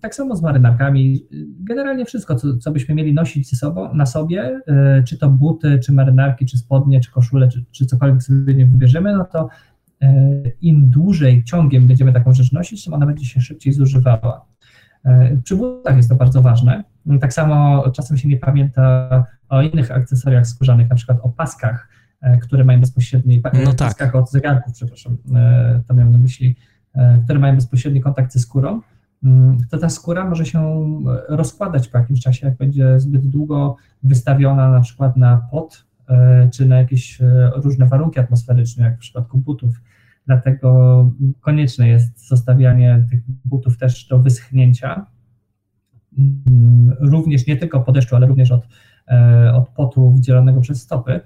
Tak 0.00 0.14
samo 0.14 0.36
z 0.36 0.42
marynarkami. 0.42 1.26
Generalnie 1.60 2.04
wszystko, 2.04 2.34
co, 2.34 2.56
co 2.56 2.72
byśmy 2.72 2.94
mieli 2.94 3.14
nosić 3.14 3.50
ze 3.50 3.56
sobą, 3.56 3.94
na 3.94 4.06
sobie, 4.06 4.60
e, 4.66 5.02
czy 5.02 5.18
to 5.18 5.30
buty, 5.30 5.78
czy 5.78 5.92
marynarki, 5.92 6.46
czy 6.46 6.58
spodnie, 6.58 7.00
czy 7.00 7.10
koszule, 7.10 7.48
czy, 7.48 7.64
czy 7.70 7.86
cokolwiek 7.86 8.22
sobie 8.22 8.54
nie 8.54 8.66
wybierzemy, 8.66 9.12
no 9.12 9.24
to 9.24 9.48
e, 10.02 10.14
im 10.60 10.90
dłużej 10.90 11.44
ciągiem 11.44 11.86
będziemy 11.86 12.12
taką 12.12 12.34
rzecz 12.34 12.52
nosić, 12.52 12.84
tym 12.84 12.94
ona 12.94 13.06
będzie 13.06 13.24
się 13.24 13.40
szybciej 13.40 13.72
zużywała. 13.72 14.46
E, 15.04 15.36
przy 15.36 15.56
butach 15.56 15.96
jest 15.96 16.08
to 16.08 16.14
bardzo 16.14 16.42
ważne. 16.42 16.84
Tak 17.20 17.32
samo 17.32 17.90
czasem 17.90 18.16
się 18.16 18.28
nie 18.28 18.36
pamięta 18.36 19.08
o 19.48 19.62
innych 19.62 19.90
akcesoriach 19.90 20.46
skórzanych, 20.46 20.88
na 20.88 20.96
przykład 20.96 21.18
o 21.22 21.28
paskach, 21.28 21.88
które 22.42 22.64
mają 22.64 22.80
bezpośredni, 22.80 23.42
no 23.64 23.72
tak. 23.72 23.88
paskach 23.88 24.14
od 24.14 24.30
zegarków, 24.30 24.72
przepraszam, 24.72 25.16
to 25.86 25.94
miałem 25.94 26.12
na 26.12 26.18
myśli, 26.18 26.56
które 27.24 27.38
mają 27.38 27.54
bezpośredni 27.54 28.00
kontakt 28.00 28.32
ze 28.32 28.38
skórą 28.38 28.80
to 29.70 29.78
ta 29.78 29.88
skóra 29.88 30.28
może 30.28 30.46
się 30.46 30.84
rozkładać 31.28 31.88
po 31.88 31.98
jakimś 31.98 32.20
czasie, 32.20 32.46
jak 32.46 32.56
będzie 32.56 33.00
zbyt 33.00 33.26
długo 33.26 33.76
wystawiona 34.02 34.70
na 34.70 34.80
przykład 34.80 35.16
na 35.16 35.48
pot, 35.50 35.86
e, 36.08 36.48
czy 36.52 36.66
na 36.66 36.78
jakieś 36.78 37.22
e, 37.22 37.50
różne 37.56 37.86
warunki 37.86 38.20
atmosferyczne, 38.20 38.84
jak 38.84 38.96
w 38.96 38.98
przypadku 38.98 39.38
butów. 39.38 39.80
Dlatego 40.26 41.10
konieczne 41.40 41.88
jest 41.88 42.28
zostawianie 42.28 43.06
tych 43.10 43.22
butów 43.44 43.78
też 43.78 44.06
do 44.06 44.18
wyschnięcia, 44.18 45.06
mm, 46.18 46.96
również 47.00 47.46
nie 47.46 47.56
tylko 47.56 47.80
po 47.80 47.92
deszczu, 47.92 48.16
ale 48.16 48.26
również 48.26 48.50
od, 48.50 48.68
e, 49.08 49.52
od 49.54 49.68
potu 49.68 50.12
wdzielonego 50.12 50.60
przez 50.60 50.82
stopy 50.82 51.20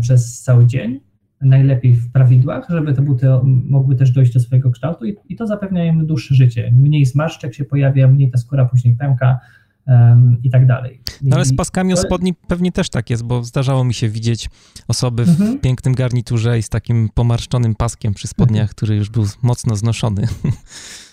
przez 0.00 0.42
cały 0.42 0.66
dzień 0.66 1.00
najlepiej 1.44 1.94
w 1.94 2.12
prawidłach, 2.12 2.66
żeby 2.68 2.94
te 2.94 3.02
buty 3.02 3.26
mogły 3.44 3.96
też 3.96 4.10
dojść 4.10 4.32
do 4.32 4.40
swojego 4.40 4.70
kształtu 4.70 5.04
i, 5.04 5.16
i 5.28 5.36
to 5.36 5.46
zapewnia 5.46 5.84
im 5.84 6.06
dłuższe 6.06 6.34
życie. 6.34 6.72
Mniej 6.72 7.06
zmarszczek 7.06 7.54
się 7.54 7.64
pojawia, 7.64 8.08
mniej 8.08 8.30
ta 8.30 8.38
skóra 8.38 8.64
później 8.64 8.96
pęka 8.96 9.40
um, 9.86 10.36
i 10.42 10.50
tak 10.50 10.66
dalej. 10.66 11.00
No 11.22 11.36
ale 11.36 11.44
z 11.44 11.56
paskami 11.56 11.92
o 11.92 11.96
spodni 11.96 12.34
pewnie 12.48 12.72
też 12.72 12.90
tak 12.90 13.10
jest, 13.10 13.24
bo 13.24 13.44
zdarzało 13.44 13.84
mi 13.84 13.94
się 13.94 14.08
widzieć 14.08 14.50
osoby 14.88 15.24
w 15.24 15.28
mhm. 15.28 15.58
pięknym 15.58 15.94
garniturze 15.94 16.58
i 16.58 16.62
z 16.62 16.68
takim 16.68 17.08
pomarszczonym 17.14 17.74
paskiem 17.74 18.14
przy 18.14 18.28
spodniach, 18.28 18.62
mhm. 18.62 18.74
który 18.74 18.96
już 18.96 19.10
był 19.10 19.24
mocno 19.42 19.76
znoszony. 19.76 20.26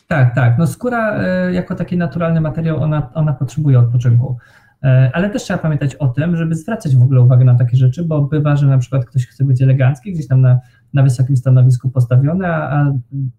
Tak, 0.07 0.35
tak. 0.35 0.57
No 0.57 0.67
skóra 0.67 1.15
e, 1.15 1.53
jako 1.53 1.75
taki 1.75 1.97
naturalny 1.97 2.41
materiał, 2.41 2.83
ona, 2.83 3.13
ona 3.13 3.33
potrzebuje 3.33 3.79
odpoczynku. 3.79 4.37
E, 4.83 5.11
ale 5.13 5.29
też 5.29 5.43
trzeba 5.43 5.59
pamiętać 5.59 5.95
o 5.95 6.07
tym, 6.07 6.37
żeby 6.37 6.55
zwracać 6.55 6.95
w 6.95 7.01
ogóle 7.01 7.21
uwagę 7.21 7.45
na 7.45 7.55
takie 7.55 7.77
rzeczy, 7.77 8.03
bo 8.03 8.21
bywa, 8.21 8.55
że 8.55 8.67
na 8.67 8.77
przykład 8.77 9.05
ktoś 9.05 9.27
chce 9.27 9.43
być 9.43 9.61
elegancki, 9.61 10.13
gdzieś 10.13 10.27
tam 10.27 10.41
na, 10.41 10.59
na 10.93 11.03
wysokim 11.03 11.37
stanowisku 11.37 11.89
postawiony, 11.89 12.47
a, 12.47 12.79
a 12.79 12.93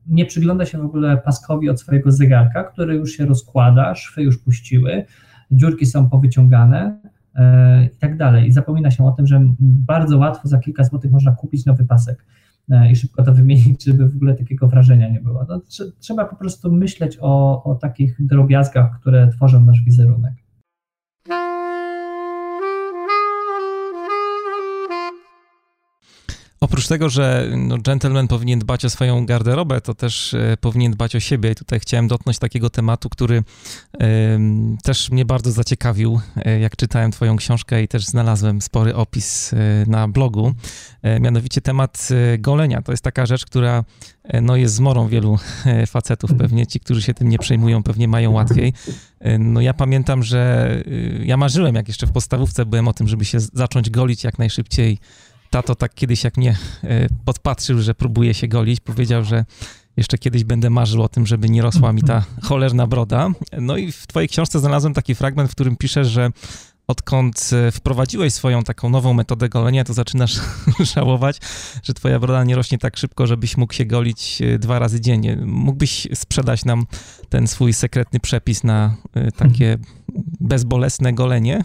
nie 0.07 0.27
przygląda 0.27 0.65
się 0.67 0.79
w 0.79 0.85
ogóle 0.85 1.17
paskowi 1.17 1.71
od 1.71 1.81
swojego 1.81 2.13
zegarka, 2.13 2.65
który 2.65 2.95
już 2.95 3.13
się 3.13 3.27
rozkłada, 3.27 3.95
szwy 3.95 4.23
już 4.23 4.39
puściły, 4.39 5.05
dziurki 5.51 5.87
są 5.87 6.11
powyciągane 6.11 6.99
e, 7.35 7.85
i 7.85 7.97
tak 7.99 8.17
dalej. 8.17 8.49
I 8.49 8.53
zapomina 8.53 8.91
się 8.91 9.07
o 9.07 9.13
tym, 9.13 9.27
że 9.27 9.41
bardzo 9.61 10.19
łatwo 10.19 10.49
za 10.49 10.59
kilka 10.59 10.85
złotych 10.85 11.11
można 11.11 11.33
kupić 11.33 11.67
nowy 11.67 11.85
pasek 11.85 12.25
e, 12.71 12.91
i 12.93 12.97
szybko 12.97 13.23
to 13.23 13.35
wymienić, 13.35 13.85
żeby 13.85 14.09
w 14.09 14.17
ogóle 14.17 14.35
takiego 14.35 14.69
wrażenia 14.69 15.09
nie 15.09 15.21
było. 15.21 15.47
No, 15.49 15.61
trzeba 15.99 16.25
po 16.25 16.37
prostu 16.37 16.73
myśleć 16.73 17.19
o, 17.21 17.65
o 17.65 17.75
takich 17.75 18.27
drobiazgach, 18.27 19.01
które 19.01 19.29
tworzą 19.29 19.65
nasz 19.65 19.81
wizerunek. 19.81 20.42
Oprócz 26.63 26.89
tego, 26.89 27.09
że 27.09 27.49
no, 27.57 27.79
gentleman 27.79 28.29
powinien 28.29 28.59
dbać 28.59 28.85
o 28.85 28.91
swoją 28.91 29.27
garderobę, 29.27 29.81
to 29.81 29.95
też 29.95 30.35
e, 30.35 30.57
powinien 30.61 30.93
dbać 30.93 31.17
o 31.17 31.21
siebie. 31.21 31.51
I 31.51 31.55
tutaj 31.55 31.81
chciałem 31.81 32.09
dotknąć 32.09 32.39
takiego 32.39 32.71
tematu, 32.71 33.09
który 33.09 33.43
też 34.83 35.11
mnie 35.11 35.25
bardzo 35.25 35.53
zaciekawił, 35.53 36.21
e, 36.37 36.61
jak 36.61 36.77
czytałem 36.77 37.13
Twoją 37.13 37.37
książkę 37.37 37.83
i 37.83 37.89
też 37.89 38.07
znalazłem 38.07 38.63
spory 38.63 38.95
opis 38.95 39.53
e, 39.53 39.57
na 39.87 40.09
blogu. 40.09 40.53
Mianowicie 41.21 41.61
temat 41.61 42.09
golenia. 42.39 42.83
To 42.83 42.93
jest 42.93 43.05
taka 43.05 43.27
rzecz, 43.27 43.47
która 43.47 43.85
no, 44.43 44.57
jest 44.57 44.75
zmorą 44.75 45.09
wielu 45.09 45.39
facetów. 45.87 46.31
Pewnie 46.39 46.67
ci, 46.67 46.81
którzy 46.81 47.03
się 47.03 47.15
tym 47.15 47.29
nie 47.29 47.39
przejmują, 47.39 47.83
pewnie 47.83 48.09
mają 48.09 48.31
łatwiej. 48.31 48.73
No 49.39 49.61
ja 49.61 49.75
pamiętam, 49.75 50.23
że 50.23 50.71
ja 51.23 51.37
marzyłem, 51.37 51.75
jak 51.75 51.89
jeszcze 51.89 52.07
w 52.07 52.13
podstawówce 52.13 52.67
byłem 52.67 52.89
o 52.89 52.93
tym, 52.93 53.09
żeby 53.09 53.25
się 53.25 53.41
zacząć 53.41 53.91
golić 53.91 54.25
jak 54.25 54.39
najszybciej 54.39 54.99
tato 55.53 55.75
tak 55.75 55.95
kiedyś 55.95 56.25
jak 56.25 56.37
mnie 56.37 56.57
e, 56.85 57.09
podpatrzył, 57.25 57.83
że 57.83 57.95
próbuje 57.95 58.35
się 58.35 58.49
golić, 58.49 58.81
powiedział, 58.81 59.25
że 59.25 59.45
jeszcze 59.97 60.19
kiedyś 60.19 60.45
będę 60.45 60.71
marzył 60.71 61.03
o 61.03 61.09
tym, 61.09 61.27
żeby 61.27 61.49
nie 61.49 61.63
rosła 61.63 61.93
mi 61.93 62.03
ta 62.03 62.25
cholerna 62.43 62.87
broda. 62.87 63.29
No 63.61 63.77
i 63.77 63.93
w 63.93 64.07
twojej 64.07 64.29
książce 64.29 64.61
znalazłem 64.61 64.95
taki 64.95 65.15
fragment, 65.15 65.51
w 65.51 65.55
którym 65.55 65.77
piszesz, 65.77 66.09
że 66.09 66.31
odkąd 66.93 67.51
e, 67.53 67.71
wprowadziłeś 67.71 68.35
swoją 68.35 68.63
taką 68.63 68.91
nową 68.91 69.15
metodę 69.15 69.49
golenia, 69.49 69.85
to 69.85 69.93
zaczynasz 69.93 70.41
żałować, 70.95 71.41
że 71.83 71.95
twoja 71.95 72.19
broda 72.19 72.45
nie 72.45 72.55
rośnie 72.57 72.79
tak 72.79 72.97
szybko, 72.97 73.27
żebyś 73.27 73.57
mógł 73.57 73.73
się 73.73 73.85
golić 73.85 74.43
e, 74.43 74.59
dwa 74.59 74.79
razy 74.79 75.01
dziennie. 75.01 75.37
Mógłbyś 75.47 76.09
sprzedać 76.15 76.65
nam 76.65 76.87
ten 77.29 77.47
swój 77.47 77.73
sekretny 77.73 78.21
przepis 78.21 78.65
na 78.65 78.95
takie 79.37 79.79
bezbolesne 80.41 81.13
golenie? 81.13 81.63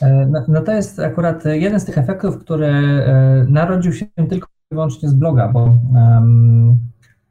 E, 0.00 0.26
no, 0.26 0.44
no, 0.48 0.60
to 0.60 0.72
jest 0.72 0.98
akurat 0.98 1.44
jeden 1.44 1.80
z 1.80 1.84
tych 1.84 1.98
efektów, 1.98 2.38
który 2.38 2.66
e, 2.66 3.46
narodził 3.48 3.92
się 3.92 4.06
tylko 4.28 4.46
i 4.46 4.74
wyłącznie 4.74 5.08
z 5.08 5.14
bloga, 5.14 5.48
bo 5.48 5.78
um, 5.94 6.78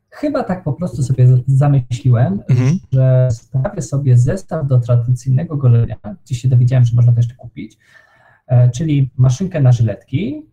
chyba 0.09 0.43
tak 0.43 0.63
po 0.63 0.73
prostu 0.73 1.03
sobie 1.03 1.27
zamyśliłem, 1.47 2.41
mhm. 2.49 2.79
że 2.93 3.27
sprawię 3.31 3.81
sobie 3.81 4.17
zestaw 4.17 4.67
do 4.67 4.79
tradycyjnego 4.79 5.57
golenia, 5.57 5.97
gdzie 6.25 6.35
się 6.35 6.47
dowiedziałem, 6.47 6.85
że 6.85 6.95
można 6.95 7.11
to 7.11 7.19
jeszcze 7.19 7.35
kupić, 7.35 7.77
e, 8.47 8.69
czyli 8.69 9.11
maszynkę 9.17 9.61
na 9.61 9.71
żyletki, 9.71 10.45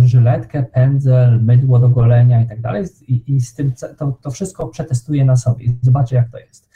żyletkę, 0.00 0.62
pędzel, 0.62 1.42
mydło 1.42 1.78
do 1.78 1.88
golenia 1.88 2.42
i 2.42 2.48
tak 2.48 2.60
dalej 2.60 2.84
i 3.26 3.40
z 3.40 3.54
tym 3.54 3.72
to, 3.98 4.12
to 4.12 4.30
wszystko 4.30 4.68
przetestuję 4.68 5.24
na 5.24 5.36
sobie 5.36 5.64
i 5.64 5.76
zobaczę 5.82 6.16
jak 6.16 6.30
to 6.30 6.38
jest. 6.38 6.70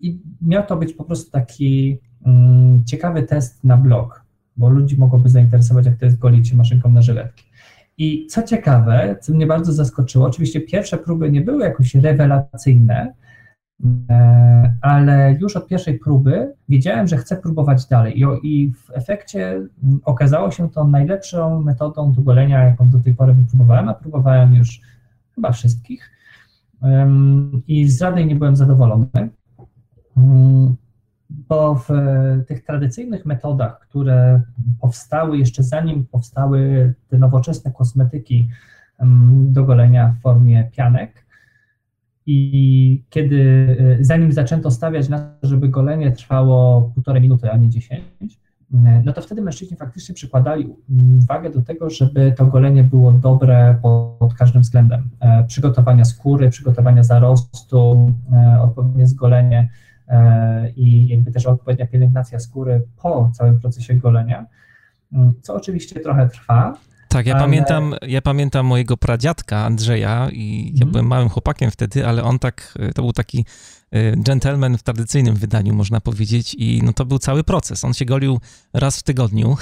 I 0.00 0.22
miał 0.42 0.66
to 0.66 0.76
być 0.76 0.92
po 0.92 1.04
prostu 1.04 1.30
taki 1.30 1.98
um, 2.24 2.84
ciekawy 2.84 3.22
test 3.22 3.64
na 3.64 3.76
blog, 3.76 4.24
bo 4.56 4.68
ludzi 4.68 4.96
mogłoby 4.96 5.28
zainteresować, 5.28 5.86
jak 5.86 5.96
to 5.96 6.04
jest 6.04 6.18
golić 6.18 6.48
się 6.48 6.56
maszynką 6.56 6.90
na 6.90 7.02
żyletki. 7.02 7.44
I 7.98 8.26
co 8.26 8.42
ciekawe, 8.42 9.16
co 9.20 9.34
mnie 9.34 9.46
bardzo 9.46 9.72
zaskoczyło, 9.72 10.26
oczywiście 10.26 10.60
pierwsze 10.60 10.98
próby 10.98 11.30
nie 11.30 11.40
były 11.40 11.64
jakoś 11.64 11.94
rewelacyjne, 11.94 13.14
e, 14.10 14.76
ale 14.80 15.36
już 15.40 15.56
od 15.56 15.68
pierwszej 15.68 15.98
próby 15.98 16.52
wiedziałem, 16.68 17.08
że 17.08 17.16
chcę 17.16 17.36
próbować 17.36 17.86
dalej. 17.86 18.22
I, 18.42 18.72
w 18.72 18.90
efekcie 18.90 19.62
okazało 20.04 20.50
się 20.50 20.70
to 20.70 20.84
najlepszą 20.84 21.62
metodą 21.62 22.12
do 22.12 22.32
jaką 22.34 22.90
do 22.90 23.00
tej 23.00 23.14
pory 23.14 23.34
wypróbowałem, 23.34 23.88
a 23.88 23.94
próbowałem 23.94 24.54
już 24.54 24.80
chyba 25.34 25.52
wszystkich. 25.52 26.10
I 27.68 27.88
z 27.88 27.98
żadnej 27.98 28.26
nie 28.26 28.36
byłem 28.36 28.56
zadowolony. 28.56 29.28
Bo 31.30 31.74
w 31.74 31.88
tych 32.46 32.64
tradycyjnych 32.64 33.26
metodach, 33.26 33.80
które 33.80 34.42
powstały 34.80 35.38
jeszcze 35.38 35.62
zanim 35.62 36.06
powstały 36.06 36.94
te 37.08 37.18
nowoczesne 37.18 37.72
kosmetyki 37.72 38.48
do 39.34 39.64
golenia 39.64 40.14
w 40.18 40.22
formie 40.22 40.70
pianek, 40.72 41.24
i 42.26 43.02
kiedy, 43.10 43.36
y, 44.00 44.04
zanim 44.04 44.32
zaczęto 44.32 44.70
stawiać 44.70 45.08
na 45.08 45.18
to, 45.18 45.48
żeby 45.48 45.68
golenie 45.68 46.12
trwało 46.12 46.90
półtorej 46.94 47.22
minuty, 47.22 47.50
a 47.50 47.56
nie 47.56 47.68
dziesięć, 47.68 48.40
no 49.04 49.12
to 49.12 49.22
wtedy 49.22 49.42
mężczyźni 49.42 49.76
faktycznie 49.76 50.14
przykładali 50.14 50.74
wagę 51.28 51.50
do 51.50 51.62
tego, 51.62 51.90
żeby 51.90 52.34
to 52.36 52.46
golenie 52.46 52.84
było 52.84 53.12
dobre 53.12 53.78
pod 53.82 54.34
każdym 54.34 54.62
względem. 54.62 55.10
E, 55.20 55.44
przygotowania 55.44 56.04
skóry, 56.04 56.50
przygotowania 56.50 57.02
zarostu, 57.02 58.12
e, 58.32 58.60
odpowiednie 58.62 59.06
zgolenie, 59.06 59.68
E, 59.68 59.83
i 60.76 61.08
jakby 61.08 61.32
też 61.32 61.46
odpowiednia 61.46 61.86
pielęgnacja 61.86 62.38
skóry 62.38 62.82
po 63.02 63.30
całym 63.34 63.60
procesie 63.60 63.94
golenia, 63.94 64.46
mm, 65.12 65.34
co 65.42 65.54
oczywiście 65.54 66.00
trochę 66.00 66.28
trwa. 66.28 66.76
Tak, 67.14 67.26
ja, 67.26 67.34
ale... 67.34 67.42
pamiętam, 67.42 67.94
ja 68.02 68.22
pamiętam 68.22 68.66
mojego 68.66 68.96
pradziadka 68.96 69.64
Andrzeja 69.64 70.28
i 70.32 70.64
ja 70.66 70.72
mhm. 70.72 70.90
byłem 70.90 71.06
małym 71.06 71.28
chłopakiem 71.28 71.70
wtedy, 71.70 72.06
ale 72.06 72.22
on 72.22 72.38
tak, 72.38 72.78
to 72.94 73.02
był 73.02 73.12
taki 73.12 73.44
e, 73.90 74.16
gentleman 74.16 74.78
w 74.78 74.82
tradycyjnym 74.82 75.34
wydaniu, 75.34 75.74
można 75.74 76.00
powiedzieć, 76.00 76.54
i 76.54 76.80
no 76.84 76.92
to 76.92 77.04
był 77.04 77.18
cały 77.18 77.44
proces. 77.44 77.84
On 77.84 77.94
się 77.94 78.04
golił 78.04 78.40
raz 78.72 78.98
w 78.98 79.02
tygodniu, 79.02 79.56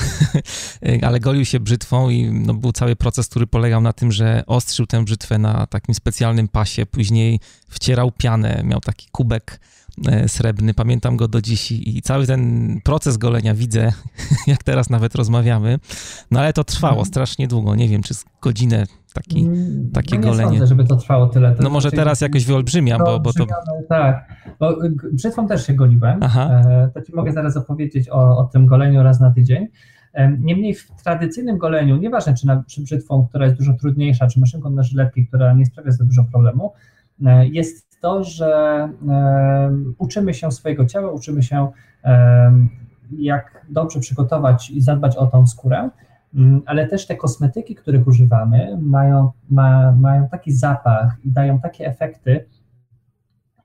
ale 1.06 1.20
golił 1.20 1.44
się 1.44 1.60
brzytwą 1.60 2.10
i 2.10 2.30
no, 2.30 2.54
był 2.54 2.72
cały 2.72 2.96
proces, 2.96 3.28
który 3.28 3.46
polegał 3.46 3.80
na 3.80 3.92
tym, 3.92 4.12
że 4.12 4.42
ostrzył 4.46 4.86
tę 4.86 5.04
brzytwę 5.04 5.38
na 5.38 5.66
takim 5.66 5.94
specjalnym 5.94 6.48
pasie, 6.48 6.86
później 6.86 7.40
wcierał 7.68 8.10
pianę, 8.10 8.62
miał 8.64 8.80
taki 8.80 9.08
kubek 9.12 9.60
E, 9.60 9.81
srebrny, 10.26 10.74
pamiętam 10.74 11.16
go 11.16 11.28
do 11.28 11.40
dziś 11.40 11.72
i 11.72 12.02
cały 12.02 12.26
ten 12.26 12.80
proces 12.84 13.16
golenia 13.16 13.54
widzę, 13.54 13.92
jak 14.46 14.62
teraz 14.62 14.90
nawet 14.90 15.14
rozmawiamy, 15.14 15.78
no 16.30 16.40
ale 16.40 16.52
to 16.52 16.64
trwało 16.64 16.92
mhm. 16.92 17.06
strasznie 17.06 17.48
długo, 17.48 17.74
nie 17.74 17.88
wiem, 17.88 18.02
czy 18.02 18.14
z 18.14 18.24
godzinę 18.42 18.86
taki, 19.14 19.40
mm, 19.40 19.90
takie 19.92 20.18
no 20.18 20.22
nie 20.22 20.28
golenie. 20.30 20.50
Sądzę, 20.50 20.66
żeby 20.66 20.84
to 20.84 20.96
trwało 20.96 21.26
tyle. 21.26 21.54
To 21.54 21.62
no 21.62 21.70
może 21.70 21.90
teraz 21.90 22.20
jakoś 22.20 22.44
wyolbrzymiam, 22.44 22.98
bo, 22.98 23.20
bo 23.20 23.32
to... 23.32 23.46
Tak, 23.88 24.28
bo 24.60 24.76
brzytwą 25.12 25.46
też 25.46 25.66
się 25.66 25.74
goliłem, 25.74 26.18
Aha. 26.22 26.62
E, 26.66 26.90
to 26.94 27.02
ci 27.02 27.14
mogę 27.14 27.32
zaraz 27.32 27.56
opowiedzieć 27.56 28.08
o, 28.08 28.38
o 28.38 28.44
tym 28.44 28.66
goleniu 28.66 29.02
raz 29.02 29.20
na 29.20 29.30
tydzień. 29.30 29.68
Niemniej 30.38 30.74
w 30.74 30.90
tradycyjnym 31.04 31.58
goleniu, 31.58 31.96
nieważne 31.96 32.34
czy, 32.34 32.46
na, 32.46 32.64
czy 32.66 32.82
brzytwą, 32.82 33.26
która 33.28 33.46
jest 33.46 33.58
dużo 33.58 33.72
trudniejsza, 33.72 34.26
czy 34.26 34.40
maszynką 34.40 34.70
na 34.70 34.82
żyletki, 34.82 35.26
która 35.26 35.52
nie 35.52 35.66
sprawia 35.66 35.90
za 35.90 36.04
dużo 36.04 36.24
problemu, 36.24 36.72
e, 37.26 37.48
jest 37.48 37.91
to, 38.02 38.24
że 38.24 38.88
uczymy 39.98 40.34
się 40.34 40.52
swojego 40.52 40.86
ciała, 40.86 41.12
uczymy 41.12 41.42
się, 41.42 41.68
jak 43.18 43.66
dobrze 43.70 44.00
przygotować 44.00 44.70
i 44.70 44.80
zadbać 44.80 45.16
o 45.16 45.26
tą 45.26 45.46
skórę, 45.46 45.90
mm, 46.34 46.62
ale 46.66 46.88
też 46.88 47.06
te 47.06 47.16
kosmetyki, 47.16 47.74
których 47.74 48.06
używamy, 48.06 48.78
mają, 48.80 49.30
ma, 49.50 49.92
mają 49.92 50.28
taki 50.28 50.52
zapach 50.52 51.16
i 51.24 51.32
dają 51.32 51.60
takie 51.60 51.86
efekty, 51.86 52.44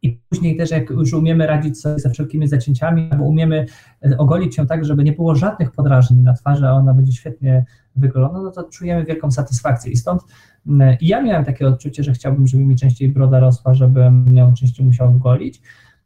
i 0.02 0.20
później 0.30 0.58
też 0.58 0.72
jak 0.72 0.90
już 0.90 1.14
umiemy 1.14 1.48
radzić 1.48 1.82
sobie 1.82 2.00
ze 2.00 2.10
wszelkimi 2.10 2.48
zacięciami, 2.48 3.10
albo 3.12 3.24
umiemy 3.24 3.66
e, 4.06 4.18
ogolić 4.18 4.56
się 4.56 4.68
tak, 4.68 4.86
żeby 4.86 5.04
nie 5.04 5.14
było 5.14 5.36
żadnych 5.36 5.72
podrażnień 5.72 6.22
na 6.22 6.34
twarzy, 6.34 6.68
a 6.68 6.72
ona 6.72 6.94
będzie 6.94 7.14
świetnie 7.14 7.66
wygolona, 7.98 8.42
no 8.42 8.52
to 8.52 8.64
czujemy 8.64 9.06
wielką 9.06 9.32
satysfakcję. 9.32 9.92
I 9.92 9.96
stąd 9.96 10.22
mm, 10.68 10.98
i 11.02 11.08
ja 11.08 11.22
miałem 11.22 11.46
takie 11.46 11.68
odczucie, 11.68 12.04
że 12.04 12.14
chciałbym, 12.14 12.48
żeby 12.48 12.64
mi 12.64 12.76
częściej 12.76 13.10
broda 13.10 13.40
rosła, 13.40 13.74
żebym 13.74 14.38
ją 14.38 14.54
częściej 14.54 14.86
musiał 14.86 15.14
golić. 15.14 15.62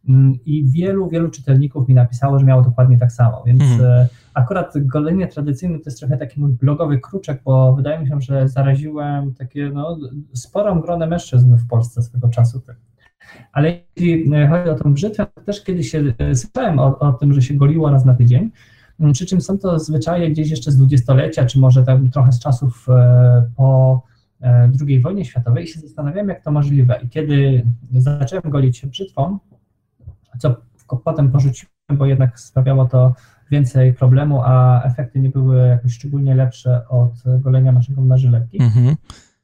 Mm, 0.09 0.39
I 0.45 0.65
wielu, 0.71 1.09
wielu 1.09 1.29
czytelników 1.29 1.87
mi 1.87 1.95
napisało, 1.95 2.39
że 2.39 2.45
miało 2.45 2.61
dokładnie 2.61 2.97
tak 2.97 3.11
samo. 3.11 3.43
Więc 3.45 3.61
hmm. 3.61 4.07
akurat 4.33 4.73
golenie 4.75 5.27
tradycyjne 5.27 5.77
to 5.77 5.83
jest 5.85 5.99
trochę 5.99 6.17
taki 6.17 6.39
mój 6.39 6.51
blogowy 6.51 6.99
kruczek, 6.99 7.41
bo 7.45 7.75
wydaje 7.75 7.99
mi 7.99 8.07
się, 8.07 8.21
że 8.21 8.49
zaraziłem 8.49 9.33
takie 9.33 9.69
no, 9.73 9.97
sporą 10.33 10.81
gronę 10.81 11.07
mężczyzn 11.07 11.55
w 11.55 11.67
Polsce 11.67 12.01
swego 12.01 12.29
czasu. 12.29 12.61
Ale 13.51 13.79
jeśli 13.95 14.35
e, 14.35 14.47
chodzi 14.47 14.69
o 14.69 14.75
tą 14.75 14.93
brzytwę, 14.93 15.27
to 15.35 15.41
też 15.41 15.63
kiedyś 15.63 15.91
się 15.91 16.13
e, 16.17 16.35
słyszałem 16.35 16.79
o, 16.79 16.99
o 16.99 17.13
tym, 17.13 17.33
że 17.33 17.41
się 17.41 17.53
goliło 17.53 17.91
raz 17.91 18.05
na 18.05 18.13
tydzień. 18.13 18.51
Mm, 19.01 19.13
przy 19.13 19.25
czym 19.25 19.41
są 19.41 19.57
to 19.57 19.79
zwyczaje 19.79 20.31
gdzieś 20.31 20.49
jeszcze 20.49 20.71
z 20.71 20.77
dwudziestolecia, 20.77 21.45
czy 21.45 21.59
może 21.59 21.85
trochę 22.13 22.31
z 22.31 22.39
czasów 22.39 22.87
e, 22.89 23.49
po 23.55 24.01
II 24.87 24.99
wojnie 24.99 25.25
światowej 25.25 25.63
i 25.63 25.67
się 25.67 25.79
zastanawiałem, 25.79 26.29
jak 26.29 26.43
to 26.43 26.51
możliwe. 26.51 26.99
I 27.03 27.09
kiedy 27.09 27.65
zacząłem 27.91 28.43
golić 28.49 28.77
się 28.77 28.87
brzytwą, 28.87 29.39
co 30.39 30.61
potem 31.03 31.31
porzuciłem, 31.31 31.71
bo 31.89 32.05
jednak 32.05 32.39
sprawiało 32.39 32.85
to 32.85 33.13
więcej 33.51 33.93
problemu, 33.93 34.41
a 34.45 34.83
efekty 34.83 35.19
nie 35.19 35.29
były 35.29 35.67
jakoś 35.67 35.93
szczególnie 35.93 36.35
lepsze 36.35 36.87
od 36.89 37.13
golenia 37.39 37.71
maszynką 37.71 38.05
na 38.05 38.17
żyletki. 38.17 38.61
Mhm 38.61 38.95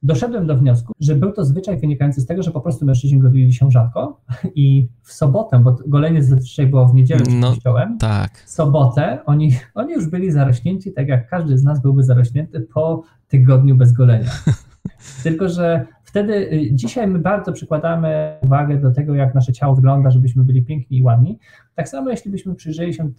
doszedłem 0.03 0.47
do 0.47 0.57
wniosku, 0.57 0.93
że 0.99 1.15
był 1.15 1.31
to 1.31 1.45
zwyczaj 1.45 1.79
wynikający 1.79 2.21
z 2.21 2.25
tego, 2.25 2.43
że 2.43 2.51
po 2.51 2.61
prostu 2.61 2.85
mężczyźni 2.85 3.19
golili 3.19 3.53
się 3.53 3.71
rzadko 3.71 4.21
i 4.55 4.87
w 5.01 5.13
sobotę, 5.13 5.59
bo 5.59 5.75
golenie 5.87 6.23
zazwyczaj 6.23 6.67
było 6.67 6.87
w 6.87 6.95
niedzielę 6.95 7.21
przed 7.21 7.39
no, 7.39 7.49
kościołem, 7.49 7.97
tak. 7.97 8.37
w 8.37 8.49
sobotę 8.49 9.19
oni, 9.25 9.51
oni 9.75 9.93
już 9.93 10.07
byli 10.07 10.31
zarośnięci, 10.31 10.93
tak 10.93 11.07
jak 11.07 11.29
każdy 11.29 11.57
z 11.57 11.63
nas 11.63 11.81
byłby 11.81 12.03
zarośnięty 12.03 12.61
po 12.73 13.03
tygodniu 13.27 13.75
bez 13.75 13.93
golenia. 13.93 14.31
Tylko, 15.23 15.49
że 15.49 15.85
wtedy, 16.03 16.33
y, 16.33 16.69
dzisiaj 16.73 17.07
my 17.07 17.19
bardzo 17.19 17.51
przykładamy 17.51 18.37
uwagę 18.41 18.77
do 18.77 18.91
tego, 18.91 19.15
jak 19.15 19.35
nasze 19.35 19.53
ciało 19.53 19.75
wygląda, 19.75 20.11
żebyśmy 20.11 20.43
byli 20.43 20.63
piękni 20.63 20.97
i 20.97 21.03
ładni. 21.03 21.39
Tak 21.75 21.89
samo, 21.89 22.09
jeśli 22.09 22.31
byśmy 22.31 22.55
przyjrzeli 22.55 22.93
się 22.93 23.09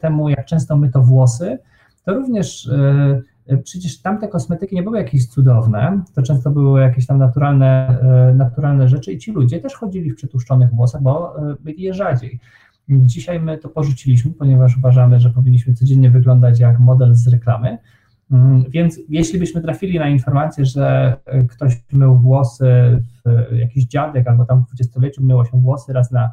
temu, 0.00 0.28
jak 0.28 0.44
często 0.44 0.76
my 0.76 0.90
to 0.90 1.02
włosy, 1.02 1.58
to 2.04 2.14
również 2.14 2.66
yy, 2.66 3.22
przecież 3.64 4.02
tamte 4.02 4.28
kosmetyki 4.28 4.74
nie 4.74 4.82
były 4.82 4.98
jakieś 4.98 5.26
cudowne, 5.26 6.02
to 6.14 6.22
często 6.22 6.50
były 6.50 6.80
jakieś 6.80 7.06
tam 7.06 7.18
naturalne, 7.18 7.98
e, 8.00 8.34
naturalne 8.34 8.88
rzeczy 8.88 9.12
i 9.12 9.18
ci 9.18 9.32
ludzie 9.32 9.60
też 9.60 9.74
chodzili 9.74 10.10
w 10.10 10.16
przytłuszczonych 10.16 10.70
włosach, 10.70 11.02
bo 11.02 11.38
e, 11.50 11.56
byli 11.60 11.82
je 11.82 11.94
rzadziej. 11.94 12.40
Dzisiaj 12.88 13.40
my 13.40 13.58
to 13.58 13.68
porzuciliśmy, 13.68 14.30
ponieważ 14.32 14.76
uważamy, 14.76 15.20
że 15.20 15.30
powinniśmy 15.30 15.74
codziennie 15.74 16.10
wyglądać 16.10 16.60
jak 16.60 16.80
model 16.80 17.14
z 17.14 17.28
reklamy. 17.28 17.78
Mm, 18.30 18.64
więc 18.68 19.00
jeśli 19.08 19.38
byśmy 19.38 19.60
trafili 19.60 19.98
na 19.98 20.08
informację, 20.08 20.64
że 20.64 21.16
ktoś 21.48 21.82
mył 21.92 22.18
włosy, 22.18 23.02
jakiś 23.52 23.86
dziadek 23.86 24.28
albo 24.28 24.44
tam 24.44 24.62
w 24.62 24.66
dwudziestoleciu 24.66 25.22
myło 25.22 25.44
się 25.44 25.60
włosy 25.60 25.92
raz 25.92 26.12
na 26.12 26.30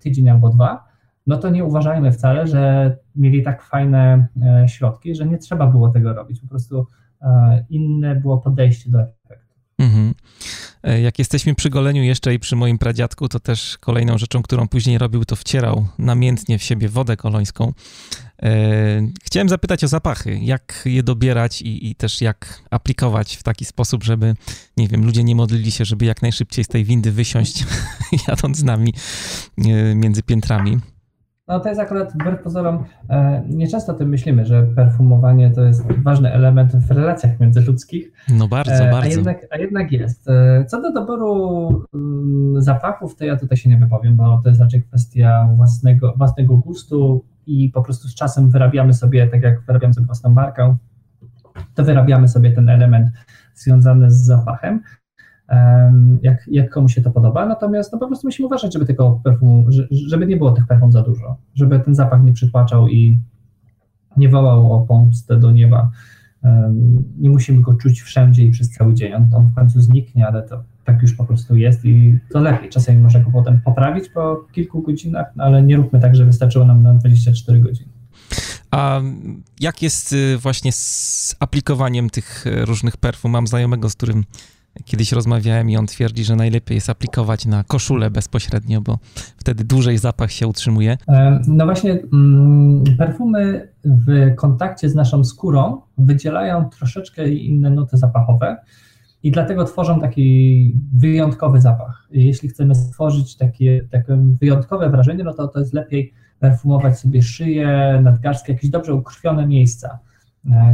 tydzień 0.00 0.30
albo 0.30 0.48
dwa, 0.48 0.91
no 1.26 1.36
to 1.36 1.50
nie 1.50 1.64
uważajmy 1.64 2.12
wcale, 2.12 2.46
że 2.46 2.96
mieli 3.16 3.42
tak 3.42 3.62
fajne 3.62 4.26
e, 4.42 4.68
środki, 4.68 5.14
że 5.14 5.26
nie 5.26 5.38
trzeba 5.38 5.66
było 5.66 5.88
tego 5.88 6.12
robić. 6.12 6.40
Po 6.40 6.46
prostu 6.46 6.86
e, 7.22 7.64
inne 7.70 8.16
było 8.16 8.38
podejście 8.38 8.90
do 8.90 9.02
efektu. 9.02 9.54
Mhm. 9.78 10.14
E, 10.82 11.00
jak 11.00 11.18
jesteśmy 11.18 11.54
przy 11.54 11.70
goleniu 11.70 12.02
jeszcze 12.02 12.34
i 12.34 12.38
przy 12.38 12.56
moim 12.56 12.78
pradziadku, 12.78 13.28
to 13.28 13.40
też 13.40 13.78
kolejną 13.78 14.18
rzeczą, 14.18 14.42
którą 14.42 14.68
później 14.68 14.98
robił, 14.98 15.24
to 15.24 15.36
wcierał 15.36 15.86
namiętnie 15.98 16.58
w 16.58 16.62
siebie 16.62 16.88
wodę 16.88 17.16
kolońską. 17.16 17.72
Chciałem 19.24 19.48
zapytać 19.48 19.84
o 19.84 19.88
zapachy, 19.88 20.38
jak 20.38 20.82
je 20.84 21.02
dobierać 21.02 21.62
i, 21.62 21.90
i, 21.90 21.94
też 21.94 22.20
jak 22.20 22.62
aplikować 22.70 23.36
w 23.36 23.42
taki 23.42 23.64
sposób, 23.64 24.04
żeby, 24.04 24.34
nie 24.76 24.88
wiem, 24.88 25.04
ludzie 25.04 25.24
nie 25.24 25.34
modlili 25.34 25.70
się, 25.70 25.84
żeby 25.84 26.04
jak 26.04 26.22
najszybciej 26.22 26.64
z 26.64 26.68
tej 26.68 26.84
windy 26.84 27.12
wysiąść, 27.12 27.64
jadąc 28.28 28.58
z 28.58 28.64
nami 28.64 28.94
między 29.94 30.22
piętrami. 30.22 30.80
No 31.52 31.60
to 31.60 31.68
jest 31.68 31.80
akurat 31.80 32.12
wbrew 32.12 32.42
pozorom, 32.42 32.84
e, 33.08 33.42
nieczęsto 33.48 33.92
o 33.92 33.94
tym 33.94 34.08
myślimy, 34.08 34.46
że 34.46 34.62
perfumowanie 34.62 35.50
to 35.50 35.64
jest 35.64 35.92
ważny 36.02 36.32
element 36.32 36.76
w 36.76 36.90
relacjach 36.90 37.40
międzyludzkich. 37.40 38.12
No 38.28 38.48
bardzo, 38.48 38.84
e, 38.84 38.90
bardzo. 38.90 39.10
A 39.10 39.12
jednak, 39.12 39.46
a 39.50 39.58
jednak 39.58 39.92
jest. 39.92 40.28
E, 40.28 40.64
co 40.64 40.82
do 40.82 40.92
doboru 40.92 41.68
mm, 41.94 42.62
zapachów, 42.62 43.16
to 43.16 43.24
ja 43.24 43.36
tutaj 43.36 43.58
się 43.58 43.70
nie 43.70 43.76
wypowiem, 43.76 44.16
bo 44.16 44.40
to 44.42 44.48
jest 44.48 44.60
raczej 44.60 44.82
kwestia 44.82 45.48
własnego, 45.56 46.14
własnego 46.16 46.56
gustu 46.56 47.24
i 47.46 47.68
po 47.68 47.82
prostu 47.82 48.08
z 48.08 48.14
czasem 48.14 48.50
wyrabiamy 48.50 48.94
sobie, 48.94 49.26
tak 49.26 49.42
jak 49.42 49.60
wyrabiamy 49.60 49.94
sobie 49.94 50.06
własną 50.06 50.30
markę, 50.30 50.76
to 51.74 51.84
wyrabiamy 51.84 52.28
sobie 52.28 52.52
ten 52.52 52.68
element 52.68 53.08
związany 53.54 54.10
z 54.10 54.24
zapachem 54.24 54.82
jak, 56.22 56.44
jak 56.50 56.70
komu 56.70 56.88
się 56.88 57.02
to 57.02 57.10
podoba, 57.10 57.46
natomiast 57.46 57.92
no 57.92 57.98
po 57.98 58.06
prostu 58.06 58.26
musimy 58.26 58.46
uważać, 58.46 58.72
żeby 58.72 58.86
tego 58.86 59.20
perfumu, 59.24 59.66
żeby 60.06 60.26
nie 60.26 60.36
było 60.36 60.52
tych 60.52 60.66
perfum 60.66 60.92
za 60.92 61.02
dużo, 61.02 61.36
żeby 61.54 61.80
ten 61.80 61.94
zapach 61.94 62.24
nie 62.24 62.32
przytłaczał 62.32 62.88
i 62.88 63.18
nie 64.16 64.28
wołał 64.28 64.72
o 64.72 64.80
pomstę 64.86 65.36
do 65.36 65.50
nieba. 65.50 65.90
Nie 67.18 67.30
musimy 67.30 67.62
go 67.62 67.74
czuć 67.74 68.00
wszędzie 68.00 68.44
i 68.44 68.50
przez 68.50 68.70
cały 68.70 68.94
dzień. 68.94 69.14
On, 69.14 69.28
on 69.34 69.46
w 69.46 69.54
końcu 69.54 69.80
zniknie, 69.80 70.26
ale 70.26 70.42
to 70.42 70.62
tak 70.84 71.02
już 71.02 71.12
po 71.12 71.24
prostu 71.24 71.56
jest 71.56 71.84
i 71.84 72.18
to 72.30 72.40
lepiej. 72.40 72.68
Czasami 72.68 72.98
można 72.98 73.20
go 73.20 73.30
potem 73.30 73.60
poprawić 73.60 74.08
po 74.08 74.46
kilku 74.52 74.82
godzinach, 74.82 75.26
no 75.36 75.44
ale 75.44 75.62
nie 75.62 75.76
róbmy 75.76 76.00
tak, 76.00 76.16
że 76.16 76.24
wystarczyło 76.24 76.64
nam 76.64 76.82
na 76.82 76.94
24 76.94 77.60
godziny. 77.60 77.88
A 78.70 79.00
jak 79.60 79.82
jest 79.82 80.12
y, 80.12 80.38
właśnie 80.38 80.72
z 80.72 81.36
aplikowaniem 81.40 82.10
tych 82.10 82.46
y, 82.46 82.64
różnych 82.64 82.96
perfum? 82.96 83.30
Mam 83.30 83.46
znajomego, 83.46 83.90
z 83.90 83.94
którym 83.94 84.24
Kiedyś 84.84 85.12
rozmawiałem 85.12 85.70
i 85.70 85.76
on 85.76 85.86
twierdzi, 85.86 86.24
że 86.24 86.36
najlepiej 86.36 86.74
jest 86.74 86.90
aplikować 86.90 87.46
na 87.46 87.64
koszulę 87.64 88.10
bezpośrednio, 88.10 88.80
bo 88.80 88.98
wtedy 89.36 89.64
dłużej 89.64 89.98
zapach 89.98 90.32
się 90.32 90.46
utrzymuje. 90.46 90.96
E, 91.08 91.40
no 91.48 91.64
właśnie, 91.64 91.98
mm, 92.12 92.84
perfumy 92.98 93.68
w 93.84 94.34
kontakcie 94.36 94.88
z 94.88 94.94
naszą 94.94 95.24
skórą 95.24 95.80
wydzielają 95.98 96.70
troszeczkę 96.70 97.28
inne 97.28 97.70
nuty 97.70 97.96
zapachowe 97.96 98.56
i 99.22 99.30
dlatego 99.30 99.64
tworzą 99.64 100.00
taki 100.00 100.76
wyjątkowy 100.94 101.60
zapach. 101.60 102.08
Jeśli 102.10 102.48
chcemy 102.48 102.74
stworzyć 102.74 103.36
takie, 103.36 103.88
takie 103.90 104.18
wyjątkowe 104.40 104.90
wrażenie, 104.90 105.24
no 105.24 105.34
to 105.34 105.48
to 105.48 105.58
jest 105.60 105.72
lepiej 105.72 106.12
perfumować 106.38 106.98
sobie 106.98 107.22
szyję, 107.22 108.00
nadgarstkę, 108.02 108.52
jakieś 108.52 108.70
dobrze 108.70 108.94
ukrwione 108.94 109.46
miejsca 109.46 109.98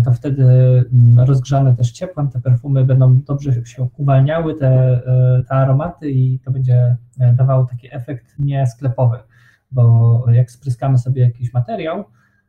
to 0.05 0.13
wtedy 0.13 0.45
mm, 0.93 1.27
rozgrzane 1.27 1.77
też 1.77 1.93
ciepłem 1.93 2.29
te 2.29 2.41
perfumy 2.41 2.85
będą 2.85 3.21
dobrze 3.21 3.67
się 3.67 3.89
uwalniały, 3.97 4.55
te, 4.55 4.67
e, 4.67 5.43
te 5.49 5.55
aromaty 5.55 6.11
i 6.11 6.39
to 6.39 6.51
będzie 6.51 6.97
e, 7.21 7.33
dawało 7.33 7.65
taki 7.65 7.95
efekt 7.95 8.39
niesklepowy, 8.39 9.19
bo 9.71 10.25
jak 10.33 10.51
spryskamy 10.51 10.99
sobie 10.99 11.23
jakiś 11.23 11.53
materiał, 11.53 12.05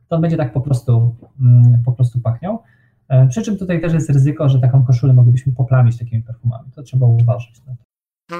to 0.08 0.16
on 0.16 0.22
będzie 0.22 0.36
tak 0.36 0.52
po 0.52 0.60
prostu, 0.60 1.16
mm, 1.40 1.82
po 1.84 1.92
prostu 1.92 2.20
pachniał. 2.20 2.62
Przy 3.28 3.42
czym 3.42 3.56
tutaj 3.56 3.80
też 3.80 3.92
jest 3.92 4.10
ryzyko, 4.10 4.48
że 4.48 4.60
taką 4.60 4.84
koszulę 4.84 5.12
moglibyśmy 5.12 5.52
poplamić 5.52 5.98
takimi 5.98 6.22
perfumami. 6.22 6.70
To 6.74 6.82
trzeba 6.82 7.06
uważać. 7.06 7.62
E, 8.32 8.36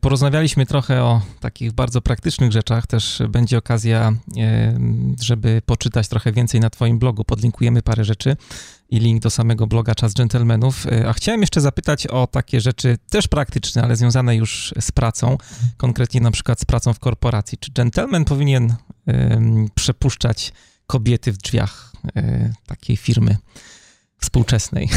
porozmawialiśmy 0.00 0.66
trochę 0.66 1.02
o 1.02 1.22
takich 1.40 1.72
bardzo 1.72 2.00
praktycznych 2.00 2.52
rzeczach. 2.52 2.86
Też 2.86 3.22
będzie 3.28 3.58
okazja, 3.58 4.12
e, 4.38 4.78
żeby 5.20 5.62
poczytać 5.66 6.08
trochę 6.08 6.32
więcej 6.32 6.60
na 6.60 6.70
Twoim 6.70 6.98
blogu. 6.98 7.24
Podlinkujemy 7.24 7.82
parę 7.82 8.04
rzeczy 8.04 8.36
i 8.90 8.98
link 8.98 9.22
do 9.22 9.30
samego 9.30 9.66
bloga 9.66 9.94
Czas 9.94 10.14
Gentlemanów. 10.14 10.86
E, 10.86 11.08
a 11.08 11.12
chciałem 11.12 11.40
jeszcze 11.40 11.60
zapytać 11.60 12.06
o 12.06 12.26
takie 12.26 12.60
rzeczy 12.60 12.98
też 13.10 13.28
praktyczne, 13.28 13.82
ale 13.82 13.96
związane 13.96 14.36
już 14.36 14.74
z 14.80 14.92
pracą, 14.92 15.38
konkretnie 15.76 16.20
na 16.20 16.30
przykład 16.30 16.60
z 16.60 16.64
pracą 16.64 16.92
w 16.92 16.98
korporacji. 16.98 17.58
Czy 17.58 17.72
gentleman 17.72 18.24
powinien 18.24 18.74
przepuszczać 19.74 20.52
kobiety 20.86 21.32
w 21.32 21.36
drzwiach 21.36 21.92
takiej 22.66 22.96
firmy? 22.96 23.36
Współczesnej? 24.20 24.88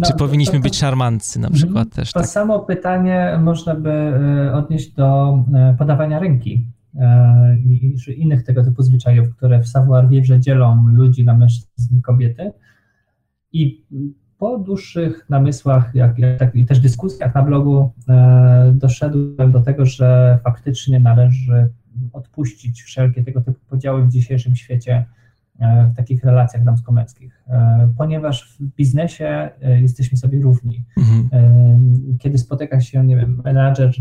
No, 0.00 0.06
Czy 0.06 0.14
powinniśmy 0.14 0.52
to, 0.52 0.58
to, 0.58 0.62
być 0.62 0.76
szarmancy 0.76 1.40
na 1.40 1.50
przykład 1.50 1.86
mhm. 1.86 1.90
też? 1.90 2.12
To 2.12 2.20
tak? 2.20 2.28
samo 2.28 2.60
pytanie 2.60 3.38
można 3.42 3.74
by 3.74 3.90
e, 3.90 4.52
odnieść 4.54 4.92
do 4.92 5.38
e, 5.54 5.74
podawania 5.78 6.18
ręki 6.18 6.66
e, 6.98 7.56
i 7.58 7.96
innych 8.16 8.42
tego 8.44 8.64
typu 8.64 8.82
zwyczajów, 8.82 9.36
które 9.36 9.62
w 9.62 9.68
savoir-vivre 9.68 10.40
dzielą 10.40 10.86
ludzi 10.88 11.24
na 11.24 11.36
mężczyzn 11.36 11.98
i 11.98 12.02
kobiety. 12.02 12.52
I 13.52 13.86
po 14.38 14.58
dłuższych 14.58 15.26
namysłach 15.28 15.94
jak, 15.94 16.18
jak, 16.18 16.54
i 16.54 16.66
też 16.66 16.80
dyskusjach 16.80 17.34
na 17.34 17.42
blogu 17.42 17.92
doszedłem 18.72 19.52
do 19.52 19.60
tego, 19.60 19.86
że 19.86 20.38
faktycznie 20.44 21.00
należy 21.00 21.68
odpuścić 22.12 22.82
wszelkie 22.82 23.24
tego 23.24 23.40
typu 23.40 23.58
podziały 23.68 24.06
w 24.06 24.08
dzisiejszym 24.08 24.56
świecie 24.56 25.04
E, 25.04 25.17
w 25.92 25.96
takich 25.96 26.24
relacjach 26.24 26.64
damsko-męskich, 26.64 27.44
e, 27.48 27.88
ponieważ 27.96 28.58
w 28.60 28.62
biznesie 28.62 29.50
e, 29.62 29.80
jesteśmy 29.80 30.18
sobie 30.18 30.40
równi. 30.40 30.84
Mhm. 30.96 32.18
Kiedy 32.18 32.38
spotyka 32.38 32.80
się, 32.80 33.04
nie 33.04 33.16
wiem, 33.16 33.42
menadżer 33.44 33.94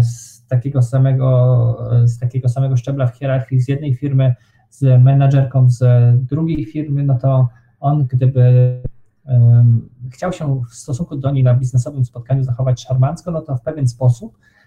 z 0.00 0.46
takiego 0.46 0.82
samego, 0.82 1.78
z 2.04 2.18
takiego 2.18 2.48
samego 2.48 2.76
szczebla 2.76 3.06
w 3.06 3.16
hierarchii 3.16 3.60
z 3.60 3.68
jednej 3.68 3.94
firmy 3.94 4.34
z 4.70 5.02
menadżerką 5.02 5.70
z 5.70 5.84
drugiej 6.26 6.66
firmy, 6.66 7.02
no 7.02 7.18
to 7.18 7.48
on 7.80 8.06
gdyby 8.06 8.82
chciał 10.10 10.32
się 10.32 10.62
w 10.70 10.74
stosunku 10.74 11.16
do 11.16 11.30
niej 11.30 11.44
na 11.44 11.54
biznesowym 11.54 12.04
spotkaniu 12.04 12.42
zachować 12.42 12.84
szarmancko, 12.84 13.30
no 13.30 13.40
to 13.40 13.56
w 13.56 13.62
pewien 13.62 13.88
sposób 13.88 14.38
E, 14.38 14.63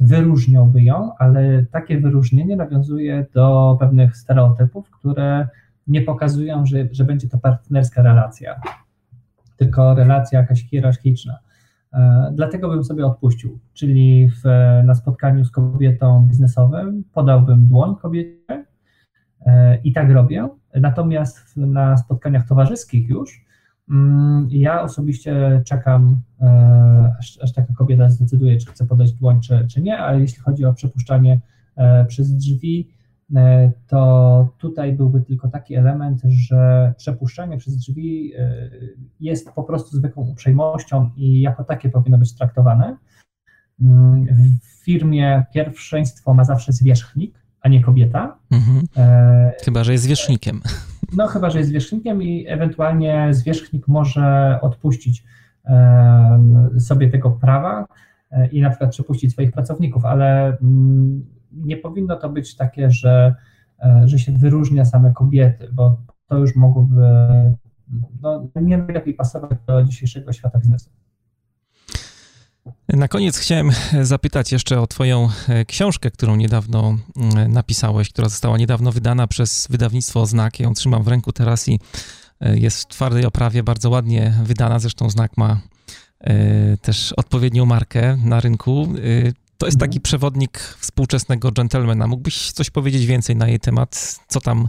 wyróżniałby 0.00 0.82
ją, 0.82 1.12
ale 1.18 1.64
takie 1.70 2.00
wyróżnienie 2.00 2.56
nawiązuje 2.56 3.26
do 3.34 3.76
pewnych 3.80 4.16
stereotypów, 4.16 4.90
które 4.90 5.48
nie 5.86 6.02
pokazują, 6.02 6.66
że, 6.66 6.88
że 6.92 7.04
będzie 7.04 7.28
to 7.28 7.38
partnerska 7.38 8.02
relacja, 8.02 8.60
tylko 9.56 9.94
relacja 9.94 10.40
jakaś 10.40 10.64
hierarchiczna. 10.64 11.38
E, 11.92 12.30
dlatego 12.34 12.68
bym 12.68 12.84
sobie 12.84 13.06
odpuścił, 13.06 13.58
czyli 13.74 14.30
w, 14.30 14.44
na 14.84 14.94
spotkaniu 14.94 15.44
z 15.44 15.50
kobietą 15.50 16.26
biznesowym 16.28 17.04
podałbym 17.12 17.66
dłoń 17.66 17.96
kobiecie 17.96 18.64
e, 19.46 19.76
i 19.76 19.92
tak 19.92 20.10
robię. 20.10 20.48
Natomiast 20.74 21.56
na 21.56 21.96
spotkaniach 21.96 22.48
towarzyskich 22.48 23.08
już 23.08 23.47
ja 24.48 24.82
osobiście 24.82 25.62
czekam, 25.64 26.20
e, 26.40 27.14
aż, 27.18 27.38
aż, 27.42 27.52
taka 27.52 27.74
kobieta 27.74 28.10
zdecyduje, 28.10 28.58
czy 28.58 28.66
chce 28.66 28.86
podać 28.86 29.12
dłoń, 29.12 29.40
czy, 29.40 29.66
czy 29.70 29.82
nie, 29.82 29.98
ale 29.98 30.20
jeśli 30.20 30.38
chodzi 30.42 30.64
o 30.64 30.74
przepuszczanie 30.74 31.40
e, 31.76 32.04
przez 32.04 32.36
drzwi, 32.36 32.88
e, 33.36 33.72
to 33.86 34.48
tutaj 34.58 34.92
byłby 34.92 35.20
tylko 35.20 35.48
taki 35.48 35.74
element, 35.74 36.22
że 36.28 36.94
przepuszczanie 36.96 37.58
przez 37.58 37.76
drzwi 37.76 38.32
jest 39.20 39.52
po 39.52 39.62
prostu 39.62 39.96
zwykłą 39.96 40.28
uprzejmością 40.28 41.10
i 41.16 41.40
jako 41.40 41.64
takie 41.64 41.88
powinno 41.88 42.18
być 42.18 42.34
traktowane. 42.34 42.96
Mm, 43.82 44.26
w 44.62 44.84
firmie 44.84 45.44
pierwszeństwo 45.54 46.34
ma 46.34 46.44
zawsze 46.44 46.72
zwierzchnik, 46.72 47.38
a 47.60 47.68
nie 47.68 47.82
kobieta. 47.82 48.38
Mhm. 48.50 48.86
Chyba, 49.64 49.84
że 49.84 49.92
jest 49.92 50.04
zwierzchnikiem. 50.04 50.62
No 51.16 51.26
chyba, 51.26 51.50
że 51.50 51.58
jest 51.58 51.70
zwierzchnikiem 51.70 52.22
i 52.22 52.46
ewentualnie 52.48 53.28
zwierzchnik 53.30 53.88
może 53.88 54.58
odpuścić 54.62 55.24
sobie 56.78 57.10
tego 57.10 57.30
prawa 57.30 57.86
e, 58.30 58.46
i 58.46 58.60
na 58.60 58.70
przykład 58.70 58.90
przepuścić 58.90 59.32
swoich 59.32 59.52
pracowników, 59.52 60.04
ale 60.04 60.58
mm, 60.62 61.26
nie 61.52 61.76
powinno 61.76 62.16
to 62.16 62.28
być 62.28 62.56
takie, 62.56 62.90
że, 62.90 63.34
e, 63.82 64.02
że 64.04 64.18
się 64.18 64.32
wyróżnia 64.32 64.84
same 64.84 65.12
kobiety, 65.12 65.68
bo 65.72 66.00
to 66.26 66.38
już 66.38 66.56
mogłoby 66.56 67.02
no, 68.22 68.48
nie 68.62 68.78
najlepiej 68.78 69.14
pasować 69.14 69.58
do 69.66 69.82
dzisiejszego 69.84 70.32
świata 70.32 70.58
biznesu. 70.58 70.90
Na 72.88 73.08
koniec 73.08 73.38
chciałem 73.38 73.70
zapytać 74.02 74.52
jeszcze 74.52 74.80
o 74.80 74.86
Twoją 74.86 75.28
e, 75.48 75.64
książkę, 75.64 76.10
którą 76.10 76.36
niedawno 76.36 76.98
mm, 77.16 77.52
napisałeś, 77.52 78.08
która 78.08 78.28
została 78.28 78.58
niedawno 78.58 78.92
wydana 78.92 79.26
przez 79.26 79.66
wydawnictwo 79.70 80.26
Znak. 80.26 80.60
Ją 80.60 80.74
trzymam 80.74 81.02
w 81.02 81.08
ręku 81.08 81.32
teraz 81.32 81.68
i 81.68 81.80
e, 82.40 82.58
jest 82.58 82.82
w 82.82 82.86
twardej 82.86 83.26
oprawie, 83.26 83.62
bardzo 83.62 83.90
ładnie 83.90 84.34
wydana. 84.44 84.78
Zresztą 84.78 85.10
Znak 85.10 85.36
ma 85.36 85.60
e, 86.20 86.76
też 86.76 87.12
odpowiednią 87.12 87.66
markę 87.66 88.16
na 88.24 88.40
rynku. 88.40 88.88
To 89.58 89.66
jest 89.66 89.78
taki 89.78 90.00
przewodnik 90.00 90.58
współczesnego 90.58 91.52
dżentelmena. 91.52 92.06
Mógłbyś 92.06 92.52
coś 92.52 92.70
powiedzieć 92.70 93.06
więcej 93.06 93.36
na 93.36 93.48
jej 93.48 93.60
temat? 93.60 94.18
Co 94.28 94.40
tam 94.40 94.68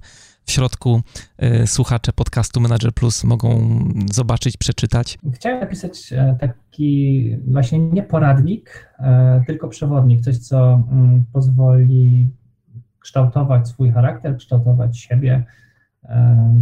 w 0.50 0.52
środku 0.52 1.02
y, 1.43 1.68
słuchacze 1.68 2.14
podcastu 2.14 2.62
Manager 2.62 2.93
Plus 2.93 3.24
mogą 3.24 3.80
zobaczyć, 4.12 4.58
przeczytać? 4.58 5.18
Chciałem 5.34 5.60
napisać 5.60 6.14
e, 6.14 6.38
taki 6.39 7.38
właśnie 7.47 7.80
nie 7.80 8.04
poradnik, 8.04 8.89
e, 9.00 9.43
tylko 9.47 9.68
przewodnik, 9.68 10.22
coś, 10.22 10.38
co 10.38 10.84
mm, 10.91 11.24
pozwoli 11.34 12.28
kształtować 13.00 13.68
swój 13.68 13.91
charakter, 13.91 14.38
kształtować 14.38 15.00
siebie 15.00 15.43
e, 16.04 16.62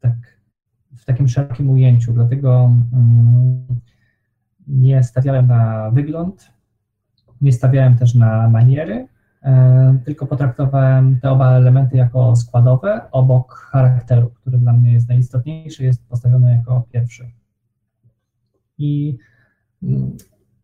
tak, 0.00 0.14
w 0.96 1.04
takim 1.04 1.28
szerokim 1.28 1.70
ujęciu. 1.70 2.12
Dlatego 2.12 2.72
mm, 2.92 3.66
nie 4.66 5.02
stawiałem 5.02 5.46
na 5.46 5.90
wygląd, 5.90 6.52
nie 7.40 7.52
stawiałem 7.52 7.98
też 7.98 8.14
na 8.14 8.48
maniery, 8.48 9.08
E, 9.08 9.15
tylko 10.04 10.26
potraktowałem 10.26 11.20
te 11.20 11.30
oba 11.30 11.52
elementy 11.52 11.96
jako 11.96 12.36
składowe 12.36 13.00
obok 13.12 13.54
charakteru, 13.54 14.30
który 14.30 14.58
dla 14.58 14.72
mnie 14.72 14.92
jest 14.92 15.08
najistotniejszy, 15.08 15.84
jest 15.84 16.08
postawiony 16.08 16.50
jako 16.50 16.84
pierwszy. 16.92 17.30
I 18.78 19.18
mm, 19.82 20.16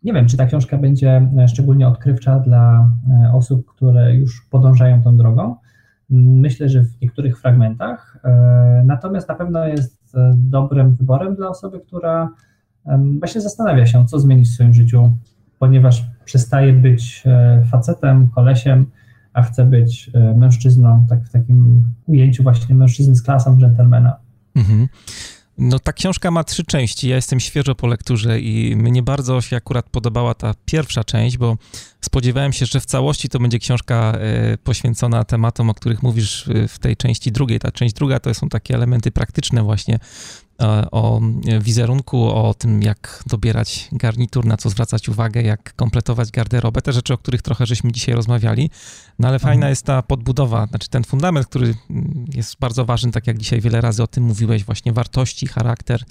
nie 0.03 0.13
wiem, 0.13 0.27
czy 0.27 0.37
ta 0.37 0.47
książka 0.47 0.79
będzie 0.79 1.29
szczególnie 1.49 1.89
odkrywcza 1.89 2.39
dla 2.39 2.91
e, 3.11 3.33
osób, 3.33 3.67
które 3.67 4.15
już 4.15 4.47
podążają 4.51 5.03
tą 5.03 5.17
drogą. 5.17 5.57
Myślę, 6.11 6.69
że 6.69 6.83
w 6.83 7.01
niektórych 7.01 7.41
fragmentach, 7.41 8.19
e, 8.25 8.83
natomiast 8.87 9.29
na 9.29 9.35
pewno 9.35 9.67
jest 9.67 10.17
dobrym 10.35 10.95
wyborem 10.95 11.35
dla 11.35 11.49
osoby, 11.49 11.81
która 11.81 12.29
właśnie 13.19 13.41
zastanawia 13.41 13.87
się, 13.87 14.07
co 14.07 14.19
zmienić 14.19 14.49
w 14.49 14.55
swoim 14.55 14.75
życiu, 14.75 15.13
ponieważ 15.63 16.05
przestaje 16.25 16.73
być 16.73 17.23
e, 17.27 17.65
facetem, 17.71 18.29
kolesiem, 18.29 18.87
a 19.33 19.43
chce 19.43 19.65
być 19.65 20.11
e, 20.15 20.35
mężczyzną, 20.35 21.07
tak 21.09 21.25
w 21.25 21.33
takim 21.33 21.85
ujęciu 22.07 22.43
właśnie 22.43 22.75
mężczyzny 22.75 23.17
z 23.17 23.23
klasą 23.23 23.59
dżentelmena. 23.59 24.17
Mhm. 24.55 24.89
No 25.59 25.79
ta 25.79 25.93
książka 25.93 26.31
ma 26.31 26.45
trzy 26.45 26.65
części. 26.65 27.09
Ja 27.09 27.17
jestem 27.17 27.41
świeżo 27.41 27.75
po 27.75 27.87
lekturze 27.87 28.41
i 28.41 28.77
mnie 28.77 29.03
bardzo 29.03 29.41
się 29.41 29.57
akurat 29.57 29.91
podobała 29.91 30.35
ta 30.35 30.55
pierwsza 30.65 31.05
część, 31.05 31.39
bo 31.39 31.57
spodziewałem 32.01 32.53
się, 32.53 32.67
że 32.67 32.81
w 32.81 32.87
całości 32.87 33.29
to 33.29 33.39
będzie 33.39 33.59
książka 33.59 34.13
e, 34.13 34.59
poświęcona 34.59 35.25
tematom, 35.25 35.71
o 35.71 35.75
których 35.75 36.03
mówisz 36.03 36.51
w 36.69 36.79
tej 36.79 36.97
części 36.97 37.33
drugiej. 37.33 37.59
Ta 37.59 37.71
część 37.71 37.95
druga 37.95 38.21
to 38.21 38.35
są 38.35 38.49
takie 38.49 38.75
elementy 38.75 39.11
praktyczne 39.11 39.63
właśnie 39.63 39.99
o 40.91 41.21
wizerunku, 41.61 42.31
o 42.31 42.55
tym, 42.55 42.83
jak 42.83 43.23
dobierać 43.27 43.89
garnitur, 43.93 44.47
na 44.47 44.57
co 44.57 44.71
zwracać 44.71 45.09
uwagę, 45.09 45.43
jak 45.43 45.75
kompletować 45.77 46.31
garderobę, 46.31 46.83
te 46.83 46.93
rzeczy, 46.93 47.15
o 47.15 47.19
których 47.19 47.43
trochę 47.43 47.67
żeśmy 47.67 47.93
dzisiaj 47.93 48.15
rozmawiali. 48.15 48.71
No 49.19 49.29
ale 49.29 49.39
fajna 49.39 49.55
mhm. 49.55 49.71
jest 49.71 49.87
ta 49.87 50.03
podbudowa, 50.03 50.67
znaczy 50.67 50.89
ten 50.89 51.05
fundament, 51.05 51.47
który 51.47 51.75
jest 52.35 52.57
bardzo 52.61 52.85
ważny, 52.85 53.13
tak 53.13 53.27
jak 53.27 53.39
dzisiaj 53.39 53.61
wiele 53.61 53.81
razy 53.81 54.03
o 54.03 54.07
tym 54.07 54.25
mówiłeś, 54.25 54.65
właśnie 54.65 54.93
wartości, 54.93 55.47
charakter, 55.47 56.05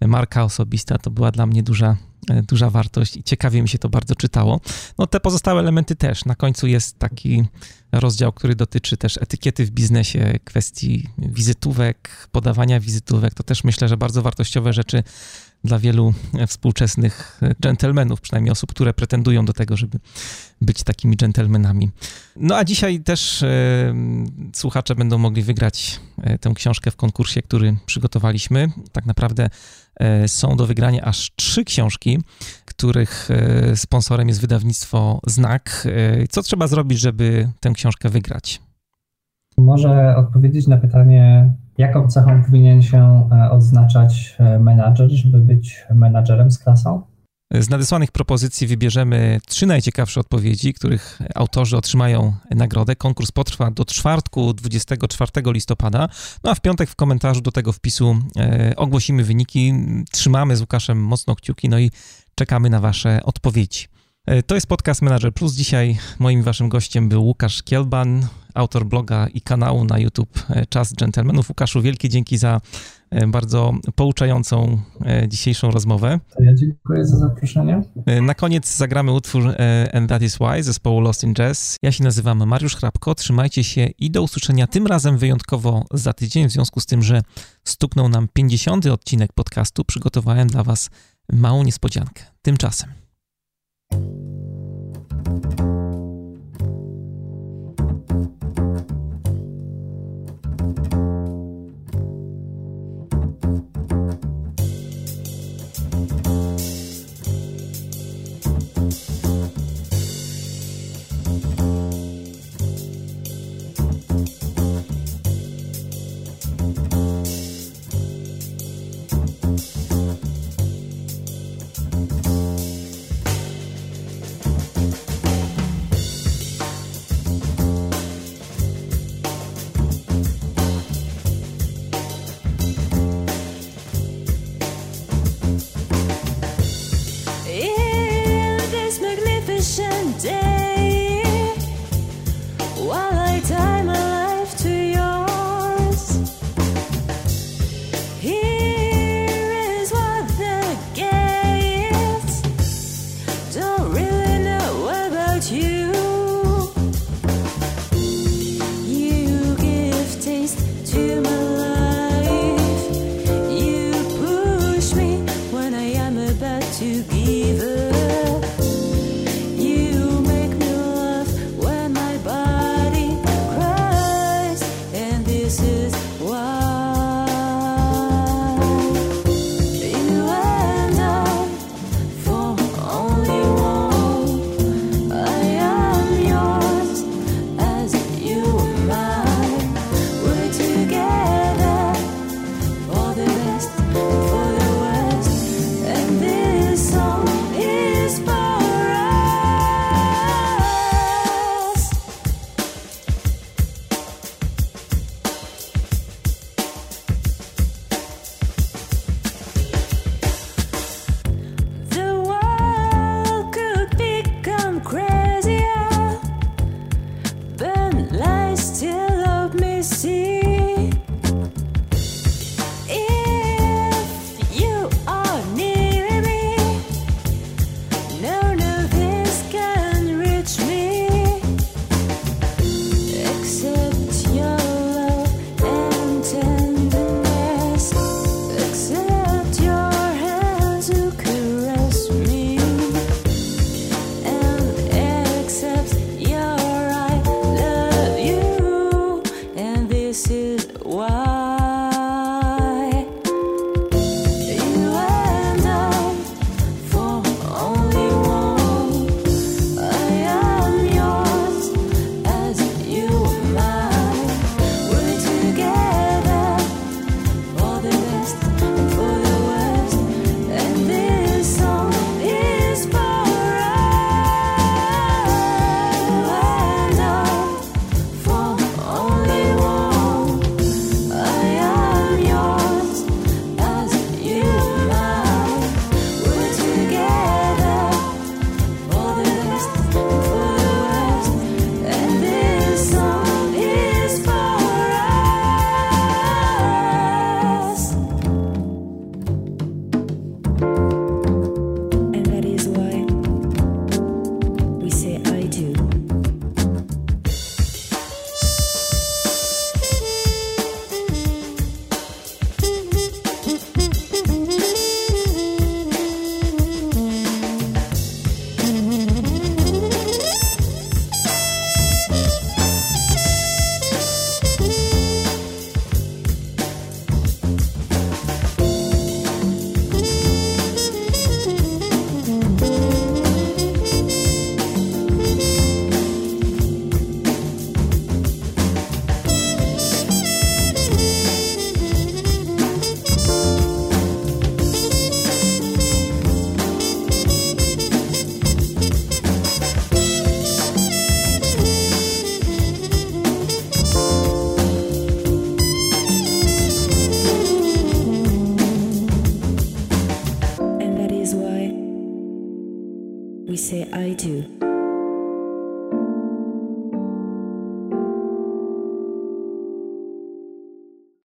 marka 0.00 0.44
osobista, 0.44 0.98
to 0.98 1.10
była 1.10 1.30
dla 1.30 1.46
mnie 1.46 1.62
duża, 1.62 1.96
duża 2.28 2.70
wartość 2.70 3.16
i 3.16 3.22
ciekawie 3.22 3.62
mi 3.62 3.68
się 3.68 3.78
to 3.78 3.88
bardzo 3.88 4.14
czytało. 4.14 4.60
No 4.98 5.06
te 5.06 5.20
pozostałe 5.20 5.60
elementy 5.60 5.96
też. 5.96 6.24
Na 6.24 6.34
końcu 6.34 6.66
jest 6.66 6.98
taki 6.98 7.44
rozdział, 7.92 8.32
który 8.32 8.54
dotyczy 8.54 8.96
też 8.96 9.18
etykiety 9.22 9.66
w 9.66 9.70
biznesie, 9.70 10.38
kwestii 10.44 11.08
wizytówek, 11.18 12.28
podawania 12.32 12.80
wizytówek. 12.80 13.34
To 13.34 13.42
też 13.42 13.64
myślę, 13.64 13.88
że 13.88 13.96
bardzo 13.96 14.22
wartościowe 14.22 14.72
rzeczy 14.72 15.02
dla 15.64 15.78
wielu 15.78 16.14
współczesnych 16.46 17.40
dżentelmenów, 17.62 18.20
przynajmniej 18.20 18.52
osób, 18.52 18.70
które 18.70 18.94
pretendują 18.94 19.44
do 19.44 19.52
tego, 19.52 19.76
żeby 19.76 19.98
być 20.60 20.82
takimi 20.82 21.16
dżentelmenami. 21.16 21.90
No 22.36 22.56
a 22.56 22.64
dzisiaj 22.64 23.00
też 23.00 23.42
e, 23.42 23.94
słuchacze 24.54 24.94
będą 24.94 25.18
mogli 25.18 25.42
wygrać 25.42 26.00
e, 26.22 26.38
tę 26.38 26.52
książkę 26.54 26.90
w 26.90 26.96
konkursie, 26.96 27.42
który 27.42 27.76
przygotowaliśmy. 27.86 28.72
Tak 28.92 29.06
naprawdę 29.06 29.44
e, 29.44 29.50
są 30.26 30.56
do 30.56 30.66
wygrania 30.66 31.02
aż 31.02 31.32
trzy 31.36 31.64
książki, 31.64 32.18
których 32.64 33.28
e, 33.30 33.76
sponsorem 33.76 34.28
jest 34.28 34.40
wydawnictwo 34.40 35.20
Znak. 35.26 35.86
E, 35.86 36.26
co 36.26 36.42
trzeba 36.42 36.66
zrobić, 36.66 37.00
żeby 37.00 37.48
tę 37.60 37.70
książkę 37.70 38.08
wygrać? 38.08 38.62
Może 39.58 40.16
odpowiedzieć 40.16 40.66
na 40.66 40.76
pytanie, 40.76 41.54
jaką 41.78 42.08
cechą 42.08 42.44
powinien 42.44 42.82
się 42.82 43.28
e, 43.32 43.50
odznaczać 43.50 44.36
menadżer, 44.60 45.10
żeby 45.10 45.38
być 45.38 45.86
menadżerem 45.94 46.50
z 46.50 46.58
klasą? 46.58 47.02
Z 47.60 47.70
nadesłanych 47.70 48.12
propozycji 48.12 48.66
wybierzemy 48.66 49.40
trzy 49.46 49.66
najciekawsze 49.66 50.20
odpowiedzi, 50.20 50.74
których 50.74 51.18
autorzy 51.34 51.76
otrzymają 51.76 52.34
nagrodę. 52.50 52.96
Konkurs 52.96 53.30
potrwa 53.32 53.70
do 53.70 53.84
czwartku 53.84 54.52
24 54.52 55.30
listopada. 55.46 56.08
No 56.44 56.50
a 56.50 56.54
w 56.54 56.60
piątek 56.60 56.90
w 56.90 56.96
komentarzu 56.96 57.40
do 57.40 57.52
tego 57.52 57.72
wpisu 57.72 58.16
e, 58.36 58.72
ogłosimy 58.76 59.24
wyniki. 59.24 59.74
Trzymamy 60.10 60.56
z 60.56 60.60
Łukaszem 60.60 61.04
mocno 61.04 61.36
kciuki, 61.36 61.68
no 61.68 61.78
i 61.78 61.90
czekamy 62.34 62.70
na 62.70 62.80
Wasze 62.80 63.20
odpowiedzi. 63.24 63.86
E, 64.26 64.42
to 64.42 64.54
jest 64.54 64.66
podcast 64.66 65.02
Manager 65.02 65.34
Plus. 65.34 65.54
Dzisiaj 65.54 65.98
moim 66.18 66.42
waszym 66.42 66.68
gościem 66.68 67.08
był 67.08 67.24
Łukasz 67.24 67.62
Kielban, 67.62 68.26
autor 68.54 68.86
bloga 68.86 69.28
i 69.28 69.40
kanału 69.40 69.84
na 69.84 69.98
YouTube 69.98 70.46
e, 70.50 70.66
Czas 70.66 70.92
Gentlemanów. 70.92 71.48
Łukaszu, 71.48 71.82
wielkie 71.82 72.08
dzięki 72.08 72.38
za 72.38 72.60
bardzo 73.28 73.72
pouczającą 73.94 74.80
dzisiejszą 75.28 75.70
rozmowę. 75.70 76.20
Ja 76.40 76.54
dziękuję 76.54 77.06
za 77.06 77.16
zaproszenie. 77.16 77.82
Na 78.22 78.34
koniec 78.34 78.76
zagramy 78.76 79.12
utwór 79.12 79.54
And 79.92 80.08
That 80.08 80.22
Is 80.22 80.36
Why 80.36 80.62
zespołu 80.62 81.00
Lost 81.00 81.24
in 81.24 81.34
Jazz. 81.34 81.76
Ja 81.82 81.92
się 81.92 82.04
nazywam 82.04 82.46
Mariusz 82.46 82.76
Hrabko. 82.76 83.14
Trzymajcie 83.14 83.64
się 83.64 83.86
i 83.86 84.10
do 84.10 84.22
usłyszenia 84.22 84.66
tym 84.66 84.86
razem 84.86 85.18
wyjątkowo 85.18 85.84
za 85.90 86.12
tydzień, 86.12 86.48
w 86.48 86.52
związku 86.52 86.80
z 86.80 86.86
tym, 86.86 87.02
że 87.02 87.22
stuknął 87.64 88.08
nam 88.08 88.28
50. 88.32 88.86
odcinek 88.86 89.32
podcastu. 89.32 89.84
Przygotowałem 89.84 90.48
dla 90.48 90.62
was 90.62 90.90
małą 91.32 91.62
niespodziankę. 91.62 92.24
Tymczasem. 92.42 92.92